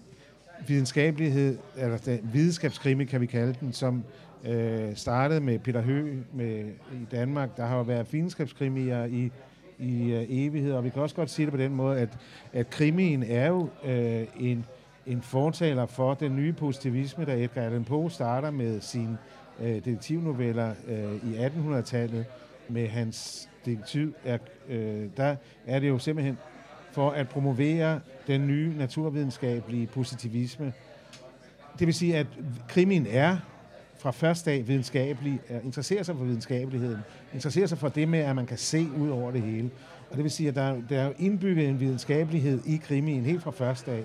videnskabelighed, 0.68 1.58
eller 1.78 1.98
den 1.98 2.30
videnskabskrimi, 2.34 3.06
kan 3.06 3.22
vi 3.22 3.26
kalde 3.26 3.56
den, 3.60 3.74
som 3.74 4.04
øh, 4.46 4.96
startede 4.96 5.42
med 5.42 5.60
Peter 5.60 5.82
Høgh 5.82 6.18
med, 6.34 6.66
i 6.94 7.06
Danmark. 7.12 7.58
Der 7.58 7.66
har 7.66 7.78
jo 7.78 7.84
været 7.84 8.14
videnskabskrimier 8.14 9.06
i 9.06 9.32
i 9.80 10.12
øh, 10.12 10.26
evighed. 10.30 10.74
Og 10.74 10.84
vi 10.84 10.90
kan 10.90 11.02
også 11.02 11.16
godt 11.16 11.30
sige 11.30 11.46
det 11.46 11.54
på 11.54 11.58
den 11.58 11.76
måde, 11.76 12.00
at, 12.00 12.10
at 12.54 12.70
krimien 12.70 13.24
er 13.24 13.48
jo 13.48 13.70
øh, 13.86 14.28
en, 14.40 14.66
en 15.06 15.22
fortaler 15.22 15.86
for 15.86 16.14
den 16.14 16.36
nye 16.36 16.54
positivisme, 16.54 17.26
der 17.26 17.34
Edgar 17.34 17.62
Allan 17.62 17.84
Poe 17.84 18.12
starter 18.12 18.52
med 18.52 18.82
sine 18.82 19.18
øh, 19.60 19.76
detektivnoveller 19.76 20.74
øh, 20.88 21.16
i 21.16 21.46
1800-tallet 21.46 22.26
med 22.68 22.88
hans 22.88 23.50
detektiv. 23.66 24.14
Er, 24.26 24.38
øh, 24.70 25.06
der 25.18 25.36
er 25.66 25.80
det 25.80 25.88
jo 25.88 26.00
simpelthen 26.00 26.38
for 26.92 27.10
at 27.10 27.30
promovere 27.30 28.00
den 28.28 28.48
nye 28.48 28.78
naturvidenskabelige 28.78 29.88
positivisme. 29.88 30.74
Det 31.80 31.88
vil 31.88 31.94
sige, 31.94 32.18
at 32.18 32.28
krimien 32.68 33.08
er 33.10 33.38
fra 34.00 34.12
første 34.12 34.52
dag 34.52 34.68
videnskabelig, 34.68 35.40
interesserer 35.64 36.04
sig 36.04 36.16
for 36.16 36.24
videnskabeligheden, 36.24 37.00
interesserer 37.34 37.68
sig 37.68 37.78
for 37.78 37.90
det 37.90 38.08
med, 38.08 38.20
at 38.20 38.36
man 38.36 38.46
kan 38.46 38.58
se 38.58 38.88
ud 38.98 39.10
over 39.10 39.32
det 39.32 39.42
hele. 39.42 39.70
Og 40.10 40.16
det 40.16 40.24
vil 40.24 40.32
sige, 40.32 40.50
at 40.50 40.56
der, 40.56 40.76
der 40.90 41.02
er 41.02 41.12
indbygget 41.20 41.70
en 41.70 41.80
videnskabelighed 41.80 42.60
i 42.66 42.78
krimien 42.84 43.26
helt 43.26 43.44
fra 43.44 43.52
første 43.52 43.92
dag. 43.92 44.04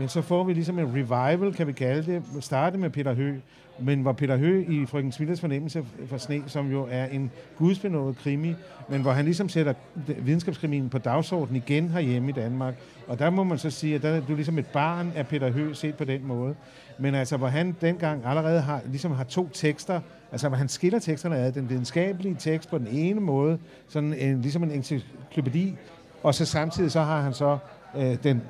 Men 0.00 0.08
så 0.08 0.22
får 0.22 0.44
vi 0.44 0.52
ligesom 0.52 0.78
en 0.78 0.86
revival, 0.86 1.54
kan 1.54 1.66
vi 1.66 1.72
kalde 1.72 2.12
det, 2.12 2.44
starte 2.44 2.78
med 2.78 2.90
Peter 2.90 3.14
Hø, 3.14 3.34
men 3.78 4.02
hvor 4.02 4.12
Peter 4.12 4.36
Hø 4.36 4.64
i 4.68 4.86
Frøken 4.86 5.12
Smilles 5.12 5.40
fornemmelse 5.40 5.84
for 6.06 6.18
sne, 6.18 6.42
som 6.46 6.70
jo 6.70 6.86
er 6.90 7.06
en 7.06 7.30
gudsbenået 7.58 8.16
krimi, 8.16 8.54
men 8.88 9.02
hvor 9.02 9.12
han 9.12 9.24
ligesom 9.24 9.48
sætter 9.48 9.74
videnskabskrimien 9.94 10.88
på 10.88 10.98
dagsordenen 10.98 11.56
igen 11.56 11.88
herhjemme 11.88 12.28
i 12.28 12.32
Danmark. 12.32 12.74
Og 13.08 13.18
der 13.18 13.30
må 13.30 13.44
man 13.44 13.58
så 13.58 13.70
sige, 13.70 13.94
at 13.94 14.02
der 14.02 14.08
er 14.08 14.20
du 14.20 14.34
ligesom 14.34 14.58
et 14.58 14.66
barn 14.66 15.12
af 15.16 15.26
Peter 15.26 15.50
Hø 15.50 15.72
set 15.72 15.94
på 15.94 16.04
den 16.04 16.26
måde. 16.26 16.54
Men 16.98 17.14
altså, 17.14 17.36
hvor 17.36 17.48
han 17.48 17.76
dengang 17.80 18.22
allerede 18.24 18.60
har, 18.60 18.80
ligesom 18.86 19.12
har 19.12 19.24
to 19.24 19.48
tekster, 19.52 20.00
altså 20.32 20.48
hvor 20.48 20.56
han 20.56 20.68
skiller 20.68 20.98
teksterne 20.98 21.36
af, 21.36 21.52
den 21.52 21.70
videnskabelige 21.70 22.36
tekst 22.38 22.70
på 22.70 22.78
den 22.78 22.88
ene 22.90 23.20
måde, 23.20 23.58
sådan 23.88 24.14
en, 24.14 24.40
ligesom 24.42 24.62
en 24.62 24.70
encyklopædi, 24.70 25.76
og 26.22 26.34
så 26.34 26.44
samtidig 26.44 26.90
så 26.90 27.00
har 27.00 27.20
han 27.20 27.32
så 27.34 27.58
øh, 27.96 28.16
den 28.22 28.42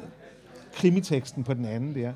krimiteksten 0.75 1.45
på 1.45 1.55
den 1.55 1.65
anden 1.65 1.95
der. 1.95 2.13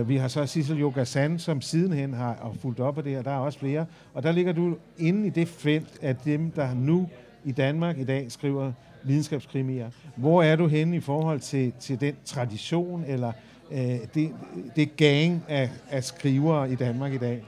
Uh, 0.00 0.08
vi 0.08 0.16
har 0.16 0.28
så 0.28 0.46
Sissel 0.46 0.78
Jogasan, 0.78 1.38
som 1.38 1.60
sidenhen 1.60 2.14
har 2.14 2.56
fulgt 2.60 2.80
op 2.80 2.94
på 2.94 3.00
det, 3.00 3.18
og 3.18 3.24
der 3.24 3.30
er 3.30 3.38
også 3.38 3.58
flere. 3.58 3.86
Og 4.14 4.22
der 4.22 4.32
ligger 4.32 4.52
du 4.52 4.76
inde 4.98 5.26
i 5.26 5.30
det 5.30 5.48
felt 5.48 5.98
af 6.02 6.16
dem, 6.16 6.50
der 6.50 6.74
nu 6.74 7.08
i 7.44 7.52
Danmark 7.52 7.98
i 7.98 8.04
dag 8.04 8.32
skriver 8.32 8.72
videnskabskrimier. 9.02 9.90
Hvor 10.16 10.42
er 10.42 10.56
du 10.56 10.66
henne 10.66 10.96
i 10.96 11.00
forhold 11.00 11.40
til, 11.40 11.72
til 11.80 12.00
den 12.00 12.14
tradition, 12.24 13.04
eller 13.06 13.32
uh, 13.70 13.76
det, 14.14 14.30
det 14.76 14.96
gang 14.96 15.42
af, 15.48 15.70
af 15.90 16.04
skrivere 16.04 16.72
i 16.72 16.74
Danmark 16.74 17.12
i 17.12 17.18
dag? 17.18 17.44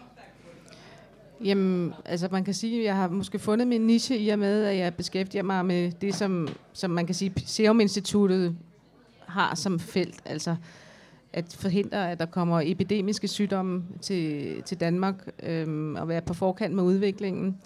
Jamen, 1.44 1.92
altså 2.04 2.28
man 2.30 2.44
kan 2.44 2.54
sige, 2.54 2.78
at 2.78 2.84
jeg 2.84 2.96
har 2.96 3.08
måske 3.08 3.38
fundet 3.38 3.68
min 3.68 3.80
niche 3.80 4.18
i 4.18 4.28
og 4.28 4.38
med, 4.38 4.64
at 4.64 4.76
jeg 4.76 4.94
beskæftiger 4.94 5.42
mig 5.42 5.66
med 5.66 5.92
det, 6.00 6.14
som, 6.14 6.48
som 6.72 6.90
man 6.90 7.06
kan 7.06 7.14
sige, 7.14 7.32
Serum 7.36 7.80
Instituttet 7.80 8.56
har 9.32 9.54
som 9.54 9.78
felt. 9.78 10.22
Altså 10.24 10.56
at 11.32 11.56
forhindre, 11.58 12.10
at 12.10 12.18
der 12.18 12.26
kommer 12.26 12.60
epidemiske 12.64 13.28
sygdomme 13.28 13.84
til, 14.00 14.62
til 14.62 14.80
Danmark, 14.80 15.28
øhm, 15.42 15.94
og 15.94 16.08
være 16.08 16.20
på 16.20 16.34
forkant 16.34 16.74
med 16.74 16.82
udviklingen, 16.82 17.58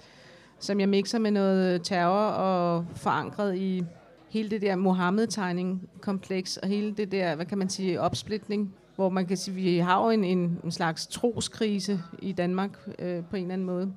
som 0.59 0.81
jeg 0.81 0.89
mixer 0.89 1.19
med 1.19 1.31
noget 1.31 1.83
terror 1.83 2.27
og 2.29 2.87
forankret 2.95 3.57
i 3.57 3.85
hele 4.29 4.51
det 4.51 4.63
der 4.63 4.77
Mohammed-tegning-kompleks, 4.77 6.57
og 6.57 6.69
hele 6.69 6.93
det 6.93 7.13
der, 7.13 7.35
hvad 7.35 7.47
kan 7.47 7.59
man 7.59 7.69
sige, 7.69 8.01
opsplitning, 8.01 8.75
hvor 8.97 9.09
man 9.09 9.27
kan 9.27 9.37
sige, 9.37 9.55
vi 9.55 9.79
har 9.79 10.05
jo 10.05 10.11
en, 10.11 10.25
en, 10.25 10.61
en 10.65 10.71
slags 10.71 11.07
troskrise 11.07 12.01
i 12.19 12.33
Danmark 12.33 12.71
øh, 12.99 13.25
på 13.25 13.37
en 13.37 13.43
eller 13.43 13.53
anden 13.53 13.67
måde. 13.67 13.93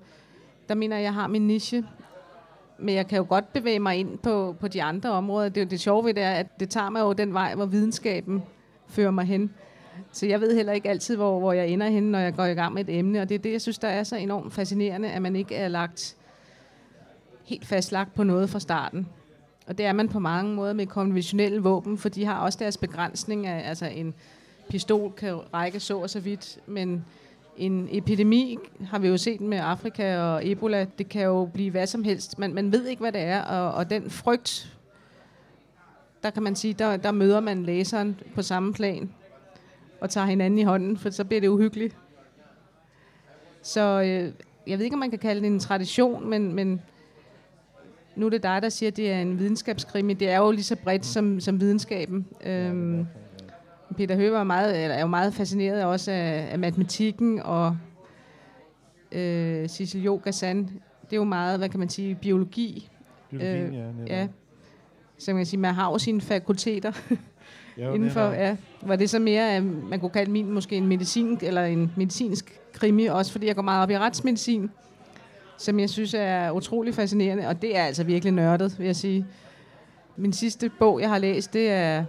Der 0.69 0.75
mener 0.75 0.95
jeg, 0.95 1.03
jeg 1.03 1.13
har 1.13 1.27
min 1.27 1.47
niche, 1.47 1.85
men 2.81 2.95
jeg 2.95 3.07
kan 3.07 3.17
jo 3.17 3.25
godt 3.29 3.53
bevæge 3.53 3.79
mig 3.79 3.97
ind 3.97 4.17
på, 4.17 4.55
på 4.59 4.67
de 4.67 4.83
andre 4.83 5.11
områder. 5.11 5.49
Det, 5.49 5.71
det 5.71 5.79
sjove 5.79 6.05
ved 6.05 6.13
det 6.13 6.23
er, 6.23 6.31
at 6.31 6.59
det 6.59 6.69
tager 6.69 6.89
mig 6.89 7.01
jo 7.01 7.13
den 7.13 7.33
vej, 7.33 7.55
hvor 7.55 7.65
videnskaben 7.65 8.43
fører 8.87 9.11
mig 9.11 9.25
hen. 9.25 9.53
Så 10.11 10.25
jeg 10.25 10.41
ved 10.41 10.55
heller 10.55 10.73
ikke 10.73 10.89
altid, 10.89 11.15
hvor, 11.15 11.39
hvor 11.39 11.53
jeg 11.53 11.67
ender 11.67 11.87
hen, 11.87 12.03
når 12.03 12.19
jeg 12.19 12.35
går 12.35 12.45
i 12.45 12.53
gang 12.53 12.73
med 12.73 12.89
et 12.89 12.99
emne. 12.99 13.21
Og 13.21 13.29
det 13.29 13.35
er 13.35 13.39
det, 13.39 13.51
jeg 13.51 13.61
synes, 13.61 13.77
der 13.77 13.87
er 13.87 14.03
så 14.03 14.15
enormt 14.15 14.53
fascinerende, 14.53 15.09
at 15.09 15.21
man 15.21 15.35
ikke 15.35 15.55
er 15.55 15.67
lagt 15.67 16.15
helt 17.43 17.65
fastlagt 17.65 18.13
på 18.13 18.23
noget 18.23 18.49
fra 18.49 18.59
starten. 18.59 19.07
Og 19.67 19.77
det 19.77 19.85
er 19.85 19.93
man 19.93 20.09
på 20.09 20.19
mange 20.19 20.55
måder 20.55 20.73
med 20.73 20.87
konventionelle 20.87 21.59
våben, 21.59 21.97
for 21.97 22.09
de 22.09 22.25
har 22.25 22.39
også 22.39 22.59
deres 22.59 22.77
begrænsning 22.77 23.47
af, 23.47 23.69
altså 23.69 23.85
en 23.85 24.13
pistol 24.69 25.11
kan 25.11 25.33
række 25.53 25.79
så 25.79 25.99
og 25.99 26.09
så 26.09 26.19
vidt, 26.19 26.59
men 26.67 27.05
en 27.59 27.87
epidemi 27.91 28.57
har 28.85 28.99
vi 28.99 29.07
jo 29.07 29.17
set 29.17 29.41
med 29.41 29.57
Afrika 29.57 30.17
og 30.17 30.47
Ebola, 30.47 30.85
det 30.97 31.09
kan 31.09 31.21
jo 31.21 31.49
blive 31.53 31.71
hvad 31.71 31.87
som 31.87 32.03
helst. 32.03 32.39
Man, 32.39 32.53
man 32.53 32.71
ved 32.71 32.85
ikke, 32.85 32.99
hvad 32.99 33.11
det 33.11 33.21
er, 33.21 33.41
og, 33.41 33.71
og 33.71 33.89
den 33.89 34.09
frygt, 34.09 34.77
der 36.23 36.29
kan 36.29 36.43
man 36.43 36.55
sige, 36.55 36.73
der, 36.73 36.97
der 36.97 37.11
møder 37.11 37.39
man 37.39 37.63
læseren 37.63 38.19
på 38.35 38.41
samme 38.41 38.73
plan 38.73 39.09
og 40.01 40.09
tager 40.09 40.27
hinanden 40.27 40.59
i 40.59 40.63
hånden, 40.63 40.97
for 40.97 41.09
så 41.09 41.25
bliver 41.25 41.41
det 41.41 41.47
uhyggeligt. 41.47 41.97
Så 43.61 44.01
øh, 44.01 44.33
jeg 44.67 44.77
ved 44.77 44.85
ikke, 44.85 44.93
om 44.93 44.99
man 44.99 45.09
kan 45.09 45.19
kalde 45.19 45.41
det 45.41 45.47
en 45.47 45.59
tradition, 45.59 46.29
men, 46.29 46.53
men 46.53 46.81
nu 48.15 48.25
er 48.25 48.29
det 48.29 48.43
dig, 48.43 48.61
der 48.61 48.69
siger, 48.69 48.91
at 48.91 48.97
det 48.97 49.11
er 49.11 49.21
en 49.21 49.39
videnskabskrimi. 49.39 50.13
Det 50.13 50.29
er 50.29 50.37
jo 50.37 50.51
lige 50.51 50.63
så 50.63 50.75
bredt 50.75 51.05
som, 51.05 51.39
som 51.39 51.61
videnskaben. 51.61 52.27
Øhm, 52.45 53.07
Peter 53.97 54.15
Høgh 54.15 54.33
var 54.33 54.43
meget, 54.43 54.95
er 54.95 55.01
jo 55.01 55.07
meget 55.07 55.33
fascineret 55.33 55.83
også 55.83 56.11
af, 56.11 56.47
af 56.51 56.59
matematikken, 56.59 57.41
og 57.41 57.77
øh, 59.11 59.69
Sissel 59.69 60.05
Yogasan, 60.05 60.57
det 61.03 61.13
er 61.13 61.17
jo 61.17 61.23
meget, 61.23 61.57
hvad 61.57 61.69
kan 61.69 61.79
man 61.79 61.89
sige, 61.89 62.15
biologi. 62.15 62.89
Biologien, 63.29 63.73
øh, 63.73 64.07
ja. 64.07 64.19
ja. 64.19 64.27
Så 65.17 65.31
man 65.31 65.39
kan 65.39 65.45
sige, 65.45 65.59
man 65.59 65.73
har 65.73 65.91
jo 65.91 65.97
sine 65.97 66.21
fakulteter 66.21 66.91
jo, 67.77 67.93
indenfor. 67.93 68.21
Ja. 68.21 68.55
Var 68.81 68.95
det 68.95 69.09
så 69.09 69.19
mere, 69.19 69.61
man 69.61 69.99
kunne 69.99 70.09
kalde 70.09 70.31
min 70.31 70.51
måske 70.51 70.75
en 70.75 70.87
medicin, 70.87 71.39
eller 71.41 71.63
en 71.63 71.91
medicinsk 71.97 72.59
krimi, 72.73 73.05
også 73.05 73.31
fordi 73.31 73.47
jeg 73.47 73.55
går 73.55 73.61
meget 73.61 73.83
op 73.83 73.89
i 73.89 73.97
retsmedicin, 73.97 74.69
som 75.57 75.79
jeg 75.79 75.89
synes 75.89 76.13
er 76.13 76.51
utrolig 76.51 76.93
fascinerende, 76.93 77.47
og 77.47 77.61
det 77.61 77.77
er 77.77 77.83
altså 77.83 78.03
virkelig 78.03 78.33
nørdet, 78.33 78.79
vil 78.79 78.85
jeg 78.85 78.95
sige. 78.95 79.25
Min 80.17 80.33
sidste 80.33 80.71
bog, 80.79 81.01
jeg 81.01 81.09
har 81.09 81.17
læst, 81.17 81.53
det 81.53 81.69
er 81.69 82.05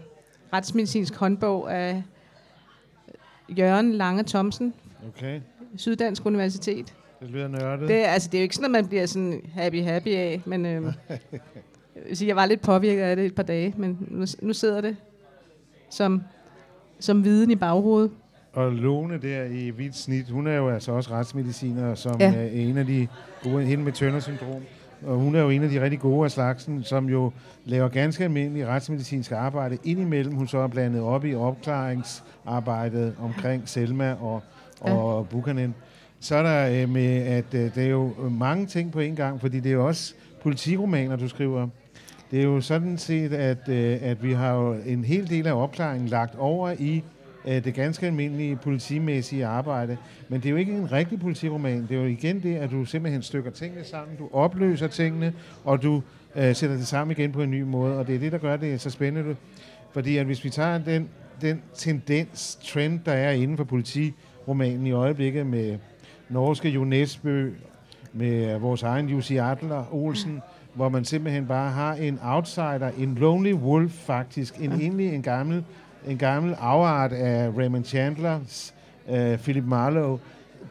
retsmedicinsk 0.52 1.14
håndbog 1.14 1.74
af 1.74 2.02
Jørgen 3.48 3.92
Lange 3.92 4.22
Thomsen, 4.22 4.74
okay. 5.08 5.40
Syddansk 5.76 6.26
Universitet. 6.26 6.94
Det 7.20 7.30
lyder 7.30 7.48
nørdet. 7.48 7.88
Det, 7.88 7.94
altså, 7.94 8.28
det 8.32 8.38
er 8.38 8.42
jo 8.42 8.42
ikke 8.42 8.54
sådan, 8.54 8.64
at 8.64 8.70
man 8.70 8.88
bliver 8.88 9.06
sådan 9.06 9.42
happy-happy 9.56 10.08
af, 10.08 10.40
men 10.44 10.66
øh, 10.66 10.92
jeg, 11.08 11.18
vil 12.08 12.16
sige, 12.16 12.28
jeg 12.28 12.36
var 12.36 12.46
lidt 12.46 12.60
påvirket 12.60 13.02
af 13.02 13.16
det 13.16 13.26
et 13.26 13.34
par 13.34 13.42
dage, 13.42 13.74
men 13.76 13.98
nu, 14.10 14.26
nu 14.42 14.52
sidder 14.52 14.80
det 14.80 14.96
som, 15.90 16.22
som 17.00 17.24
viden 17.24 17.50
i 17.50 17.56
baghovedet. 17.56 18.10
Og 18.52 18.72
Lone 18.72 19.18
der 19.18 19.44
i 19.44 19.68
hvidt 19.68 19.96
snit, 19.96 20.30
hun 20.30 20.46
er 20.46 20.56
jo 20.56 20.68
altså 20.68 20.92
også 20.92 21.10
retsmediciner, 21.10 21.94
som 21.94 22.20
ja. 22.20 22.34
er 22.34 22.46
en 22.46 22.78
af 22.78 22.86
de 22.86 23.08
gode, 23.42 23.64
hende 23.64 23.84
med 23.84 23.92
Turner 23.92 24.20
syndrom. 24.20 24.62
Og 25.06 25.16
hun 25.16 25.34
er 25.34 25.40
jo 25.40 25.50
en 25.50 25.62
af 25.62 25.68
de 25.68 25.82
rigtig 25.82 26.00
gode 26.00 26.24
af 26.24 26.30
slagsen, 26.30 26.84
som 26.84 27.08
jo 27.08 27.32
laver 27.64 27.88
ganske 27.88 28.24
almindelig 28.24 28.66
retsmedicinsk 28.66 29.32
arbejde. 29.32 29.78
Indimellem 29.84 30.34
hun 30.34 30.48
så 30.48 30.58
er 30.58 30.68
blandet 30.68 31.02
op 31.02 31.24
i 31.24 31.34
opklaringsarbejdet 31.34 33.14
omkring 33.20 33.68
Selma 33.68 34.14
og, 34.20 34.42
og 34.80 35.26
ja. 35.30 35.36
Buchanan. 35.36 35.74
Så 36.20 36.36
er 36.36 36.42
der 36.42 36.82
øh, 36.82 36.88
med, 36.88 37.16
at 37.16 37.54
øh, 37.54 37.74
der 37.74 37.82
er 37.82 37.88
jo 37.88 38.12
mange 38.30 38.66
ting 38.66 38.92
på 38.92 39.00
en 39.00 39.16
gang, 39.16 39.40
fordi 39.40 39.60
det 39.60 39.70
er 39.70 39.74
jo 39.74 39.86
også 39.86 40.14
politiromaner, 40.42 41.16
du 41.16 41.28
skriver. 41.28 41.68
Det 42.30 42.40
er 42.40 42.44
jo 42.44 42.60
sådan 42.60 42.98
set, 42.98 43.32
at, 43.32 43.68
øh, 43.68 43.98
at 44.02 44.22
vi 44.22 44.32
har 44.32 44.54
jo 44.54 44.76
en 44.86 45.04
hel 45.04 45.30
del 45.30 45.46
af 45.46 45.52
opklaringen 45.52 46.08
lagt 46.08 46.34
over 46.38 46.74
i 46.78 47.04
øh, 47.48 47.64
det 47.64 47.74
ganske 47.74 48.06
almindelige 48.06 48.56
politimæssige 48.56 49.46
arbejde. 49.46 49.96
Men 50.28 50.40
det 50.40 50.46
er 50.46 50.50
jo 50.50 50.56
ikke 50.56 50.72
en 50.72 50.92
rigtig 50.92 51.20
politiroman. 51.20 51.82
Det 51.82 51.96
er 51.96 52.00
jo 52.00 52.06
igen 52.06 52.42
det, 52.42 52.56
at 52.56 52.70
du 52.70 52.84
simpelthen 52.84 53.22
stykker 53.22 53.50
tingene 53.50 53.84
sammen, 53.84 54.16
du 54.16 54.28
opløser 54.32 54.86
tingene, 54.86 55.32
og 55.64 55.82
du 55.82 56.02
øh, 56.36 56.54
sætter 56.54 56.76
det 56.76 56.86
sammen 56.86 57.16
igen 57.18 57.32
på 57.32 57.42
en 57.42 57.50
ny 57.50 57.62
måde. 57.62 57.98
Og 57.98 58.06
det 58.06 58.14
er 58.14 58.18
det, 58.18 58.32
der 58.32 58.38
gør 58.38 58.56
det 58.56 58.80
så 58.80 58.90
spændende. 58.90 59.36
Fordi 59.92 60.16
at 60.16 60.26
hvis 60.26 60.44
vi 60.44 60.50
tager 60.50 60.78
den, 60.78 61.08
den 61.40 61.62
tendens, 61.74 62.58
trend, 62.64 63.00
der 63.06 63.12
er 63.12 63.30
inden 63.30 63.56
for 63.56 63.64
politiromanen 63.64 64.86
i 64.86 64.92
øjeblikket 64.92 65.46
med 65.46 65.78
norske 66.28 66.68
Jo 66.68 66.84
Nesbø, 66.84 67.50
med 68.12 68.58
vores 68.58 68.82
egen 68.82 69.08
Jussi 69.08 69.36
Adler 69.36 69.94
Olsen, 69.94 70.40
hvor 70.74 70.88
man 70.88 71.04
simpelthen 71.04 71.46
bare 71.46 71.70
har 71.70 71.94
en 71.94 72.18
outsider, 72.22 72.90
en 72.98 73.14
lonely 73.14 73.52
wolf 73.52 73.92
faktisk, 73.92 74.58
en 74.60 74.72
egentlig 74.72 75.14
en 75.14 75.22
gammel, 75.22 75.64
en 76.06 76.18
gammel 76.18 76.54
afart 76.60 77.12
af 77.12 77.50
Raymond 77.58 77.84
Chandlers 77.84 78.74
uh, 79.08 79.38
Philip 79.38 79.64
Marlowe, 79.64 80.18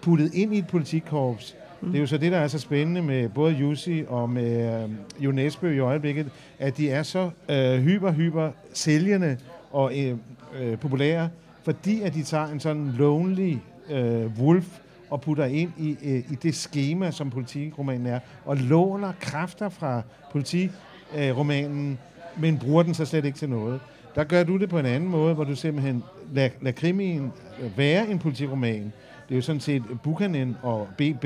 puttet 0.02 0.34
ind 0.34 0.56
i 0.56 0.58
et 0.58 0.68
politikkorps. 0.68 1.56
Mm. 1.82 1.88
Det 1.88 1.98
er 1.98 2.02
jo 2.02 2.08
så 2.08 2.18
det, 2.18 2.32
der 2.32 2.38
er 2.38 2.48
så 2.48 2.60
spændende 2.60 3.02
med 3.02 3.30
både 3.30 3.54
Jussi 3.54 4.04
og 4.08 4.30
med 4.30 4.90
Jo 5.20 5.32
Nesbø 5.32 5.76
i 5.76 5.80
øjeblikket, 5.80 6.30
at 6.60 6.78
de 6.78 6.90
er 6.90 7.04
så 7.04 7.30
uh, 7.50 7.84
hyper, 7.84 8.12
hyper 8.12 8.52
sælgende 8.74 9.38
og 9.72 9.94
uh, 9.98 10.18
uh, 10.62 10.80
populære, 10.80 11.30
fordi 11.64 12.02
at 12.02 12.14
de 12.14 12.24
tager 12.24 12.48
en 12.48 12.60
sådan 12.60 12.92
lonely 12.98 13.58
uh, 13.90 14.40
wolf, 14.40 14.80
og 15.10 15.22
putter 15.22 15.46
ind 15.46 15.72
i, 15.78 15.98
øh, 16.04 16.18
i 16.32 16.36
det 16.44 16.56
schema, 16.56 17.12
som 17.12 17.30
politiromanen 17.30 18.08
er, 18.08 18.20
og 18.46 18.58
låner 18.58 19.12
kræfter 19.20 19.70
fra 19.70 20.02
politiromanen, 20.32 22.00
men 22.38 22.58
bruger 22.58 22.84
den 22.84 22.94
så 22.94 23.06
slet 23.06 23.26
ikke 23.26 23.38
til 23.38 23.50
noget. 23.50 23.80
Der 24.16 24.24
gør 24.24 24.44
du 24.44 24.58
det 24.58 24.70
på 24.70 24.80
en 24.80 24.86
anden 24.86 25.10
måde, 25.10 25.34
hvor 25.34 25.44
du 25.44 25.56
simpelthen 25.56 26.04
lader, 26.34 26.50
lader 26.62 26.76
krimien 26.76 27.34
være 27.78 28.10
en 28.10 28.20
politiroman. 28.20 28.94
Det 29.30 29.36
er 29.36 29.36
jo 29.36 29.42
sådan 29.42 29.60
set 29.60 29.84
Buchanan 30.04 30.58
og 30.62 30.88
BB, 30.98 31.26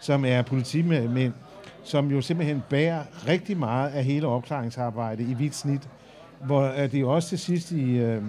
som 0.00 0.24
er 0.24 0.42
politimænd, 0.42 1.32
som 1.84 2.10
jo 2.10 2.20
simpelthen 2.20 2.62
bærer 2.68 3.02
rigtig 3.28 3.56
meget 3.56 3.90
af 3.90 4.04
hele 4.04 4.26
opklaringsarbejdet 4.26 5.28
i 5.28 5.34
vidt 5.34 5.54
snit. 5.54 5.88
Hvor 6.44 6.62
øh, 6.62 6.78
er 6.78 6.86
det 6.86 7.04
også 7.04 7.28
til 7.28 7.38
sidst 7.38 7.72
i, 7.72 7.98
øh, 7.98 8.22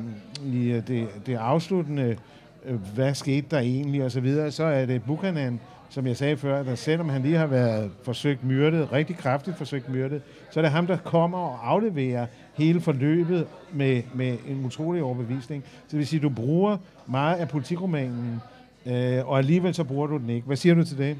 i 0.45 0.71
øh, 0.71 0.87
det, 0.87 1.07
det 1.25 1.35
afsluttende 1.35 2.17
øh, 2.65 2.79
hvad 2.95 3.13
skete 3.13 3.47
der 3.51 3.59
egentlig, 3.59 4.03
og 4.03 4.11
så 4.11 4.19
videre, 4.19 4.51
så 4.51 4.63
er 4.63 4.85
det 4.85 5.03
Buchanan, 5.03 5.59
som 5.89 6.07
jeg 6.07 6.17
sagde 6.17 6.37
før, 6.37 6.63
at 6.63 6.79
selvom 6.79 7.09
han 7.09 7.21
lige 7.21 7.37
har 7.37 7.47
været 7.47 7.91
forsøgt 8.03 8.43
myrdet, 8.43 8.91
rigtig 8.91 9.17
kraftigt 9.17 9.57
forsøgt 9.57 9.89
myrdet, 9.89 10.21
så 10.51 10.59
er 10.59 10.61
det 10.61 10.71
ham, 10.71 10.87
der 10.87 10.97
kommer 10.97 11.37
og 11.37 11.71
afleverer 11.71 12.25
hele 12.65 12.81
forløbet 12.81 13.47
med, 13.73 14.01
med 14.15 14.37
en 14.47 14.65
utrolig 14.65 15.03
overbevisning. 15.03 15.63
Så 15.65 15.91
det 15.91 15.99
vil 15.99 16.07
sige, 16.07 16.17
at 16.17 16.23
du 16.23 16.29
bruger 16.29 16.77
meget 17.07 17.37
af 17.37 17.49
politikromanen, 17.49 18.41
øh, 18.85 19.29
og 19.29 19.37
alligevel 19.37 19.73
så 19.73 19.83
bruger 19.83 20.07
du 20.07 20.17
den 20.17 20.29
ikke. 20.29 20.47
Hvad 20.47 20.57
siger 20.57 20.75
du 20.75 20.83
til 20.83 20.97
det? 20.97 21.17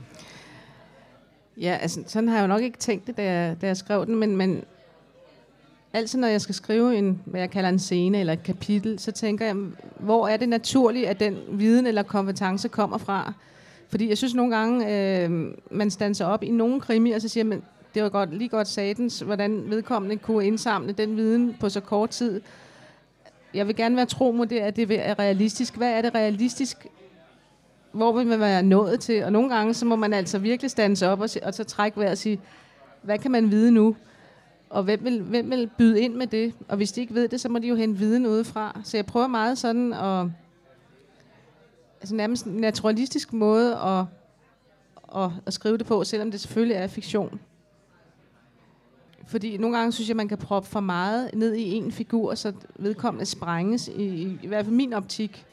Ja, 1.58 1.78
altså, 1.82 2.04
sådan 2.08 2.30
har 2.30 2.36
jeg 2.36 2.44
jo 2.44 2.48
nok 2.48 2.62
ikke 2.62 2.78
tænkt 2.78 3.08
det, 3.08 3.18
da 3.18 3.24
jeg, 3.24 3.62
da 3.62 3.68
jeg 3.68 3.78
skrev 3.78 4.06
den, 4.06 4.16
men, 4.16 4.38
men 4.38 4.64
altid 5.94 6.20
når 6.20 6.28
jeg 6.28 6.42
skal 6.42 6.56
skrive 6.56 6.98
en, 6.98 7.22
hvad 7.26 7.40
jeg 7.40 7.50
kalder 7.52 7.70
en 7.70 7.80
scene 7.80 8.20
eller 8.20 8.34
et 8.34 8.44
kapitel, 8.44 9.00
så 9.00 9.12
tænker 9.12 9.46
jeg, 9.46 9.56
hvor 10.00 10.28
er 10.28 10.38
det 10.38 10.50
naturligt, 10.50 11.08
at 11.08 11.20
den 11.20 11.38
viden 11.52 11.88
eller 11.88 12.04
kompetence 12.04 12.68
kommer 12.68 12.98
fra? 12.98 13.34
Fordi 13.90 14.10
jeg 14.10 14.18
synes 14.18 14.34
nogle 14.34 14.56
gange, 14.56 14.98
øh, 15.26 15.54
man 15.72 15.92
stanser 15.92 16.26
op 16.26 16.44
i 16.44 16.50
nogle 16.50 16.82
krimi, 16.82 17.12
og 17.12 17.22
så 17.22 17.28
siger 17.28 17.44
man, 17.44 17.62
det 17.94 18.04
var 18.04 18.10
godt, 18.10 18.34
lige 18.34 18.50
godt 18.50 18.68
satens, 18.68 19.20
hvordan 19.20 19.70
vedkommende 19.70 20.18
kunne 20.18 20.48
indsamle 20.48 20.94
den 20.94 21.18
viden 21.18 21.56
på 21.60 21.70
så 21.70 21.80
kort 21.80 22.10
tid. 22.10 22.42
Jeg 23.54 23.68
vil 23.68 23.76
gerne 23.76 23.96
være 23.96 24.06
tro 24.06 24.32
mod 24.32 24.46
det, 24.46 24.60
at 24.60 24.76
det 24.76 25.08
er 25.10 25.20
realistisk. 25.20 25.78
Hvad 25.78 25.92
er 25.92 26.02
det 26.02 26.16
realistisk? 26.16 26.88
Hvor 27.92 28.12
vil 28.12 28.28
man 28.28 28.40
være 28.40 28.64
nået 28.64 29.00
til? 29.00 29.24
Og 29.24 29.32
nogle 29.32 29.56
gange, 29.56 29.74
så 29.74 29.86
må 29.86 29.96
man 29.96 30.14
altså 30.14 30.40
virkelig 30.40 30.72
stands 30.72 31.02
op 31.02 31.22
og, 31.22 31.30
og 31.44 31.54
så 31.54 31.64
trække 31.64 32.00
vejret 32.00 32.12
og 32.12 32.18
sige, 32.18 32.42
hvad 33.02 33.20
kan 33.20 33.32
man 33.32 33.52
vide 33.52 33.72
nu? 33.72 33.96
Og 34.70 34.84
hvem 34.84 35.04
vil, 35.04 35.22
hvem 35.22 35.50
vil 35.50 35.70
byde 35.78 36.02
ind 36.02 36.16
med 36.16 36.28
det? 36.28 36.54
Og 36.68 36.78
hvis 36.78 36.92
de 36.92 37.02
ikke 37.02 37.14
ved 37.14 37.28
det, 37.28 37.42
så 37.42 37.50
må 37.50 37.60
de 37.60 37.68
jo 37.68 37.76
hente 37.76 38.00
viden 38.00 38.26
udefra. 38.26 38.82
Så 38.84 38.98
jeg 38.98 39.06
prøver 39.06 39.28
meget 39.28 39.58
sådan 39.58 39.94
at... 39.94 40.26
Altså 42.02 42.16
nærmest 42.16 42.46
en 42.46 42.54
naturalistisk 42.54 43.34
måde 43.34 43.76
at, 43.76 44.06
at, 45.22 45.30
at 45.46 45.54
skrive 45.54 45.78
det 45.78 45.86
på, 45.86 46.04
selvom 46.04 46.32
det 46.32 46.40
selvfølgelig 46.40 46.76
er 46.76 46.88
fiktion. 46.88 47.40
Fordi 49.32 49.58
nogle 49.58 49.78
gange 49.78 49.92
synes 49.92 50.10
jeg, 50.10 50.18
man 50.18 50.28
kan 50.28 50.38
proppe 50.38 50.70
for 50.70 50.80
meget 50.80 51.30
ned 51.34 51.56
i 51.56 51.74
en 51.74 51.92
figur, 51.92 52.36
så 52.36 52.54
vedkommende 52.76 53.26
sprænges, 53.26 53.88
i, 53.88 54.04
i, 54.04 54.38
i 54.44 54.48
hvert 54.48 54.66
fald 54.66 54.76
min 54.76 54.94
optik. 54.94 55.46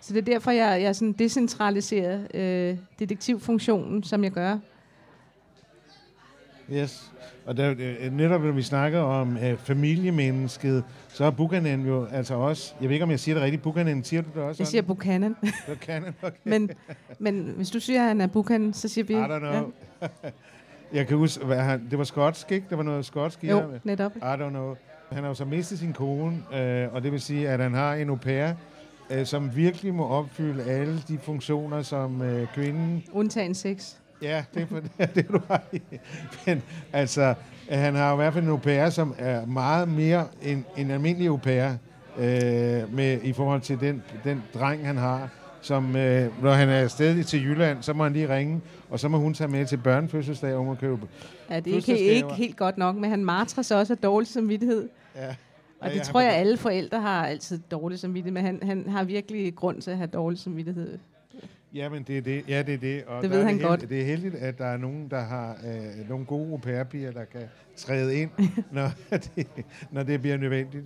Så 0.00 0.14
det 0.14 0.20
er 0.20 0.32
derfor, 0.32 0.50
jeg, 0.50 0.82
jeg 0.82 0.96
sådan 0.96 1.12
decentraliserer 1.12 2.20
øh, 2.34 2.78
detektivfunktionen, 2.98 4.02
som 4.02 4.24
jeg 4.24 4.32
gør. 4.32 4.58
Yes. 6.72 7.12
Og 7.46 7.56
der, 7.56 7.74
øh, 7.78 8.12
netop 8.12 8.42
når 8.42 8.52
vi 8.52 8.62
snakker 8.62 9.00
om 9.00 9.36
øh, 9.36 9.58
familiemennesket, 9.58 10.84
så 11.08 11.24
er 11.24 11.30
Buchanan 11.30 11.86
jo 11.86 12.04
altså 12.04 12.34
også, 12.34 12.74
jeg 12.80 12.88
ved 12.88 12.94
ikke 12.94 13.04
om 13.04 13.10
jeg 13.10 13.20
siger 13.20 13.34
det 13.34 13.44
rigtigt, 13.44 13.62
Buchanan, 13.62 14.04
siger 14.04 14.22
du 14.22 14.28
det 14.34 14.42
også? 14.42 14.62
Jeg 14.62 14.66
siger 14.66 14.82
Buchanan. 14.82 15.36
Buchanan, 15.68 16.14
okay. 16.22 16.36
men, 16.44 16.70
men 17.18 17.52
hvis 17.56 17.70
du 17.70 17.80
siger, 17.80 18.02
at 18.02 18.08
han 18.08 18.20
er 18.20 18.26
Buchanan, 18.26 18.72
så 18.72 18.88
siger 18.88 19.04
vi... 19.04 19.14
I 19.14 19.16
don't 19.16 19.38
know. 19.38 19.72
Ja. 20.02 20.08
jeg 20.92 21.06
kan 21.06 21.16
huske, 21.16 21.44
hvad 21.44 21.58
han, 21.58 21.86
det 21.90 21.98
var 21.98 22.04
skotsk, 22.04 22.52
ikke? 22.52 22.66
Det 22.70 22.78
var 22.78 22.84
noget 22.84 23.04
skotsk 23.06 23.44
i 23.44 23.48
Jo, 23.48 23.60
ham. 23.60 23.70
netop. 23.84 24.16
I 24.16 24.20
don't 24.20 24.48
know. 24.48 24.74
Han 25.12 25.22
har 25.22 25.28
jo 25.28 25.34
så 25.34 25.44
mistet 25.44 25.78
sin 25.78 25.92
kone, 25.92 26.36
øh, 26.54 26.94
og 26.94 27.02
det 27.02 27.12
vil 27.12 27.20
sige, 27.20 27.48
at 27.48 27.60
han 27.60 27.74
har 27.74 27.94
en 27.94 28.08
au 28.08 28.16
pair, 28.16 28.48
øh, 29.10 29.26
som 29.26 29.56
virkelig 29.56 29.94
må 29.94 30.08
opfylde 30.08 30.64
alle 30.64 30.98
de 31.08 31.18
funktioner, 31.18 31.82
som 31.82 32.22
øh, 32.22 32.46
kvinden 32.54 33.04
Undtagen 33.12 33.54
sex. 33.54 33.92
Ja, 34.22 34.44
det 34.54 34.62
er, 34.62 34.66
for, 34.66 34.80
det, 34.98 35.14
det 35.14 35.28
du 35.28 35.40
har 35.48 35.62
i. 35.72 35.82
Men 36.46 36.62
altså, 36.92 37.34
han 37.70 37.94
har 37.94 38.12
i 38.12 38.16
hvert 38.16 38.32
fald 38.32 38.44
en 38.44 38.50
au 38.50 38.56
pair, 38.56 38.90
som 38.90 39.14
er 39.18 39.46
meget 39.46 39.88
mere 39.88 40.26
en, 40.42 40.64
en 40.76 40.90
almindelig 40.90 41.28
au 41.28 41.36
pair, 41.36 41.68
øh, 42.18 42.94
med, 42.94 43.18
i 43.22 43.32
forhold 43.32 43.60
til 43.60 43.80
den, 43.80 44.02
den 44.24 44.42
dreng, 44.54 44.86
han 44.86 44.96
har. 44.96 45.28
Som, 45.64 45.96
øh, 45.96 46.42
når 46.42 46.52
han 46.52 46.68
er 46.68 46.80
afsted 46.80 47.24
til 47.24 47.44
Jylland, 47.44 47.82
så 47.82 47.92
må 47.92 48.02
han 48.02 48.12
lige 48.12 48.36
ringe, 48.36 48.60
og 48.90 49.00
så 49.00 49.08
må 49.08 49.18
hun 49.18 49.34
tage 49.34 49.48
med 49.48 49.66
til 49.66 49.76
børnefødselsdag 49.76 50.54
og 50.54 50.64
må 50.64 50.74
købe 50.74 51.00
Ja, 51.50 51.60
det 51.60 51.72
er 51.72 51.76
ikke, 51.76 51.98
ikke 51.98 52.34
helt 52.34 52.56
godt 52.56 52.78
nok, 52.78 52.96
men 52.96 53.10
han 53.10 53.24
martrer 53.24 53.62
sig 53.62 53.76
også 53.78 53.92
af 53.92 53.98
dårlig 53.98 54.28
samvittighed. 54.28 54.88
Ja. 55.16 55.34
Og 55.80 55.90
det 55.90 55.96
ja, 55.96 56.02
tror 56.02 56.20
jeg, 56.20 56.32
alle 56.32 56.56
forældre 56.56 57.00
har 57.00 57.26
altid 57.26 57.60
dårlig 57.70 57.98
samvittighed, 57.98 58.32
men 58.32 58.44
han, 58.44 58.58
han 58.62 58.88
har 58.88 59.04
virkelig 59.04 59.54
grund 59.54 59.80
til 59.80 59.90
at 59.90 59.96
have 59.96 60.06
dårlig 60.06 60.38
samvittighed. 60.38 60.98
Ja, 61.74 61.88
men 61.88 62.02
det 62.02 62.18
er 62.18 62.22
det. 62.22 62.48
Ja, 62.48 62.62
det 62.62 62.74
er 62.74 62.78
det. 62.78 63.04
Og 63.04 63.22
Det 63.22 63.30
ved 63.30 63.40
er 63.40 63.44
han 63.44 63.54
det 63.54 63.62
godt. 63.62 63.88
Det 63.88 64.00
er 64.00 64.04
heldigt, 64.04 64.34
at 64.34 64.58
der 64.58 64.66
er 64.66 64.76
nogen, 64.76 65.08
der 65.10 65.20
har 65.20 65.56
øh, 65.66 66.08
nogle 66.08 66.24
gode 66.24 66.50
au 66.50 66.60
der 66.64 67.24
kan 67.24 67.42
træde 67.76 68.16
ind, 68.16 68.30
når 68.72 68.90
det, 69.36 69.46
når 69.90 70.02
det 70.02 70.20
bliver 70.20 70.36
nødvendigt. 70.36 70.84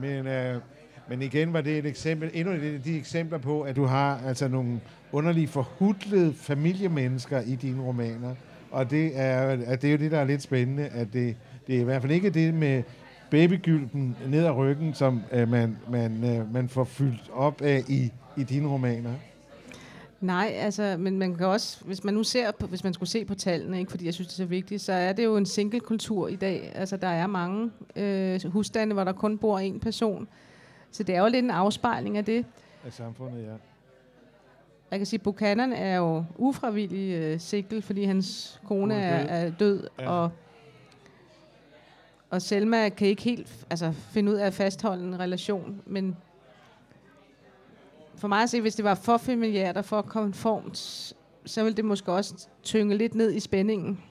Men, 0.00 0.26
øh, 0.26 0.60
men 1.08 1.22
igen 1.22 1.52
var 1.52 1.60
det 1.60 1.78
et 1.78 1.86
eksempel, 1.86 2.30
endnu 2.34 2.52
et 2.54 2.74
af 2.74 2.82
de 2.82 2.98
eksempler 2.98 3.38
på, 3.38 3.62
at 3.62 3.76
du 3.76 3.84
har 3.84 4.20
altså 4.26 4.48
nogle 4.48 4.80
underlige 5.12 5.48
forhudlede 5.48 6.34
familiemennesker 6.34 7.40
i 7.40 7.54
dine 7.54 7.82
romaner. 7.82 8.34
Og 8.70 8.90
det 8.90 9.12
er, 9.14 9.58
at 9.66 9.82
det 9.82 9.88
er 9.88 9.92
jo 9.92 9.98
det, 9.98 10.10
der 10.10 10.18
er 10.18 10.24
lidt 10.24 10.42
spændende, 10.42 10.86
at 10.86 11.12
det, 11.12 11.36
det 11.66 11.76
er 11.76 11.80
i 11.80 11.84
hvert 11.84 12.02
fald 12.02 12.12
ikke 12.12 12.30
det 12.30 12.54
med 12.54 12.82
babygylden 13.30 14.16
ned 14.28 14.44
ad 14.44 14.50
ryggen, 14.50 14.94
som 14.94 15.22
øh, 15.32 15.50
man, 15.50 15.76
man, 15.90 16.24
øh, 16.24 16.54
man 16.54 16.68
får 16.68 16.84
fyldt 16.84 17.30
op 17.32 17.62
af 17.62 17.82
i, 17.88 18.12
i 18.36 18.42
dine 18.42 18.68
romaner. 18.68 19.14
Nej, 20.20 20.52
altså, 20.56 20.96
men 20.98 21.18
man 21.18 21.34
kan 21.34 21.46
også, 21.46 21.84
hvis 21.84 22.04
man 22.04 22.14
nu 22.14 22.22
ser 22.22 22.50
på, 22.50 22.66
hvis 22.66 22.84
man 22.84 22.94
skulle 22.94 23.10
se 23.10 23.24
på 23.24 23.34
tallene, 23.34 23.78
ikke, 23.78 23.90
fordi 23.90 24.06
jeg 24.06 24.14
synes, 24.14 24.28
det 24.28 24.34
er 24.34 24.44
så 24.44 24.44
vigtigt, 24.44 24.82
så 24.82 24.92
er 24.92 25.12
det 25.12 25.24
jo 25.24 25.36
en 25.36 25.46
single-kultur 25.46 26.28
i 26.28 26.36
dag. 26.36 26.72
Altså, 26.74 26.96
der 26.96 27.08
er 27.08 27.26
mange 27.26 27.70
øh, 27.96 28.40
husstande, 28.44 28.94
hvor 28.94 29.04
der 29.04 29.12
kun 29.12 29.38
bor 29.38 29.60
én 29.60 29.78
person. 29.78 30.28
Så 30.94 31.02
det 31.02 31.14
er 31.14 31.20
jo 31.20 31.28
lidt 31.28 31.44
en 31.44 31.50
afspejling 31.50 32.16
af 32.16 32.24
det. 32.24 32.46
Af 32.84 32.92
samfundet, 32.92 33.42
ja. 33.44 33.52
Jeg 34.90 34.98
kan 34.98 35.06
sige, 35.06 35.18
at 35.18 35.22
Buchanan 35.22 35.72
er 35.72 35.96
jo 35.96 36.24
ufravillig 36.36 37.14
øh, 37.14 37.40
single, 37.40 37.82
fordi 37.82 38.04
hans 38.04 38.60
kone 38.64 38.94
er 38.94 39.16
er, 39.16 39.50
død. 39.50 39.86
ja. 39.98 40.10
og, 40.10 40.30
og 42.30 42.42
Selma 42.42 42.88
kan 42.88 43.08
ikke 43.08 43.22
helt 43.22 43.66
altså, 43.70 43.92
finde 43.92 44.32
ud 44.32 44.36
af 44.36 44.46
at 44.46 44.54
fastholde 44.54 45.04
en 45.04 45.20
relation, 45.20 45.82
men 45.86 46.16
for 48.16 48.28
mig 48.28 48.42
at 48.42 48.50
se, 48.50 48.60
hvis 48.60 48.74
det 48.74 48.84
var 48.84 48.94
for 48.94 49.16
familiært 49.16 49.76
og 49.76 49.84
for 49.84 50.02
konformt, 50.02 50.78
så 51.44 51.62
ville 51.62 51.76
det 51.76 51.84
måske 51.84 52.12
også 52.12 52.48
tynge 52.62 52.96
lidt 52.96 53.14
ned 53.14 53.32
i 53.32 53.40
spændingen. 53.40 54.02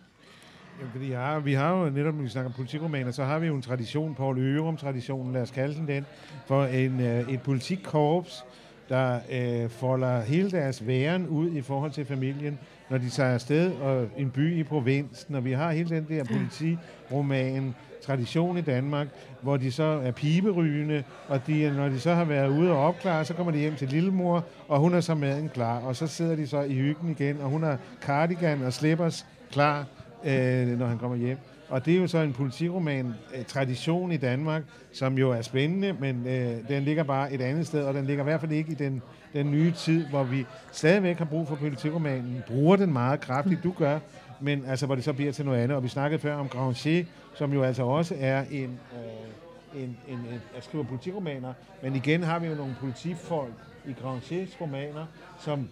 Fordi 0.91 1.09
ja, 1.09 1.19
har, 1.19 1.39
vi 1.39 1.53
har 1.53 1.77
jo 1.77 1.89
netop, 1.89 2.15
når 2.15 2.23
vi 2.23 2.29
snakker 2.29 2.51
politikromaner, 2.51 3.11
så 3.11 3.23
har 3.23 3.39
vi 3.39 3.47
jo 3.47 3.55
en 3.55 3.61
tradition, 3.61 4.15
Paul 4.15 4.39
Ørum-traditionen, 4.39 5.34
lad 5.34 5.41
os 5.41 5.51
kalde 5.51 5.75
den 5.75 5.88
den, 5.88 6.05
for 6.45 6.65
en, 6.65 6.99
øh, 6.99 7.34
et 7.34 7.41
politikkorps, 7.41 8.45
der 8.89 9.19
øh, 9.31 9.69
folder 9.69 10.21
hele 10.21 10.51
deres 10.51 10.88
væren 10.88 11.27
ud 11.27 11.51
i 11.51 11.61
forhold 11.61 11.91
til 11.91 12.05
familien, 12.05 12.59
når 12.89 12.97
de 12.97 13.09
tager 13.09 13.34
afsted 13.34 13.71
og 13.71 14.07
en 14.17 14.31
by 14.31 14.59
i 14.59 14.63
provinsen, 14.63 15.36
og 15.36 15.45
vi 15.45 15.51
har 15.51 15.71
hele 15.71 15.89
den 15.89 16.07
der 16.09 16.23
politiroman, 16.23 17.75
tradition 18.03 18.57
i 18.57 18.61
Danmark, 18.61 19.07
hvor 19.41 19.57
de 19.57 19.71
så 19.71 19.84
er 19.84 20.11
piberygende, 20.11 21.03
og 21.27 21.47
de, 21.47 21.73
når 21.77 21.89
de 21.89 21.99
så 21.99 22.13
har 22.13 22.25
været 22.25 22.47
ude 22.47 22.71
og 22.71 22.77
opklare, 22.77 23.25
så 23.25 23.34
kommer 23.34 23.51
de 23.51 23.59
hjem 23.59 23.75
til 23.75 23.89
lillemor, 23.89 24.45
og 24.67 24.79
hun 24.79 24.93
er 24.93 25.01
så 25.01 25.15
maden 25.15 25.49
klar, 25.49 25.79
og 25.79 25.95
så 25.95 26.07
sidder 26.07 26.36
de 26.36 26.47
så 26.47 26.61
i 26.61 26.73
hyggen 26.73 27.09
igen, 27.09 27.41
og 27.41 27.49
hun 27.49 27.63
har 27.63 27.77
cardigan 28.01 28.63
og 28.63 28.73
slippers 28.73 29.25
klar, 29.51 29.86
øh, 30.26 30.80
når 30.80 30.86
han 30.86 30.97
kommer 30.97 31.17
hjem. 31.17 31.38
Og 31.69 31.86
det 31.86 31.93
er 31.93 31.97
jo 31.97 32.07
så 32.07 32.17
en 32.17 32.34
politiroman-tradition 32.34 34.09
øh, 34.09 34.15
i 34.15 34.17
Danmark, 34.17 34.63
som 34.91 35.17
jo 35.17 35.32
er 35.32 35.41
spændende, 35.41 35.93
men 35.99 36.28
øh, 36.28 36.67
den 36.67 36.84
ligger 36.84 37.03
bare 37.03 37.34
et 37.34 37.41
andet 37.41 37.67
sted, 37.67 37.84
og 37.84 37.93
den 37.93 38.05
ligger 38.05 38.24
i 38.24 38.26
hvert 38.26 38.39
fald 38.39 38.51
ikke 38.51 38.71
i 38.71 38.76
den, 38.76 39.01
den 39.34 39.51
nye 39.51 39.71
tid, 39.71 40.05
hvor 40.05 40.24
vi 40.24 40.45
stadigvæk 40.71 41.17
har 41.17 41.26
brug 41.26 41.47
for 41.47 41.55
politiromanen, 41.55 42.43
bruger 42.47 42.76
den 42.76 42.93
meget 42.93 43.21
kraftigt, 43.21 43.63
du 43.63 43.71
gør, 43.71 43.99
men 44.39 44.65
altså, 44.67 44.86
hvor 44.86 44.95
det 44.95 45.03
så 45.03 45.13
bliver 45.13 45.32
til 45.32 45.45
noget 45.45 45.63
andet. 45.63 45.78
Og 45.78 45.84
vi 45.84 45.88
snakkede 45.88 46.21
før 46.21 46.36
om 46.36 46.49
Granger, 46.49 47.03
som 47.36 47.53
jo 47.53 47.63
altså 47.63 47.84
også 47.84 48.15
er 48.19 48.43
en, 48.51 48.80
øh, 48.93 49.84
en, 49.84 49.97
en, 50.07 50.17
en 50.17 50.41
at 50.57 50.63
skrive 50.63 50.86
politiromaner, 50.86 51.53
men 51.84 51.95
igen 51.95 52.24
har 52.24 52.39
vi 52.39 52.47
jo 52.47 52.55
nogle 52.55 52.76
politifolk 52.80 53.53
i 53.86 53.93
Grangers 54.01 54.61
romaner, 54.61 55.05
som 55.39 55.69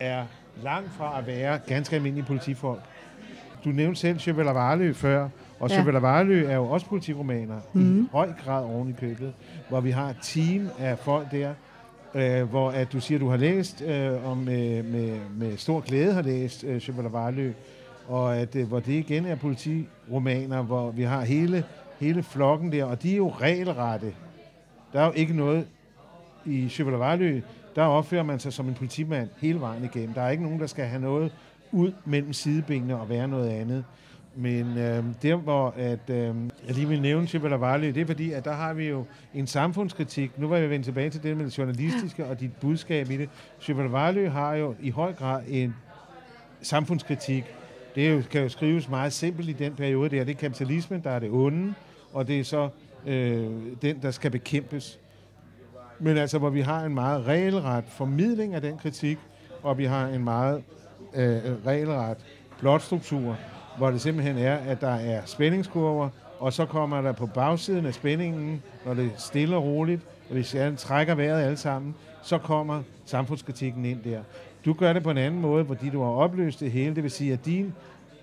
er 0.00 0.26
langt 0.62 0.92
fra 0.92 1.18
at 1.18 1.26
være 1.26 1.60
ganske 1.66 1.96
almindelige 1.96 2.26
politifolk. 2.26 2.80
Du 3.64 3.70
nævnte 3.70 4.00
selv 4.00 4.18
Chevalier 4.18 4.52
Varlø 4.52 4.92
før, 4.92 5.28
og 5.60 5.70
ja. 5.70 5.74
Chevalier 5.74 6.00
Varlø 6.00 6.46
er 6.46 6.56
jo 6.56 6.64
også 6.64 6.86
politiromaner 6.86 7.60
mm. 7.72 8.02
i 8.02 8.08
høj 8.12 8.32
grad 8.44 8.64
oven 8.64 8.88
i 8.88 8.92
købet, 8.92 9.32
hvor 9.68 9.80
vi 9.80 9.90
har 9.90 10.08
et 10.10 10.16
team 10.22 10.68
af 10.78 10.98
folk 10.98 11.30
der, 11.30 11.54
øh, 12.14 12.42
hvor 12.42 12.70
at 12.70 12.92
du 12.92 13.00
siger, 13.00 13.18
at 13.18 13.20
du 13.20 13.28
har 13.28 13.36
læst, 13.36 13.82
øh, 13.82 14.30
og 14.30 14.36
med, 14.36 14.82
med, 14.82 15.18
med 15.36 15.56
stor 15.56 15.80
glæde 15.80 16.14
har 16.14 16.22
læst 16.22 16.64
øh, 16.64 16.80
Chevalier 16.80 17.10
Varlø, 17.10 17.52
og 18.08 18.36
at, 18.36 18.56
øh, 18.56 18.68
hvor 18.68 18.80
det 18.80 18.92
igen 18.92 19.26
er 19.26 19.34
politiromaner, 19.34 20.62
hvor 20.62 20.90
vi 20.90 21.02
har 21.02 21.24
hele, 21.24 21.64
hele 22.00 22.22
flokken 22.22 22.72
der, 22.72 22.84
og 22.84 23.02
de 23.02 23.12
er 23.12 23.16
jo 23.16 23.28
regelrette. 23.28 24.14
Der 24.92 25.00
er 25.00 25.06
jo 25.06 25.12
ikke 25.12 25.36
noget 25.36 25.66
i 26.46 26.68
Chevalier 26.68 26.98
Varlø, 26.98 27.40
der 27.76 27.82
opfører 27.82 28.22
man 28.22 28.38
sig 28.38 28.52
som 28.52 28.68
en 28.68 28.74
politimand 28.74 29.28
hele 29.40 29.60
vejen 29.60 29.84
igennem. 29.84 30.14
Der 30.14 30.22
er 30.22 30.30
ikke 30.30 30.42
nogen, 30.42 30.60
der 30.60 30.66
skal 30.66 30.84
have 30.84 31.02
noget 31.02 31.32
ud 31.72 31.92
mellem 32.04 32.32
sidebenene 32.32 33.00
og 33.00 33.08
være 33.08 33.28
noget 33.28 33.48
andet. 33.48 33.84
Men 34.36 34.78
øh, 34.78 35.04
der, 35.22 35.36
hvor 35.36 35.74
at, 35.76 36.10
øh, 36.10 36.34
jeg 36.66 36.74
lige 36.74 36.88
vil 36.88 37.02
nævne 37.02 37.26
Chibala 37.26 37.56
Varlø, 37.56 37.86
det 37.86 37.96
er 37.96 38.06
fordi, 38.06 38.32
at 38.32 38.44
der 38.44 38.52
har 38.52 38.72
vi 38.72 38.88
jo 38.88 39.04
en 39.34 39.46
samfundskritik. 39.46 40.38
Nu 40.38 40.48
var 40.48 40.56
jeg 40.56 40.70
vendt 40.70 40.84
tilbage 40.84 41.10
til 41.10 41.22
det 41.22 41.36
med 41.36 41.44
det 41.44 41.58
journalistiske 41.58 42.26
og 42.26 42.40
dit 42.40 42.56
budskab 42.60 43.10
i 43.10 43.16
det. 43.16 43.28
Chibala 43.60 43.88
Varlø 43.88 44.28
har 44.28 44.54
jo 44.54 44.74
i 44.80 44.90
høj 44.90 45.12
grad 45.12 45.42
en 45.48 45.74
samfundskritik. 46.62 47.44
Det 47.94 48.10
jo, 48.10 48.22
kan 48.30 48.42
jo 48.42 48.48
skrives 48.48 48.88
meget 48.88 49.12
simpelt 49.12 49.48
i 49.48 49.52
den 49.52 49.74
periode 49.74 50.16
der. 50.16 50.24
Det 50.24 50.34
er 50.34 50.38
kapitalismen, 50.38 51.00
der 51.04 51.10
er 51.10 51.18
det 51.18 51.30
onde, 51.30 51.74
og 52.12 52.28
det 52.28 52.40
er 52.40 52.44
så 52.44 52.68
øh, 53.06 53.50
den, 53.82 54.02
der 54.02 54.10
skal 54.10 54.30
bekæmpes. 54.30 54.98
Men 55.98 56.16
altså, 56.16 56.38
hvor 56.38 56.50
vi 56.50 56.60
har 56.60 56.84
en 56.84 56.94
meget 56.94 57.26
regelret 57.26 57.84
formidling 57.88 58.54
af 58.54 58.60
den 58.60 58.78
kritik, 58.78 59.18
og 59.62 59.78
vi 59.78 59.84
har 59.84 60.06
en 60.08 60.24
meget 60.24 60.62
Øh, 61.14 61.36
øh, 61.36 61.66
regelret 61.66 62.16
blotstruktur, 62.60 63.36
hvor 63.78 63.90
det 63.90 64.00
simpelthen 64.00 64.38
er, 64.38 64.56
at 64.56 64.80
der 64.80 64.94
er 64.94 65.20
spændingskurver, 65.24 66.08
og 66.38 66.52
så 66.52 66.66
kommer 66.66 67.00
der 67.00 67.12
på 67.12 67.26
bagsiden 67.26 67.86
af 67.86 67.94
spændingen, 67.94 68.62
når 68.86 68.94
det 68.94 69.04
er 69.04 69.10
stille 69.18 69.56
og 69.56 69.64
roligt, 69.64 70.00
og 70.30 70.36
vi 70.36 70.42
trækker 70.76 71.14
vejret 71.14 71.42
alle 71.42 71.56
sammen, 71.56 71.94
så 72.22 72.38
kommer 72.38 72.82
samfundskritikken 73.04 73.84
ind 73.84 74.02
der. 74.04 74.20
Du 74.64 74.72
gør 74.72 74.92
det 74.92 75.02
på 75.02 75.10
en 75.10 75.18
anden 75.18 75.40
måde, 75.40 75.64
fordi 75.66 75.90
du 75.90 76.02
har 76.02 76.10
opløst 76.10 76.60
det 76.60 76.70
hele. 76.70 76.94
Det 76.94 77.02
vil 77.02 77.10
sige, 77.10 77.32
at 77.32 77.44
din 77.46 77.74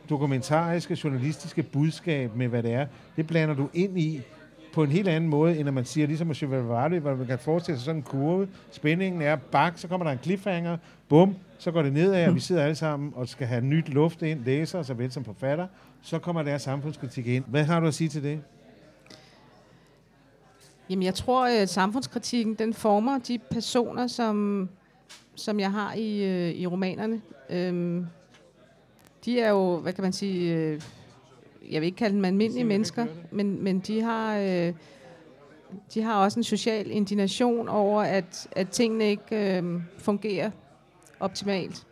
dokumentariske, 0.09 0.97
journalistiske 1.03 1.63
budskab 1.63 2.35
med, 2.35 2.47
hvad 2.47 2.63
det 2.63 2.73
er, 2.73 2.85
det 3.15 3.27
blander 3.27 3.55
du 3.55 3.69
ind 3.73 3.99
i 3.99 4.21
på 4.73 4.83
en 4.83 4.91
helt 4.91 5.07
anden 5.07 5.29
måde, 5.29 5.55
end 5.57 5.65
når 5.65 5.71
man 5.71 5.85
siger, 5.85 6.07
ligesom 6.07 6.29
at 6.29 6.35
Chevalier 6.35 6.99
hvor 6.99 7.15
man 7.15 7.27
kan 7.27 7.39
forestille 7.39 7.77
sig 7.77 7.85
sådan 7.85 7.99
en 7.99 8.03
kurve. 8.03 8.47
Spændingen 8.71 9.21
er 9.21 9.35
bak, 9.35 9.73
så 9.75 9.87
kommer 9.87 10.05
der 10.05 10.11
en 10.11 10.19
cliffhanger, 10.23 10.77
bum, 11.09 11.35
så 11.59 11.71
går 11.71 11.81
det 11.81 11.93
nedad, 11.93 12.27
og 12.27 12.35
vi 12.35 12.39
sidder 12.39 12.63
alle 12.63 12.75
sammen 12.75 13.13
og 13.15 13.27
skal 13.27 13.47
have 13.47 13.61
nyt 13.61 13.89
luft 13.89 14.21
ind, 14.21 14.45
læser 14.45 14.83
såvel 14.83 15.11
som 15.11 15.25
forfatter. 15.25 15.67
Så 16.01 16.19
kommer 16.19 16.43
der 16.43 16.57
samfundskritik 16.57 17.27
ind. 17.27 17.43
Hvad 17.47 17.63
har 17.63 17.79
du 17.79 17.87
at 17.87 17.93
sige 17.93 18.09
til 18.09 18.23
det? 18.23 18.41
Jamen, 20.89 21.03
jeg 21.03 21.13
tror, 21.13 21.47
at 21.47 21.69
samfundskritikken, 21.69 22.53
den 22.53 22.73
former 22.73 23.17
de 23.17 23.39
personer, 23.51 24.07
som, 24.07 24.69
som 25.35 25.59
jeg 25.59 25.71
har 25.71 25.93
i, 25.93 26.23
øh, 26.23 26.49
i 26.49 26.67
romanerne. 26.67 27.21
Øhm, 27.49 28.05
de 29.25 29.39
er 29.39 29.49
jo, 29.49 29.77
hvad 29.77 29.93
kan 29.93 30.01
man 30.01 30.13
sige, 30.13 30.55
øh, 30.55 30.81
jeg 31.71 31.81
vil 31.81 31.85
ikke 31.85 31.97
kalde 31.97 32.15
dem 32.15 32.25
almindelige 32.25 32.63
mennesker, 32.63 33.05
men, 33.31 33.63
men 33.63 33.79
de 33.79 34.01
har... 34.01 34.37
Øh, 34.37 34.73
de 35.93 36.01
har 36.01 36.23
også 36.23 36.39
en 36.39 36.43
social 36.43 36.91
indignation 36.91 37.69
over, 37.69 38.01
at, 38.01 38.47
at 38.51 38.69
tingene 38.69 39.09
ikke 39.09 39.57
øh, 39.57 39.81
fungerer 39.97 40.51
optimalt. 41.19 41.87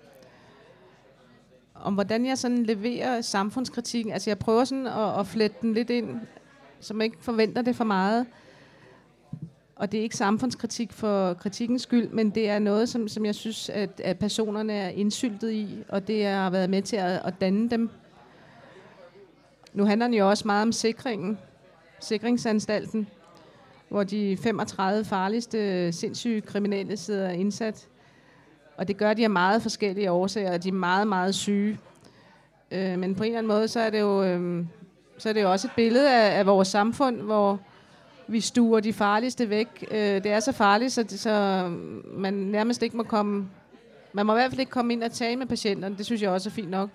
Om 1.75 1.93
hvordan 1.93 2.25
jeg 2.25 2.37
sådan 2.37 2.63
leverer 2.63 3.21
samfundskritikken, 3.21 4.13
altså 4.13 4.29
jeg 4.29 4.39
prøver 4.39 4.63
sådan 4.63 4.87
at, 4.87 5.19
at 5.19 5.27
flette 5.27 5.57
den 5.61 5.73
lidt 5.73 5.89
ind, 5.89 6.19
så 6.79 6.93
man 6.93 7.05
ikke 7.05 7.17
forventer 7.19 7.61
det 7.61 7.75
for 7.75 7.83
meget. 7.83 8.25
Og 9.75 9.91
det 9.91 9.97
er 9.97 10.01
ikke 10.01 10.17
samfundskritik 10.17 10.93
for 10.93 11.33
kritikkens 11.33 11.81
skyld, 11.81 12.09
men 12.09 12.29
det 12.29 12.49
er 12.49 12.59
noget, 12.59 12.89
som, 12.89 13.07
som 13.07 13.25
jeg 13.25 13.35
synes, 13.35 13.69
at, 13.69 14.01
at 14.03 14.19
personerne 14.19 14.73
er 14.73 14.89
indsyltet 14.89 15.51
i, 15.51 15.83
og 15.89 16.07
det 16.07 16.25
har 16.25 16.49
været 16.49 16.69
med 16.69 16.81
til 16.81 16.95
at, 16.95 17.21
at 17.25 17.33
danne 17.41 17.69
dem. 17.69 17.89
Nu 19.73 19.85
handler 19.85 20.07
det 20.07 20.19
jo 20.19 20.29
også 20.29 20.43
meget 20.47 20.61
om 20.61 20.71
sikringen, 20.71 21.37
sikringsanstalten, 21.99 23.07
hvor 23.89 24.03
de 24.03 24.37
35 24.37 25.05
farligste 25.05 25.91
sindssyge 25.91 26.41
kriminelle 26.41 26.97
sidder 26.97 27.29
indsat. 27.29 27.87
Og 28.77 28.87
det 28.87 28.97
gør 28.97 29.13
de 29.13 29.23
af 29.23 29.29
meget 29.29 29.61
forskellige 29.61 30.11
årsager, 30.11 30.53
og 30.53 30.63
de 30.63 30.69
er 30.69 30.73
meget, 30.73 31.07
meget 31.07 31.35
syge. 31.35 31.79
Øh, 32.71 32.99
men 32.99 33.15
på 33.15 33.23
en 33.23 33.27
eller 33.27 33.37
anden 33.37 33.47
måde, 33.47 33.67
så 33.67 33.79
er 33.79 33.89
det 33.89 33.99
jo, 33.99 34.23
øh, 34.23 34.65
så 35.17 35.29
er 35.29 35.33
det 35.33 35.41
jo 35.41 35.51
også 35.51 35.67
et 35.67 35.71
billede 35.75 36.13
af, 36.13 36.39
af 36.39 36.45
vores 36.45 36.67
samfund, 36.67 37.21
hvor 37.21 37.59
vi 38.27 38.41
stuer 38.41 38.79
de 38.79 38.93
farligste 38.93 39.49
væk. 39.49 39.87
Øh, 39.91 39.97
det 39.97 40.25
er 40.25 40.39
så 40.39 40.51
farligt, 40.51 40.93
så, 40.93 41.03
så 41.07 41.63
man 42.05 42.33
nærmest 42.33 42.83
ikke 42.83 42.97
må 42.97 43.03
komme... 43.03 43.49
Man 44.13 44.25
må 44.25 44.33
i 44.33 44.35
hvert 44.35 44.51
fald 44.51 44.59
ikke 44.59 44.71
komme 44.71 44.93
ind 44.93 45.03
og 45.03 45.11
tale 45.11 45.35
med 45.35 45.45
patienterne. 45.45 45.97
Det 45.97 46.05
synes 46.05 46.21
jeg 46.21 46.29
også 46.29 46.49
er 46.49 46.51
fint 46.51 46.69
nok. 46.69 46.89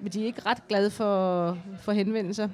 Men 0.00 0.12
de 0.12 0.22
er 0.22 0.26
ikke 0.26 0.42
ret 0.46 0.68
glade 0.68 0.90
for, 0.90 1.58
for 1.80 1.92
henvendelser 1.92 2.48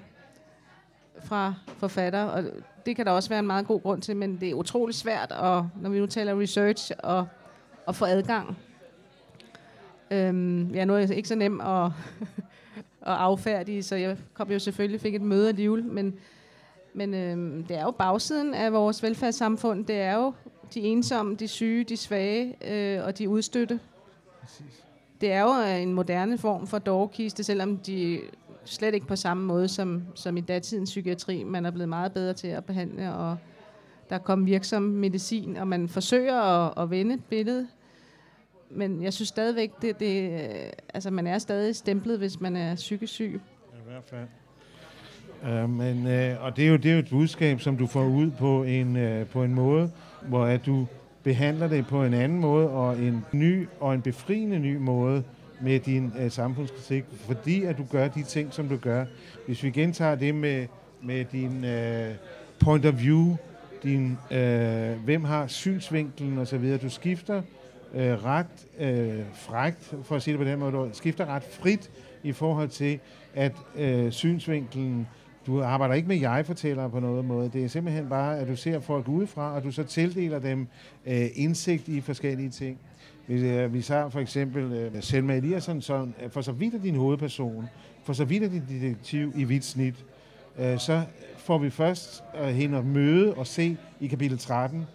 fra 1.25 1.55
forfatter, 1.79 2.25
og 2.25 2.45
det 2.87 2.97
kan 2.97 3.07
der 3.07 3.13
også 3.13 3.29
være 3.29 3.39
en 3.39 3.47
meget 3.47 3.67
god 3.67 3.83
grund 3.83 4.03
til, 4.03 4.17
men 4.17 4.41
det 4.41 4.51
er 4.51 4.55
utrolig 4.55 4.95
svært, 4.95 5.33
og 5.33 5.69
når 5.81 5.91
vi 5.91 5.99
nu 5.99 6.07
taler 6.07 6.41
research, 6.41 6.93
og, 6.99 7.27
at 7.91 7.97
få 7.97 8.05
adgang. 8.05 8.59
Øhm, 10.11 10.71
ja, 10.75 10.85
nu 10.85 10.95
er 10.95 10.99
jeg 10.99 11.11
ikke 11.11 11.29
så 11.29 11.35
nem 11.35 11.61
at, 11.61 11.87
at 13.11 13.17
affærdige, 13.17 13.83
så 13.83 13.97
jeg 13.97 14.17
kom 14.35 14.51
jo 14.51 14.59
selvfølgelig 14.59 15.01
fik 15.01 15.15
et 15.15 15.23
møde 15.23 15.49
alligevel, 15.49 15.85
men, 15.85 16.15
men 16.95 17.15
øhm, 17.15 17.65
det 17.65 17.77
er 17.77 17.83
jo 17.83 17.91
bagsiden 17.91 18.55
af 18.55 18.73
vores 18.73 19.03
velfærdssamfund. 19.03 19.85
Det 19.85 20.01
er 20.01 20.15
jo 20.15 20.33
de 20.75 20.81
ensomme, 20.81 21.35
de 21.35 21.49
syge, 21.49 21.85
de 21.85 21.97
svage 21.97 22.57
øh, 22.71 23.05
og 23.05 23.19
de 23.19 23.29
udstøtte. 23.29 23.81
Præcis. 24.41 24.85
Det 25.21 25.33
er 25.33 25.41
jo 25.41 25.83
en 25.83 25.93
moderne 25.93 26.39
form 26.39 26.67
for 26.67 26.79
dårkiste, 26.79 27.45
selvom 27.45 27.77
de 27.77 28.21
slet 28.65 28.95
ikke 28.95 29.07
på 29.07 29.17
samme 29.17 29.45
måde 29.45 29.69
som, 29.69 30.03
som 30.15 30.37
i 30.37 30.41
datidens 30.41 30.91
psykiatri. 30.91 31.45
Man 31.45 31.67
er 31.67 31.71
blevet 31.71 31.89
meget 31.89 32.13
bedre 32.13 32.33
til 32.33 32.49
at 32.49 32.65
behandle, 32.65 33.15
og 33.15 33.37
der 34.11 34.17
er 34.17 34.21
kommet 34.21 34.47
virksom 34.47 34.83
medicin, 34.83 35.57
og 35.57 35.69
man 35.69 35.89
forsøger 35.89 36.35
at, 36.35 36.83
at 36.83 36.91
vende 36.91 37.15
et 37.15 37.25
billede. 37.25 37.69
Men 38.71 39.03
jeg 39.03 39.13
synes 39.13 39.29
stadigvæk, 39.29 39.71
det, 39.83 40.01
det, 40.01 40.33
øh, 40.33 40.73
altså 40.95 41.11
man 41.11 41.27
er 41.27 41.39
stadig 41.39 41.77
stemplet, 41.77 42.19
hvis 42.19 42.41
man 42.41 42.57
er 42.57 42.75
psykisk 42.75 43.13
syg. 43.13 43.41
I 43.75 43.91
hvert 43.91 44.05
fald. 44.05 44.27
Uh, 45.43 45.71
men, 45.71 46.07
uh, 46.07 46.45
og 46.45 46.57
det 46.57 46.65
er, 46.65 46.69
jo, 46.69 46.77
det 46.77 46.87
er 46.87 46.93
jo 46.93 46.99
et 46.99 47.09
budskab, 47.11 47.61
som 47.61 47.77
du 47.77 47.87
får 47.87 48.05
ud 48.05 48.31
på 48.31 48.63
en, 48.63 48.97
uh, 48.97 49.27
på 49.27 49.43
en 49.43 49.55
måde, 49.55 49.91
hvor 50.23 50.45
at 50.45 50.67
du 50.67 50.87
behandler 51.23 51.69
det 51.69 51.87
på 51.87 52.05
en 52.05 52.15
anden 52.15 52.41
måde, 52.41 52.71
og 52.71 52.99
en 52.99 53.25
ny 53.33 53.69
og 53.81 53.95
en 53.95 54.03
befriende 54.03 54.59
ny 54.59 54.77
måde, 54.77 55.25
med 55.61 55.81
din 55.81 56.13
uh, 56.25 56.31
samfundskritik, 56.31 57.05
fordi 57.27 57.65
at 57.65 57.79
du 57.79 57.85
gør 57.91 58.09
de 58.09 58.23
ting, 58.23 58.53
som 58.53 58.69
du 58.69 58.77
gør. 58.77 59.05
Hvis 59.47 59.63
vi 59.63 59.71
gentager 59.71 60.15
det 60.15 60.35
med, 60.35 60.67
med 61.03 61.25
din 61.25 61.65
uh, 61.65 62.17
point 62.59 62.87
of 62.87 62.95
view, 63.03 63.37
din, 63.83 64.19
øh, 64.31 65.05
hvem 65.05 65.25
har 65.25 65.47
synsvinkelen 65.47 66.39
osv., 66.39 66.79
du 66.79 66.89
skifter 66.89 67.43
øh, 67.95 68.25
ret 68.25 68.67
øh, 68.79 69.25
frægt, 69.35 69.95
for 70.03 70.17
at 70.17 70.23
sige 70.23 70.33
det 70.33 70.39
på 70.39 70.51
den 70.51 70.59
måde, 70.59 70.73
du 70.73 70.89
skifter 70.93 71.27
ret 71.27 71.43
frit 71.43 71.91
i 72.23 72.33
forhold 72.33 72.69
til, 72.69 72.99
at 73.35 73.53
øh, 73.77 74.13
synsvinkelen 74.13 75.07
du 75.47 75.63
arbejder 75.63 75.95
ikke 75.95 76.09
med 76.09 76.17
jeg-fortællere 76.17 76.91
på 76.91 77.01
noget 77.01 77.25
måde. 77.25 77.51
Det 77.53 77.65
er 77.65 77.69
simpelthen 77.69 78.09
bare, 78.09 78.39
at 78.39 78.49
du 78.49 78.57
ser 78.57 78.81
folk 78.81 79.09
udefra, 79.09 79.55
og 79.55 79.65
du 79.65 79.71
så 79.71 79.83
tildeler 79.83 80.39
dem 80.39 80.67
øh, 81.07 81.27
indsigt 81.35 81.89
i 81.89 82.01
forskellige 82.01 82.51
ting. 82.51 82.79
Hvis 83.27 83.43
øh, 83.43 83.75
vi 83.75 83.83
tager 83.83 84.09
for 84.09 84.21
eksempel 84.21 84.73
øh, 84.73 85.03
Selma 85.03 85.37
Eliasson, 85.37 85.83
som 85.83 86.15
øh, 86.23 86.31
for 86.31 86.41
så 86.41 86.53
vidt 86.53 86.75
er 86.75 86.79
din 86.79 86.95
hovedperson, 86.95 87.69
for 88.05 88.13
så 88.13 88.25
vidt 88.25 88.45
er 88.45 88.49
din 88.49 88.63
detektiv 88.69 89.33
i 89.37 89.45
vidt 89.45 89.65
snit, 89.65 90.05
øh, 90.59 90.79
så 90.79 91.03
får 91.37 91.59
vi 91.59 91.71
først 91.71 92.23
øh, 92.43 92.49
hende 92.49 92.79
at 92.79 92.85
møde 92.85 93.35
og 93.35 93.47
se 93.47 93.77
i 94.01 94.07
kapitel 94.07 94.39
13. 94.39 94.87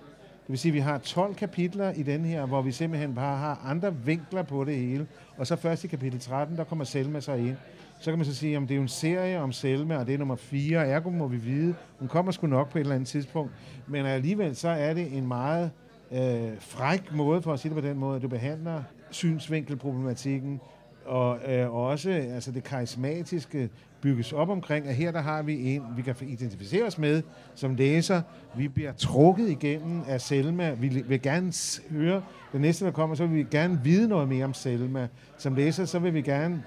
Det 0.45 0.51
vil 0.51 0.59
sige, 0.59 0.69
at 0.69 0.73
vi 0.73 0.79
har 0.79 0.97
12 0.97 1.35
kapitler 1.35 1.91
i 1.91 2.03
den 2.03 2.25
her, 2.25 2.45
hvor 2.45 2.61
vi 2.61 2.71
simpelthen 2.71 3.15
bare 3.15 3.37
har 3.37 3.61
andre 3.65 3.95
vinkler 3.95 4.43
på 4.43 4.63
det 4.63 4.75
hele. 4.75 5.07
Og 5.37 5.47
så 5.47 5.55
først 5.55 5.83
i 5.83 5.87
kapitel 5.87 6.19
13, 6.19 6.57
der 6.57 6.63
kommer 6.63 6.85
Selma 6.85 7.19
så 7.19 7.33
ind. 7.33 7.55
Så 7.99 8.11
kan 8.11 8.17
man 8.17 8.25
så 8.25 8.35
sige, 8.35 8.55
at 8.55 8.61
det 8.61 8.71
er 8.71 8.75
jo 8.75 8.81
en 8.81 8.87
serie 8.87 9.39
om 9.39 9.51
Selma, 9.51 9.97
og 9.97 10.07
det 10.07 10.13
er 10.13 10.17
nummer 10.17 10.35
4, 10.35 10.87
ergo 10.87 11.09
må 11.09 11.27
vi 11.27 11.37
vide, 11.37 11.75
hun 11.99 12.07
kommer 12.07 12.31
sgu 12.31 12.47
nok 12.47 12.69
på 12.69 12.77
et 12.77 12.81
eller 12.81 12.95
andet 12.95 13.09
tidspunkt. 13.09 13.51
Men 13.87 14.05
alligevel 14.05 14.55
så 14.55 14.69
er 14.69 14.93
det 14.93 15.17
en 15.17 15.27
meget 15.27 15.71
øh, 16.11 16.51
fræk 16.59 17.13
måde, 17.13 17.41
for 17.41 17.53
at 17.53 17.59
sige 17.59 17.75
det 17.75 17.83
på 17.83 17.87
den 17.87 17.97
måde, 17.97 18.15
at 18.15 18.21
du 18.21 18.27
behandler 18.27 18.83
synsvinkelproblematikken, 19.11 20.61
og 21.05 21.39
øh, 21.47 21.75
også 21.75 22.09
altså 22.11 22.51
det 22.51 22.63
karismatiske 22.63 23.69
bygges 24.01 24.33
op 24.33 24.49
omkring, 24.49 24.87
at 24.87 24.95
her 24.95 25.11
der 25.11 25.21
har 25.21 25.41
vi 25.41 25.75
en, 25.75 25.83
vi 25.95 26.01
kan 26.01 26.15
identificere 26.21 26.85
os 26.85 26.97
med 26.97 27.21
som 27.55 27.75
læser. 27.75 28.21
Vi 28.55 28.67
bliver 28.67 28.93
trukket 28.93 29.49
igennem 29.49 30.01
af 30.07 30.21
Selma. 30.21 30.73
Vi 30.73 30.87
vil 30.87 31.21
gerne 31.21 31.53
høre 31.91 32.21
det 32.51 32.61
næste, 32.61 32.85
der 32.85 32.91
kommer, 32.91 33.15
så 33.15 33.25
vil 33.25 33.37
vi 33.37 33.45
gerne 33.51 33.79
vide 33.83 34.07
noget 34.07 34.27
mere 34.29 34.45
om 34.45 34.53
Selma. 34.53 35.07
Som 35.37 35.55
læser, 35.55 35.85
så 35.85 35.99
vil 35.99 36.13
vi 36.13 36.21
gerne 36.21 36.63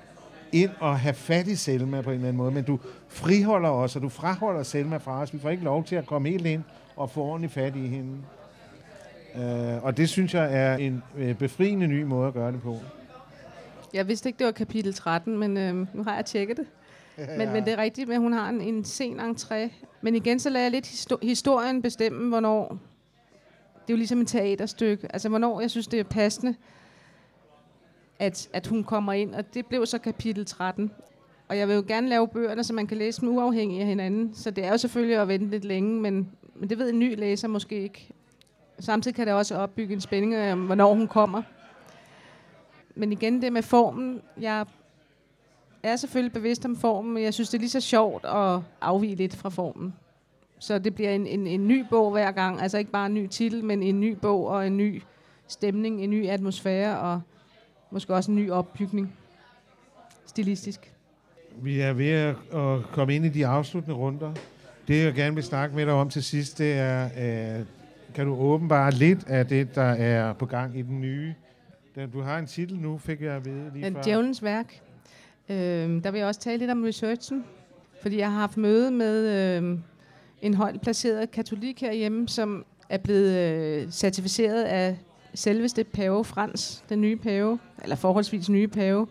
ind 0.52 0.70
og 0.80 0.98
have 0.98 1.14
fat 1.14 1.46
i 1.46 1.56
Selma 1.56 2.00
på 2.00 2.10
en 2.10 2.14
eller 2.14 2.28
anden 2.28 2.36
måde, 2.36 2.50
men 2.50 2.64
du 2.64 2.78
friholder 3.08 3.68
os, 3.68 3.96
og 3.96 4.02
du 4.02 4.08
fraholder 4.08 4.62
Selma 4.62 4.96
fra 4.96 5.22
os. 5.22 5.34
Vi 5.34 5.38
får 5.38 5.50
ikke 5.50 5.64
lov 5.64 5.84
til 5.84 5.96
at 5.96 6.06
komme 6.06 6.28
helt 6.28 6.46
ind 6.46 6.62
og 6.96 7.10
få 7.10 7.20
ordentligt 7.20 7.52
fat 7.52 7.76
i 7.76 7.86
hende. 7.86 8.16
Øh, 9.36 9.84
og 9.84 9.96
det 9.96 10.08
synes 10.08 10.34
jeg 10.34 10.54
er 10.54 10.76
en 10.76 11.02
øh, 11.16 11.34
befriende 11.34 11.86
ny 11.86 12.02
måde 12.02 12.28
at 12.28 12.34
gøre 12.34 12.52
det 12.52 12.62
på. 12.62 12.76
Jeg 13.94 14.08
vidste 14.08 14.28
ikke, 14.28 14.38
det 14.38 14.46
var 14.46 14.52
kapitel 14.52 14.94
13, 14.94 15.38
men 15.38 15.56
uh, 15.56 15.96
nu 15.96 16.02
har 16.02 16.14
jeg 16.14 16.24
tjekket 16.24 16.56
det. 16.56 16.66
Ja. 17.18 17.36
Men, 17.38 17.52
men 17.52 17.64
det 17.64 17.72
er 17.72 17.78
rigtigt, 17.78 18.10
at 18.10 18.18
hun 18.18 18.32
har 18.32 18.48
en, 18.48 18.60
en 18.60 18.84
sen 18.84 19.20
entré. 19.20 19.70
Men 20.00 20.14
igen, 20.14 20.38
så 20.40 20.50
lader 20.50 20.64
jeg 20.64 20.72
lidt 20.72 20.86
histo- 20.86 21.26
historien 21.26 21.82
bestemme, 21.82 22.28
hvornår... 22.28 22.68
Det 22.68 23.92
er 23.92 23.94
jo 23.94 23.96
ligesom 23.96 24.20
et 24.20 24.28
teaterstykke. 24.28 25.12
Altså, 25.12 25.28
hvornår 25.28 25.60
jeg 25.60 25.70
synes, 25.70 25.86
det 25.86 26.00
er 26.00 26.04
passende, 26.04 26.54
at, 28.18 28.48
at 28.52 28.66
hun 28.66 28.84
kommer 28.84 29.12
ind. 29.12 29.34
Og 29.34 29.54
det 29.54 29.66
blev 29.66 29.86
så 29.86 29.98
kapitel 29.98 30.46
13. 30.46 30.90
Og 31.48 31.58
jeg 31.58 31.68
vil 31.68 31.74
jo 31.74 31.84
gerne 31.88 32.08
lave 32.08 32.28
bøgerne, 32.28 32.64
så 32.64 32.72
man 32.72 32.86
kan 32.86 32.96
læse 32.96 33.20
dem 33.20 33.28
uafhængigt 33.28 33.80
af 33.80 33.86
hinanden. 33.86 34.34
Så 34.34 34.50
det 34.50 34.64
er 34.64 34.70
jo 34.70 34.76
selvfølgelig 34.76 35.16
at 35.16 35.28
vente 35.28 35.46
lidt 35.50 35.64
længe, 35.64 36.00
men, 36.00 36.28
men 36.54 36.70
det 36.70 36.78
ved 36.78 36.90
en 36.90 36.98
ny 36.98 37.18
læser 37.18 37.48
måske 37.48 37.82
ikke. 37.82 38.08
Samtidig 38.78 39.14
kan 39.14 39.26
det 39.26 39.34
også 39.34 39.56
opbygge 39.56 39.94
en 39.94 40.00
spænding 40.00 40.52
om, 40.52 40.66
hvornår 40.66 40.94
hun 40.94 41.08
kommer. 41.08 41.42
Men 42.98 43.12
igen 43.12 43.42
det 43.42 43.52
med 43.52 43.62
formen. 43.62 44.20
Jeg 44.40 44.66
er 45.82 45.96
selvfølgelig 45.96 46.32
bevidst 46.32 46.64
om 46.64 46.76
formen, 46.76 47.14
men 47.14 47.22
jeg 47.22 47.34
synes, 47.34 47.48
det 47.48 47.58
er 47.58 47.60
lige 47.60 47.70
så 47.70 47.80
sjovt 47.80 48.24
at 48.24 48.60
afvige 48.80 49.14
lidt 49.14 49.36
fra 49.36 49.48
formen. 49.48 49.94
Så 50.58 50.78
det 50.78 50.94
bliver 50.94 51.10
en, 51.10 51.26
en, 51.26 51.46
en 51.46 51.68
ny 51.68 51.84
bog 51.90 52.10
hver 52.10 52.30
gang. 52.30 52.62
Altså 52.62 52.78
ikke 52.78 52.90
bare 52.90 53.06
en 53.06 53.14
ny 53.14 53.26
titel, 53.26 53.64
men 53.64 53.82
en 53.82 54.00
ny 54.00 54.12
bog 54.12 54.46
og 54.46 54.66
en 54.66 54.76
ny 54.76 55.02
stemning, 55.48 56.04
en 56.04 56.10
ny 56.10 56.28
atmosfære 56.28 56.98
og 56.98 57.20
måske 57.90 58.14
også 58.14 58.30
en 58.30 58.36
ny 58.36 58.50
opbygning. 58.50 59.12
Stilistisk. 60.26 60.92
Vi 61.56 61.80
er 61.80 61.92
ved 61.92 62.10
at 62.52 62.82
komme 62.92 63.14
ind 63.14 63.24
i 63.24 63.28
de 63.28 63.46
afsluttende 63.46 63.96
runder. 63.96 64.32
Det, 64.88 65.04
jeg 65.04 65.14
gerne 65.14 65.34
vil 65.34 65.44
snakke 65.44 65.76
med 65.76 65.86
dig 65.86 65.94
om 65.94 66.10
til 66.10 66.22
sidst, 66.22 66.58
det 66.58 66.72
er, 66.72 67.04
øh, 67.04 67.64
kan 68.14 68.26
du 68.26 68.34
åbenbare 68.34 68.90
lidt 68.90 69.26
af 69.26 69.46
det, 69.46 69.74
der 69.74 69.82
er 69.82 70.32
på 70.32 70.46
gang 70.46 70.78
i 70.78 70.82
den 70.82 71.00
nye? 71.00 71.34
Du 72.06 72.20
har 72.20 72.38
en 72.38 72.46
titel 72.46 72.78
nu, 72.78 72.98
fik 72.98 73.20
jeg 73.20 73.34
at 73.34 73.44
vide 73.44 73.70
lige 73.74 73.92
før. 73.92 74.02
Djævelens 74.02 74.42
værk. 74.42 74.80
Øh, 75.48 75.56
der 76.04 76.10
vil 76.10 76.18
jeg 76.18 76.26
også 76.26 76.40
tale 76.40 76.58
lidt 76.58 76.70
om 76.70 76.82
researchen, 76.82 77.44
fordi 78.02 78.18
jeg 78.18 78.30
har 78.32 78.38
haft 78.38 78.56
møde 78.56 78.90
med 78.90 79.28
øh, 79.58 79.78
en 80.42 80.54
højt 80.54 80.80
placeret 80.80 81.30
katolik 81.30 81.80
herhjemme, 81.80 82.28
som 82.28 82.64
er 82.88 82.98
blevet 82.98 83.36
øh, 83.36 83.90
certificeret 83.90 84.62
af 84.62 84.98
selveste 85.34 85.84
pave 85.84 86.24
Frans, 86.24 86.84
den 86.88 87.00
nye 87.00 87.16
pave, 87.16 87.58
eller 87.82 87.96
forholdsvis 87.96 88.48
nye 88.48 88.68
pave. 88.68 89.06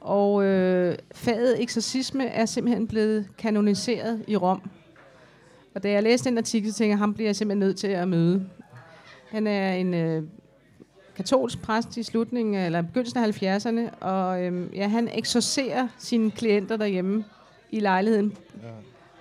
Og 0.00 0.44
øh, 0.44 0.96
faget 1.14 1.62
eksorcisme 1.62 2.26
er 2.26 2.46
simpelthen 2.46 2.86
blevet 2.88 3.28
kanoniseret 3.38 4.24
i 4.28 4.36
Rom. 4.36 4.70
Og 5.74 5.82
da 5.82 5.90
jeg 5.90 6.02
læste 6.02 6.30
den 6.30 6.38
artikel, 6.38 6.72
tænkte 6.72 6.90
jeg, 6.90 6.98
ham 6.98 7.14
bliver 7.14 7.28
jeg 7.28 7.36
simpelthen 7.36 7.58
nødt 7.58 7.76
til 7.76 7.86
at 7.86 8.08
møde. 8.08 8.48
Han 9.28 9.46
er 9.46 9.72
en 9.72 9.94
øh, 9.94 10.22
katolsk 11.18 11.62
præst 11.62 11.96
i 11.96 12.02
slutningen, 12.02 12.54
eller 12.54 12.82
begyndelsen 12.82 13.18
af 13.18 13.42
70'erne, 13.42 14.04
og 14.04 14.42
øh, 14.42 14.76
ja, 14.76 14.88
han 14.88 15.08
eksorcerer 15.12 15.88
sine 15.98 16.30
klienter 16.30 16.76
derhjemme 16.76 17.24
i 17.70 17.80
lejligheden. 17.80 18.36
Ja. 18.62 18.68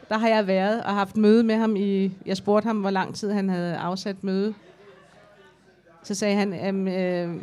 Der 0.10 0.18
har 0.18 0.28
jeg 0.28 0.48
været 0.48 0.84
og 0.84 0.94
haft 0.94 1.18
møde 1.18 1.44
med 1.44 1.56
ham 1.56 1.76
i, 1.76 2.12
jeg 2.26 2.38
spurgte 2.38 2.68
ham, 2.68 2.78
hvor 2.78 2.90
lang 2.90 3.16
tid 3.16 3.32
han 3.32 3.50
havde 3.50 3.76
afsat 3.76 4.24
møde. 4.24 4.54
Så 6.04 6.16
sagde 6.16 6.36
han, 6.36 6.88
øh, 6.88 7.36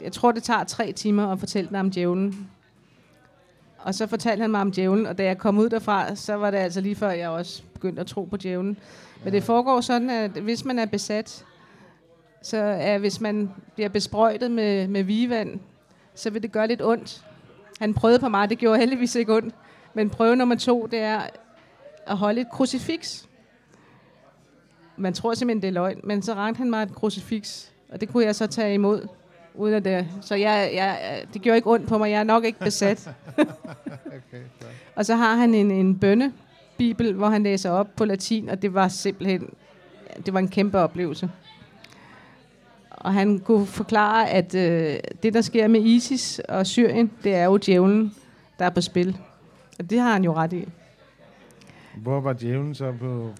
jeg 0.00 0.12
tror, 0.12 0.32
det 0.32 0.42
tager 0.42 0.64
tre 0.64 0.92
timer 0.92 1.32
at 1.32 1.38
fortælle 1.38 1.70
dig 1.70 1.80
om 1.80 1.90
djævlen. 1.90 2.50
Og 3.78 3.94
så 3.94 4.06
fortalte 4.06 4.40
han 4.40 4.50
mig 4.50 4.60
om 4.60 4.72
djævlen, 4.72 5.06
og 5.06 5.18
da 5.18 5.24
jeg 5.24 5.38
kom 5.38 5.58
ud 5.58 5.68
derfra, 5.68 6.14
så 6.14 6.34
var 6.34 6.50
det 6.50 6.58
altså 6.58 6.80
lige 6.80 6.96
før, 6.96 7.10
jeg 7.10 7.28
også 7.28 7.62
begyndte 7.74 8.00
at 8.00 8.06
tro 8.06 8.24
på 8.24 8.36
djævlen. 8.36 8.76
Men 9.24 9.32
det 9.32 9.42
foregår 9.42 9.80
sådan, 9.80 10.10
at 10.10 10.30
hvis 10.30 10.64
man 10.64 10.78
er 10.78 10.86
besat, 10.86 11.44
så 12.42 12.56
er, 12.56 12.98
hvis 12.98 13.20
man 13.20 13.50
bliver 13.74 13.88
besprøjtet 13.88 14.50
med, 14.50 14.88
med 14.88 15.02
vigevand, 15.02 15.60
så 16.14 16.30
vil 16.30 16.42
det 16.42 16.52
gøre 16.52 16.66
lidt 16.66 16.82
ondt. 16.82 17.24
Han 17.80 17.94
prøvede 17.94 18.18
på 18.18 18.28
mig, 18.28 18.50
det 18.50 18.58
gjorde 18.58 18.78
heldigvis 18.78 19.14
ikke 19.14 19.34
ondt. 19.34 19.54
Men 19.94 20.10
prøve 20.10 20.36
nummer 20.36 20.54
to, 20.54 20.86
det 20.86 20.98
er 20.98 21.20
at 22.06 22.16
holde 22.16 22.40
et 22.40 22.50
krucifix. 22.52 23.24
Man 24.96 25.12
tror 25.12 25.34
simpelthen, 25.34 25.62
det 25.62 25.68
er 25.68 25.72
løgn, 25.72 26.00
men 26.04 26.22
så 26.22 26.34
ramte 26.34 26.58
han 26.58 26.70
mig 26.70 26.82
et 26.82 26.94
krucifix, 26.94 27.68
og 27.88 28.00
det 28.00 28.08
kunne 28.08 28.24
jeg 28.24 28.34
så 28.34 28.46
tage 28.46 28.74
imod 28.74 29.06
uden 29.54 29.74
at 29.74 29.84
det. 29.84 30.08
Så 30.20 30.34
jeg, 30.34 30.70
jeg, 30.74 31.22
det 31.34 31.42
gjorde 31.42 31.56
ikke 31.56 31.70
ondt 31.70 31.88
på 31.88 31.98
mig. 31.98 32.10
Jeg 32.10 32.20
er 32.20 32.24
nok 32.24 32.44
ikke 32.44 32.58
besat. 32.58 33.10
okay, 34.06 34.42
og 34.94 35.06
så 35.06 35.14
har 35.14 35.34
han 35.34 35.54
en, 35.54 35.70
en 35.70 35.98
bønne 35.98 36.32
bibel, 36.78 37.12
hvor 37.12 37.28
han 37.28 37.42
læser 37.42 37.70
op 37.70 37.88
på 37.96 38.04
latin, 38.04 38.48
og 38.48 38.62
det 38.62 38.74
var 38.74 38.88
simpelthen 38.88 39.50
det 40.26 40.34
var 40.34 40.40
en 40.40 40.48
kæmpe 40.48 40.78
oplevelse. 40.78 41.30
Og 43.00 43.12
han 43.12 43.38
kunne 43.38 43.66
forklare, 43.66 44.30
at 44.30 44.54
øh, 44.54 44.98
det, 45.22 45.34
der 45.34 45.40
sker 45.40 45.68
med 45.68 45.80
ISIS 45.80 46.40
og 46.48 46.66
Syrien, 46.66 47.10
det 47.24 47.34
er 47.34 47.44
jo 47.44 47.56
djævlen, 47.56 48.14
der 48.58 48.64
er 48.64 48.70
på 48.70 48.80
spil. 48.80 49.18
Og 49.78 49.90
det 49.90 49.98
har 50.00 50.12
han 50.12 50.24
jo 50.24 50.34
ret 50.34 50.52
i. 50.52 50.68
Hvor 51.96 52.20
var 52.20 52.32
djævlen 52.32 52.74
så 52.74 52.92
på 53.00 53.30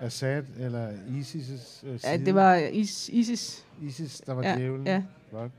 Assad 0.00 0.42
eller 0.58 0.88
ISIS' 0.90 1.80
side? 1.80 1.98
Ja, 2.04 2.16
det 2.16 2.34
var 2.34 2.56
Is- 2.56 3.08
ISIS. 3.12 3.64
ISIS, 3.82 4.20
der 4.20 4.34
var 4.34 4.42
ja, 4.42 4.54
djævlen? 4.56 4.86
Ja. 4.86 5.02
Godt. 5.32 5.52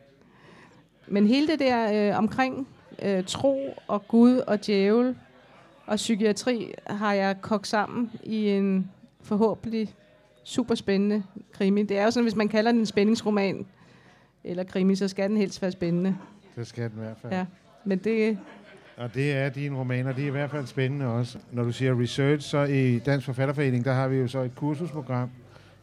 Men 1.08 1.28
hele 1.28 1.48
det 1.48 1.60
der 1.60 2.10
øh, 2.12 2.18
omkring 2.18 2.68
øh, 3.02 3.24
tro 3.24 3.78
og 3.88 4.08
Gud 4.08 4.38
og 4.38 4.66
djævel 4.66 5.16
og 5.86 5.96
psykiatri 5.96 6.74
har 6.88 7.14
jeg 7.14 7.42
kogt 7.42 7.68
sammen 7.68 8.12
i 8.24 8.50
en 8.50 8.92
forhåbentlig 9.22 9.94
super 10.44 10.76
spændende 10.76 11.24
krimi. 11.54 11.84
Det 11.84 11.98
er 11.98 12.04
jo 12.04 12.12
sådan, 12.12 12.24
hvis 12.24 12.36
man 12.36 12.48
kalder 12.48 12.72
den 12.72 12.80
en 12.80 12.86
spændingsroman 12.86 13.66
eller 14.44 14.64
krimi, 14.64 14.96
så 14.96 15.08
skal 15.08 15.30
den 15.30 15.38
helst 15.38 15.62
være 15.62 15.72
spændende. 15.72 16.16
Det 16.56 16.68
skal 16.68 16.84
den 16.90 16.98
i 16.98 17.02
hvert 17.02 17.18
fald. 17.22 17.34
Ja, 17.34 17.46
men 17.86 17.98
det... 17.98 18.38
Og 18.98 19.14
det 19.14 19.34
er 19.34 19.50
dine 19.50 19.78
romaner, 19.78 20.14
det 20.14 20.24
er 20.24 20.28
i 20.28 20.32
hvert 20.32 20.52
fald 20.52 20.66
spændende 20.66 21.06
også. 21.06 21.38
Når 21.52 21.64
du 21.64 21.72
siger 21.72 22.02
research, 22.02 22.50
så 22.50 22.64
i 22.64 23.00
Dansk 23.00 23.26
Forfatterforening, 23.26 23.86
der 23.86 23.94
har 23.94 24.08
vi 24.08 24.18
jo 24.18 24.28
så 24.28 24.40
et 24.40 24.56
kursusprogram, 24.56 25.30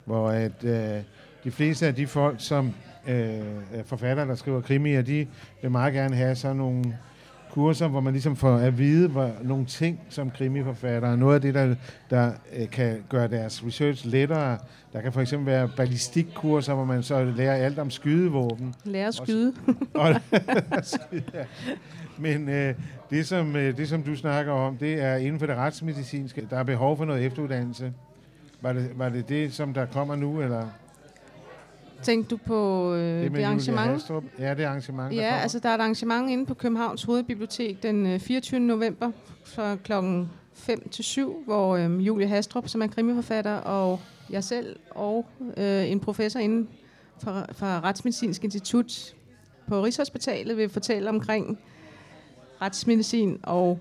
hvor 0.05 0.29
at, 0.29 0.65
øh, 0.65 1.03
de 1.45 1.51
fleste 1.51 1.87
af 1.87 1.95
de 1.95 2.07
folk, 2.07 2.37
som 2.39 2.75
øh, 3.09 3.41
forfattere, 3.85 4.27
der 4.29 4.35
skriver 4.35 4.61
krimier, 4.61 5.03
de 5.03 5.27
vil 5.63 5.71
meget 5.71 5.95
gerne 5.95 6.17
have 6.17 6.35
sådan 6.35 6.57
nogle 6.57 6.99
kurser, 7.51 7.89
hvor 7.89 8.01
man 8.01 8.13
ligesom 8.13 8.37
får 8.37 8.57
at 8.57 8.79
vide 8.79 9.09
hvor, 9.09 9.31
nogle 9.43 9.67
ting 9.67 10.01
som 10.09 10.31
krimiforfattere. 10.31 11.17
Noget 11.17 11.35
af 11.35 11.41
det, 11.41 11.55
der, 11.55 11.75
der 12.11 12.33
øh, 12.57 12.71
kan 12.71 13.05
gøre 13.09 13.29
deres 13.29 13.67
research 13.67 14.07
lettere. 14.07 14.59
Der 14.93 15.01
kan 15.01 15.13
for 15.13 15.21
eksempel 15.21 15.47
være 15.47 15.71
ballistikkurser, 15.77 16.75
hvor 16.75 16.85
man 16.85 17.03
så 17.03 17.25
lærer 17.25 17.55
alt 17.55 17.79
om 17.79 17.91
skydevåben. 17.91 18.75
Lærer 18.85 19.09
at 20.73 20.87
skyde. 20.99 21.21
ja. 21.35 21.45
Men 22.19 22.49
øh, 22.49 22.75
det, 23.11 23.27
som, 23.27 23.57
øh, 23.57 23.77
det, 23.77 23.89
som 23.89 24.03
du 24.03 24.17
snakker 24.17 24.53
om, 24.53 24.77
det 24.77 25.03
er 25.03 25.17
inden 25.17 25.39
for 25.39 25.47
det 25.47 25.57
retsmedicinske. 25.57 26.47
Der 26.51 26.57
er 26.59 26.63
behov 26.63 26.97
for 26.97 27.05
noget 27.05 27.27
efteruddannelse. 27.27 27.93
Var 28.61 28.73
det, 28.73 28.91
var 28.97 29.09
det 29.09 29.29
det, 29.29 29.55
som 29.55 29.75
der 29.75 29.87
kommer 29.87 30.17
nu, 30.17 30.41
eller? 30.41 30.67
Tænkte 32.03 32.31
du 32.31 32.37
på 32.37 32.93
øh, 32.95 33.25
det, 33.25 33.33
det 33.33 33.43
arrangement? 33.43 34.13
Ja, 34.39 34.55
det 34.55 34.65
arrangement, 34.65 35.15
Ja, 35.15 35.39
altså 35.43 35.59
der 35.59 35.69
er 35.69 35.75
et 35.75 35.81
arrangement 35.81 36.31
inde 36.31 36.47
på 36.47 36.55
Københavns 36.55 37.03
Hovedbibliotek 37.03 37.83
den 37.83 38.21
24. 38.21 38.61
Øh, 38.61 38.67
november 38.67 39.11
fra 39.45 39.77
klokken 39.77 40.31
5 40.55 40.89
til 40.89 41.05
7, 41.05 41.43
hvor 41.47 41.77
øh, 41.77 42.07
Julie 42.07 42.29
Hastrup, 42.29 42.69
som 42.69 42.83
er 42.83 42.87
krimiforfatter, 42.87 43.55
og 43.55 44.01
jeg 44.31 44.45
selv 44.45 44.77
og 44.91 45.27
øh, 45.57 45.91
en 45.91 46.01
professor 46.01 46.41
inden 46.41 46.69
fra, 47.23 47.47
fra 47.53 47.81
Retsmedicinsk 47.81 48.45
Institut 48.45 49.15
på 49.69 49.85
Rigshospitalet 49.85 50.57
vil 50.57 50.69
fortælle 50.69 51.09
omkring 51.09 51.59
retsmedicin 52.63 53.41
og 53.43 53.79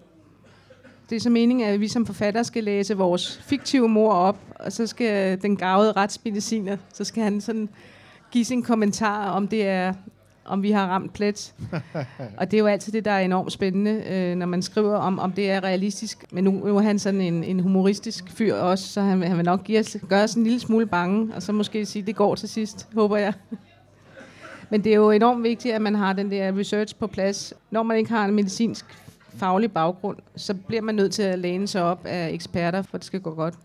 det 1.10 1.16
er 1.16 1.20
så 1.20 1.30
meningen, 1.30 1.68
at 1.68 1.80
vi 1.80 1.88
som 1.88 2.06
forfatter 2.06 2.44
skal 2.44 2.64
læse 2.64 2.98
vores 2.98 3.38
fiktive 3.38 3.90
mor 3.90 4.14
op, 4.14 4.38
og 4.56 4.72
så 4.72 4.88
skal 4.88 5.42
den 5.42 5.58
gavede 5.58 5.92
retsmediciner, 5.92 6.78
så 6.94 7.04
skal 7.04 7.24
han 7.24 7.42
sådan 7.42 7.70
give 8.32 8.46
sin 8.46 8.64
kommentar, 8.64 9.30
om 9.30 9.48
det 9.48 9.68
er 9.68 9.94
om 10.50 10.64
vi 10.64 10.72
har 10.72 10.88
ramt 10.88 11.14
plet. 11.14 11.54
og 12.38 12.52
det 12.52 12.58
er 12.58 12.60
jo 12.60 12.68
altid 12.68 12.94
det, 12.94 13.06
der 13.06 13.12
er 13.12 13.20
enormt 13.20 13.52
spændende, 13.52 14.04
øh, 14.10 14.36
når 14.36 14.46
man 14.46 14.62
skriver 14.62 14.96
om, 14.96 15.20
om 15.20 15.32
det 15.32 15.52
er 15.52 15.64
realistisk. 15.64 16.26
Men 16.32 16.44
nu, 16.44 16.52
nu 16.52 16.78
er 16.78 16.82
han 16.82 17.00
sådan 17.00 17.22
en, 17.22 17.44
en 17.44 17.60
humoristisk 17.60 18.30
fyr 18.30 18.56
også, 18.56 18.88
så 18.88 19.02
han, 19.02 19.24
han 19.24 19.38
vil 19.38 19.46
nok 19.46 19.64
give 19.64 19.80
os, 19.80 19.98
gøre 20.10 20.24
os 20.24 20.34
en 20.34 20.44
lille 20.44 20.60
smule 20.60 20.86
bange, 20.86 21.36
og 21.36 21.44
så 21.44 21.52
måske 21.52 21.86
sige, 21.86 22.04
det 22.04 22.16
går 22.16 22.36
til 22.36 22.50
sidst, 22.50 22.88
håber 22.94 23.18
jeg. 23.18 23.34
Men 24.70 24.84
det 24.84 24.92
er 24.92 24.96
jo 24.96 25.12
enormt 25.12 25.44
vigtigt, 25.44 25.76
at 25.76 25.82
man 25.82 25.96
har 25.96 26.14
den 26.14 26.32
der 26.32 26.58
research 26.58 26.96
på 26.96 27.08
plads. 27.08 27.54
Når 27.72 27.84
man 27.84 27.98
ikke 27.98 28.10
har 28.10 28.26
en 28.26 28.36
medicinsk 28.36 28.86
faglig 29.38 29.72
baggrund, 29.72 30.18
så 30.36 30.54
bliver 30.54 30.82
man 30.82 30.96
nødt 30.96 31.12
til 31.12 31.24
at 31.24 31.40
læne 31.40 31.68
sig 31.68 31.84
op 31.84 32.06
af 32.06 32.30
eksperter, 32.30 32.82
for 32.82 32.98
det 32.98 33.06
skal 33.06 33.20
gå 33.20 33.34
godt. 33.34 33.56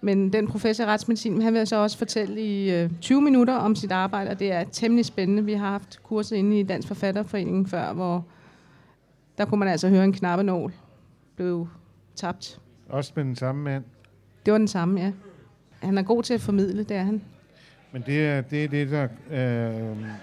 Men 0.00 0.32
den 0.32 0.46
professor 0.46 0.84
i 0.84 0.86
retsmedicin, 0.86 1.42
han 1.42 1.54
vil 1.54 1.66
så 1.66 1.76
også 1.76 1.98
fortælle 1.98 2.40
i 2.40 2.74
øh, 2.74 2.90
20 3.00 3.20
minutter 3.20 3.54
om 3.54 3.74
sit 3.74 3.92
arbejde, 3.92 4.30
og 4.30 4.38
det 4.38 4.52
er 4.52 4.64
temmelig 4.72 5.04
spændende. 5.04 5.44
Vi 5.44 5.52
har 5.52 5.70
haft 5.70 6.02
kurset 6.02 6.36
inde 6.36 6.60
i 6.60 6.62
Dansk 6.62 6.88
Forfatterforening 6.88 7.68
før, 7.68 7.92
hvor 7.92 8.24
der 9.38 9.44
kunne 9.44 9.58
man 9.58 9.68
altså 9.68 9.88
høre 9.88 10.04
en 10.04 10.12
knappenål 10.12 10.72
blev 11.36 11.68
tabt. 12.16 12.60
Også 12.88 13.12
med 13.16 13.24
den 13.24 13.36
samme 13.36 13.62
mand? 13.62 13.84
Det 14.46 14.52
var 14.52 14.58
den 14.58 14.68
samme, 14.68 15.00
ja. 15.00 15.12
Han 15.82 15.98
er 15.98 16.02
god 16.02 16.22
til 16.22 16.34
at 16.34 16.40
formidle, 16.40 16.82
det 16.82 16.96
er 16.96 17.02
han. 17.02 17.22
Men 17.92 18.02
det 18.06 18.26
er 18.26 18.40
det, 18.40 18.64
er 18.64 18.68
det 18.68 18.90
der, 18.90 19.08
øh, 19.30 19.36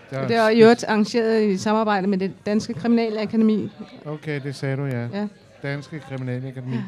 der... 0.10 0.28
Det 0.28 0.36
er 0.36 0.50
jo 0.50 0.70
arrangeret 0.70 1.44
i 1.44 1.58
samarbejde 1.58 2.08
med 2.08 2.18
det 2.18 2.34
Danske 2.46 2.74
Kriminalakademi. 2.74 3.70
Okay, 4.06 4.42
det 4.44 4.56
sagde 4.56 4.78
du, 4.78 4.86
ja. 4.86 5.08
ja. 5.14 5.28
Danske 5.64 6.00
Kriminalakademi. 6.00 6.76
Ja. 6.76 6.82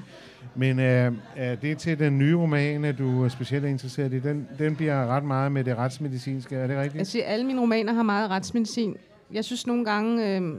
Men 0.56 0.80
øh, 0.80 1.14
er 1.36 1.56
det 1.56 1.78
til 1.78 2.00
den 2.00 2.18
nye 2.18 2.36
roman, 2.36 2.86
at 2.86 2.98
du 2.98 3.24
er 3.24 3.30
specielt 3.30 3.66
interesseret 3.66 4.14
i? 4.14 4.20
Den, 4.20 4.48
den 4.60 4.76
bliver 4.76 5.08
ret 5.08 5.24
meget 5.24 5.52
med 5.52 5.64
det 5.64 5.78
retsmedicinske, 5.78 6.56
er 6.56 6.68
det 6.68 6.78
rigtigt? 6.78 7.16
Jeg 7.16 7.26
alle 7.26 7.46
mine 7.46 7.62
romaner 7.62 7.94
har 7.94 8.04
meget 8.04 8.30
retsmedicin. 8.30 8.98
Jeg 9.32 9.46
synes 9.46 9.68
nogle 9.68 9.86
gange, 9.86 10.38
øh, 10.38 10.56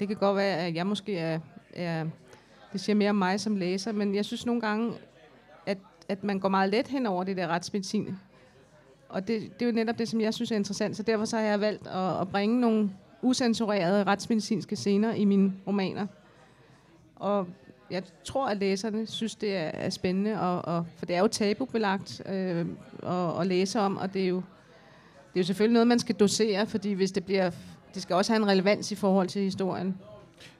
det 0.00 0.08
kan 0.08 0.16
godt 0.16 0.36
være, 0.36 0.56
at 0.56 0.74
jeg 0.74 0.86
måske 0.86 1.18
er, 1.18 1.38
er... 1.74 2.04
Det 2.72 2.80
siger 2.80 2.96
mere 2.96 3.10
om 3.10 3.16
mig 3.16 3.40
som 3.40 3.56
læser, 3.56 3.92
men 3.92 4.14
jeg 4.14 4.24
synes 4.24 4.46
nogle 4.46 4.60
gange, 4.60 4.92
at, 5.66 5.78
at 6.08 6.24
man 6.24 6.38
går 6.38 6.48
meget 6.48 6.70
let 6.70 6.88
hen 6.88 7.06
over 7.06 7.24
det 7.24 7.36
der 7.36 7.48
retsmedicin. 7.48 8.18
Og 9.08 9.28
det, 9.28 9.42
det 9.42 9.62
er 9.62 9.66
jo 9.66 9.72
netop 9.72 9.98
det, 9.98 10.08
som 10.08 10.20
jeg 10.20 10.34
synes 10.34 10.50
er 10.50 10.56
interessant. 10.56 10.96
Så 10.96 11.02
derfor 11.02 11.24
så 11.24 11.36
har 11.36 11.44
jeg 11.44 11.60
valgt 11.60 11.86
at, 11.86 12.20
at 12.20 12.28
bringe 12.28 12.60
nogle 12.60 12.90
usensurerede 13.22 14.04
retsmedicinske 14.04 14.76
scener 14.76 15.14
i 15.14 15.24
mine 15.24 15.52
romaner. 15.66 16.06
Og 17.16 17.46
jeg 17.90 18.02
tror, 18.24 18.48
at 18.48 18.56
læserne 18.56 19.06
synes, 19.06 19.34
det 19.34 19.56
er, 19.56 19.70
er 19.74 19.90
spændende, 19.90 20.40
og, 20.40 20.64
og, 20.64 20.86
for 20.96 21.06
det 21.06 21.16
er 21.16 21.20
jo 21.20 21.28
tabubelagt 21.28 22.22
øh, 22.26 22.66
at, 23.02 23.40
at 23.40 23.46
læse 23.46 23.80
om, 23.80 23.96
og 23.96 24.14
det 24.14 24.24
er, 24.24 24.28
jo, 24.28 24.36
det 24.36 25.36
er 25.36 25.40
jo 25.40 25.44
selvfølgelig 25.44 25.72
noget, 25.72 25.86
man 25.86 25.98
skal 25.98 26.14
dosere, 26.14 26.66
fordi 26.66 26.92
hvis 26.92 27.12
det 27.12 27.24
bliver, 27.24 27.50
det 27.94 28.02
skal 28.02 28.16
også 28.16 28.32
have 28.32 28.42
en 28.42 28.48
relevans 28.48 28.92
i 28.92 28.94
forhold 28.94 29.28
til 29.28 29.42
historien. 29.42 29.96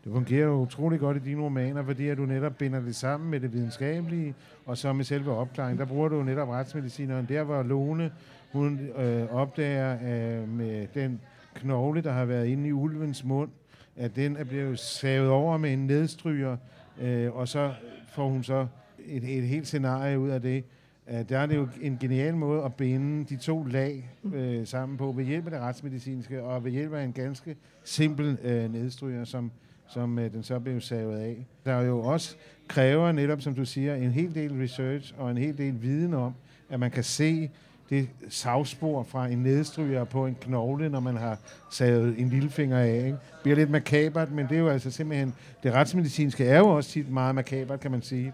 Det 0.04 0.12
fungerer 0.12 0.46
jo 0.46 0.54
utrolig 0.54 1.00
godt 1.00 1.16
i 1.16 1.20
dine 1.20 1.42
romaner, 1.42 1.84
fordi 1.84 2.08
at 2.08 2.18
du 2.18 2.26
netop 2.26 2.58
binder 2.58 2.80
det 2.80 2.96
sammen 2.96 3.30
med 3.30 3.40
det 3.40 3.52
videnskabelige, 3.52 4.34
og 4.66 4.78
så 4.78 4.92
med 4.92 5.04
selve 5.04 5.32
opklaringen. 5.32 5.78
Der 5.78 5.84
bruger 5.84 6.08
du 6.08 6.22
netop 6.22 6.48
retsmedicineren. 6.48 7.26
Der 7.28 7.42
var 7.42 7.62
Lone, 7.62 8.12
hun 8.52 8.80
øh, 8.98 9.34
opdager 9.34 9.92
øh, 9.92 10.48
med 10.48 10.86
den 10.94 11.20
knogle, 11.54 12.02
der 12.02 12.12
har 12.12 12.24
været 12.24 12.46
inde 12.46 12.68
i 12.68 12.72
ulvens 12.72 13.24
mund, 13.24 13.50
at 13.96 14.16
den 14.16 14.36
er 14.36 14.44
blevet 14.44 14.78
savet 14.78 15.30
over 15.30 15.56
med 15.56 15.72
en 15.72 15.86
nedstryger, 15.86 16.56
øh, 17.00 17.36
og 17.36 17.48
så 17.48 17.72
får 18.12 18.28
hun 18.28 18.44
så 18.44 18.66
et, 19.06 19.38
et 19.38 19.44
helt 19.44 19.66
scenarie 19.66 20.18
ud 20.18 20.28
af 20.28 20.42
det. 20.42 20.64
Øh, 21.10 21.28
der 21.28 21.38
er 21.38 21.46
det 21.46 21.56
jo 21.56 21.68
en 21.80 21.98
genial 22.00 22.36
måde 22.36 22.64
at 22.64 22.74
binde 22.74 23.24
de 23.24 23.36
to 23.36 23.64
lag 23.64 24.10
øh, 24.34 24.66
sammen 24.66 24.98
på 24.98 25.12
ved 25.12 25.24
hjælp 25.24 25.44
af 25.44 25.50
det 25.50 25.60
retsmedicinske 25.60 26.42
og 26.42 26.64
ved 26.64 26.70
hjælp 26.70 26.92
af 26.92 27.04
en 27.04 27.12
ganske 27.12 27.56
simpel 27.84 28.38
øh, 28.42 28.72
nedstryger, 28.72 29.24
som, 29.24 29.50
som 29.86 30.18
øh, 30.18 30.32
den 30.32 30.42
så 30.42 30.58
blev 30.58 30.80
savet 30.80 31.18
af. 31.18 31.46
Der 31.64 31.72
er 31.72 31.82
jo 31.82 32.00
også 32.00 32.36
kræver 32.68 33.12
netop, 33.12 33.40
som 33.40 33.54
du 33.54 33.64
siger, 33.64 33.94
en 33.94 34.10
hel 34.10 34.34
del 34.34 34.52
research 34.52 35.14
og 35.18 35.30
en 35.30 35.36
hel 35.36 35.58
del 35.58 35.82
viden 35.82 36.14
om, 36.14 36.34
at 36.70 36.80
man 36.80 36.90
kan 36.90 37.04
se 37.04 37.50
det 37.90 38.08
savspor 38.28 39.02
fra 39.02 39.28
en 39.28 39.38
nedstryger 39.38 40.04
på 40.04 40.26
en 40.26 40.36
knogle, 40.40 40.88
når 40.88 41.00
man 41.00 41.16
har 41.16 41.38
savet 41.70 42.18
en 42.18 42.28
lillefinger 42.28 42.78
af. 42.78 42.96
Ikke? 42.96 43.06
Det 43.06 43.18
bliver 43.42 43.56
lidt 43.56 43.70
makabert, 43.70 44.32
men 44.32 44.48
det 44.48 44.54
er 44.54 44.60
jo 44.60 44.68
altså 44.68 44.90
simpelthen... 44.90 45.34
Det 45.62 45.72
retsmedicinske 45.72 46.44
er 46.44 46.58
jo 46.58 46.68
også 46.68 46.90
tit 46.90 47.10
meget 47.10 47.34
makabert, 47.34 47.80
kan 47.80 47.90
man 47.90 48.02
sige. 48.02 48.32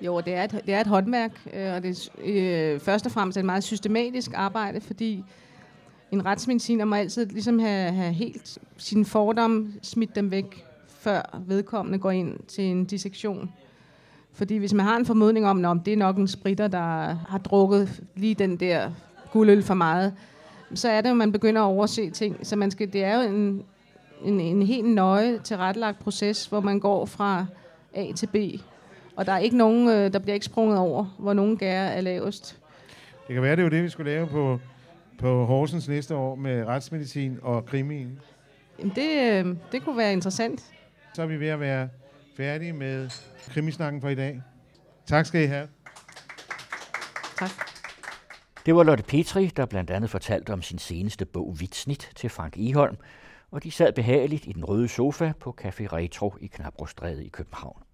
Jo, 0.00 0.20
det 0.20 0.34
er 0.34 0.44
et, 0.44 0.50
det 0.66 0.74
er 0.74 0.80
et 0.80 0.86
håndværk, 0.86 1.30
øh, 1.54 1.72
og 1.72 1.82
det 1.82 2.10
er 2.24 2.74
øh, 2.74 2.80
først 2.80 3.06
og 3.06 3.12
fremmest 3.12 3.38
et 3.38 3.44
meget 3.44 3.64
systematisk 3.64 4.30
arbejde, 4.34 4.80
fordi 4.80 5.24
en 6.12 6.26
retsmediciner 6.26 6.84
må 6.84 6.94
altid 6.94 7.26
ligesom 7.26 7.58
have, 7.58 7.92
have 7.92 8.12
helt 8.12 8.58
sine 8.76 9.04
fordomme 9.04 9.72
smidt 9.82 10.14
dem 10.14 10.30
væk, 10.30 10.64
før 10.88 11.40
vedkommende 11.46 11.98
går 11.98 12.10
ind 12.10 12.38
til 12.48 12.64
en 12.64 12.84
dissektion. 12.84 13.50
Fordi 14.36 14.56
hvis 14.56 14.74
man 14.74 14.86
har 14.86 14.96
en 14.96 15.06
formodning 15.06 15.46
om, 15.46 15.64
at 15.64 15.76
det 15.84 15.92
er 15.92 15.96
nok 15.96 16.16
en 16.16 16.28
spritter, 16.28 16.68
der 16.68 17.16
har 17.28 17.38
drukket 17.44 18.02
lige 18.14 18.34
den 18.34 18.56
der 18.56 18.90
guldøl 19.32 19.62
for 19.62 19.74
meget, 19.74 20.14
så 20.74 20.88
er 20.88 21.00
det 21.00 21.10
at 21.10 21.16
man 21.16 21.32
begynder 21.32 21.62
at 21.62 21.66
overse 21.66 22.10
ting. 22.10 22.46
Så 22.46 22.56
man 22.56 22.70
skal, 22.70 22.92
det 22.92 23.04
er 23.04 23.22
jo 23.22 23.28
en, 23.30 23.62
en, 24.24 24.40
en 24.40 24.62
helt 24.62 24.88
nøje 24.88 25.38
tilrettelagt 25.38 25.98
proces, 25.98 26.46
hvor 26.46 26.60
man 26.60 26.80
går 26.80 27.06
fra 27.06 27.46
A 27.94 28.12
til 28.16 28.26
B. 28.26 28.36
Og 29.16 29.26
der 29.26 29.32
er 29.32 29.38
ikke 29.38 29.56
nogen, 29.56 29.88
øh, 29.88 30.12
der 30.12 30.18
bliver 30.18 30.34
ikke 30.34 30.46
sprunget 30.46 30.78
over, 30.78 31.14
hvor 31.18 31.32
nogen 31.32 31.56
gære 31.56 31.92
er 31.92 32.00
lavest. 32.00 32.58
Det 33.26 33.34
kan 33.34 33.42
være, 33.42 33.56
det 33.56 33.60
er 33.60 33.64
jo 33.64 33.70
det, 33.70 33.82
vi 33.82 33.88
skulle 33.88 34.10
lave 34.10 34.26
på, 34.26 34.58
på 35.18 35.44
Horsens 35.44 35.88
næste 35.88 36.14
år 36.14 36.34
med 36.34 36.64
retsmedicin 36.64 37.38
og 37.42 37.66
krimien. 37.66 38.20
Jamen 38.78 38.92
det, 38.96 39.44
øh, 39.46 39.56
det 39.72 39.84
kunne 39.84 39.96
være 39.96 40.12
interessant. 40.12 40.64
Så 41.14 41.22
er 41.22 41.26
vi 41.26 41.40
ved 41.40 41.48
at 41.48 41.60
være 41.60 41.88
færdige 42.36 42.72
med 42.72 43.08
krimisnakken 43.50 44.00
for 44.00 44.08
i 44.08 44.14
dag. 44.14 44.42
Tak 45.06 45.26
skal 45.26 45.42
I 45.42 45.46
have. 45.46 45.68
Tak. 47.38 47.50
Det 48.66 48.74
var 48.74 48.82
Lotte 48.82 49.04
Petri, 49.04 49.46
der 49.46 49.66
blandt 49.66 49.90
andet 49.90 50.10
fortalte 50.10 50.52
om 50.52 50.62
sin 50.62 50.78
seneste 50.78 51.24
bog 51.26 51.56
Vitsnit 51.60 52.10
til 52.16 52.30
Frank 52.30 52.58
Eholm, 52.58 52.96
og 53.50 53.62
de 53.62 53.70
sad 53.70 53.92
behageligt 53.92 54.46
i 54.46 54.52
den 54.52 54.64
røde 54.64 54.88
sofa 54.88 55.32
på 55.40 55.56
Café 55.60 55.86
Retro 55.92 56.34
i 56.40 56.46
Knabrostræde 56.46 57.24
i 57.24 57.28
København. 57.28 57.85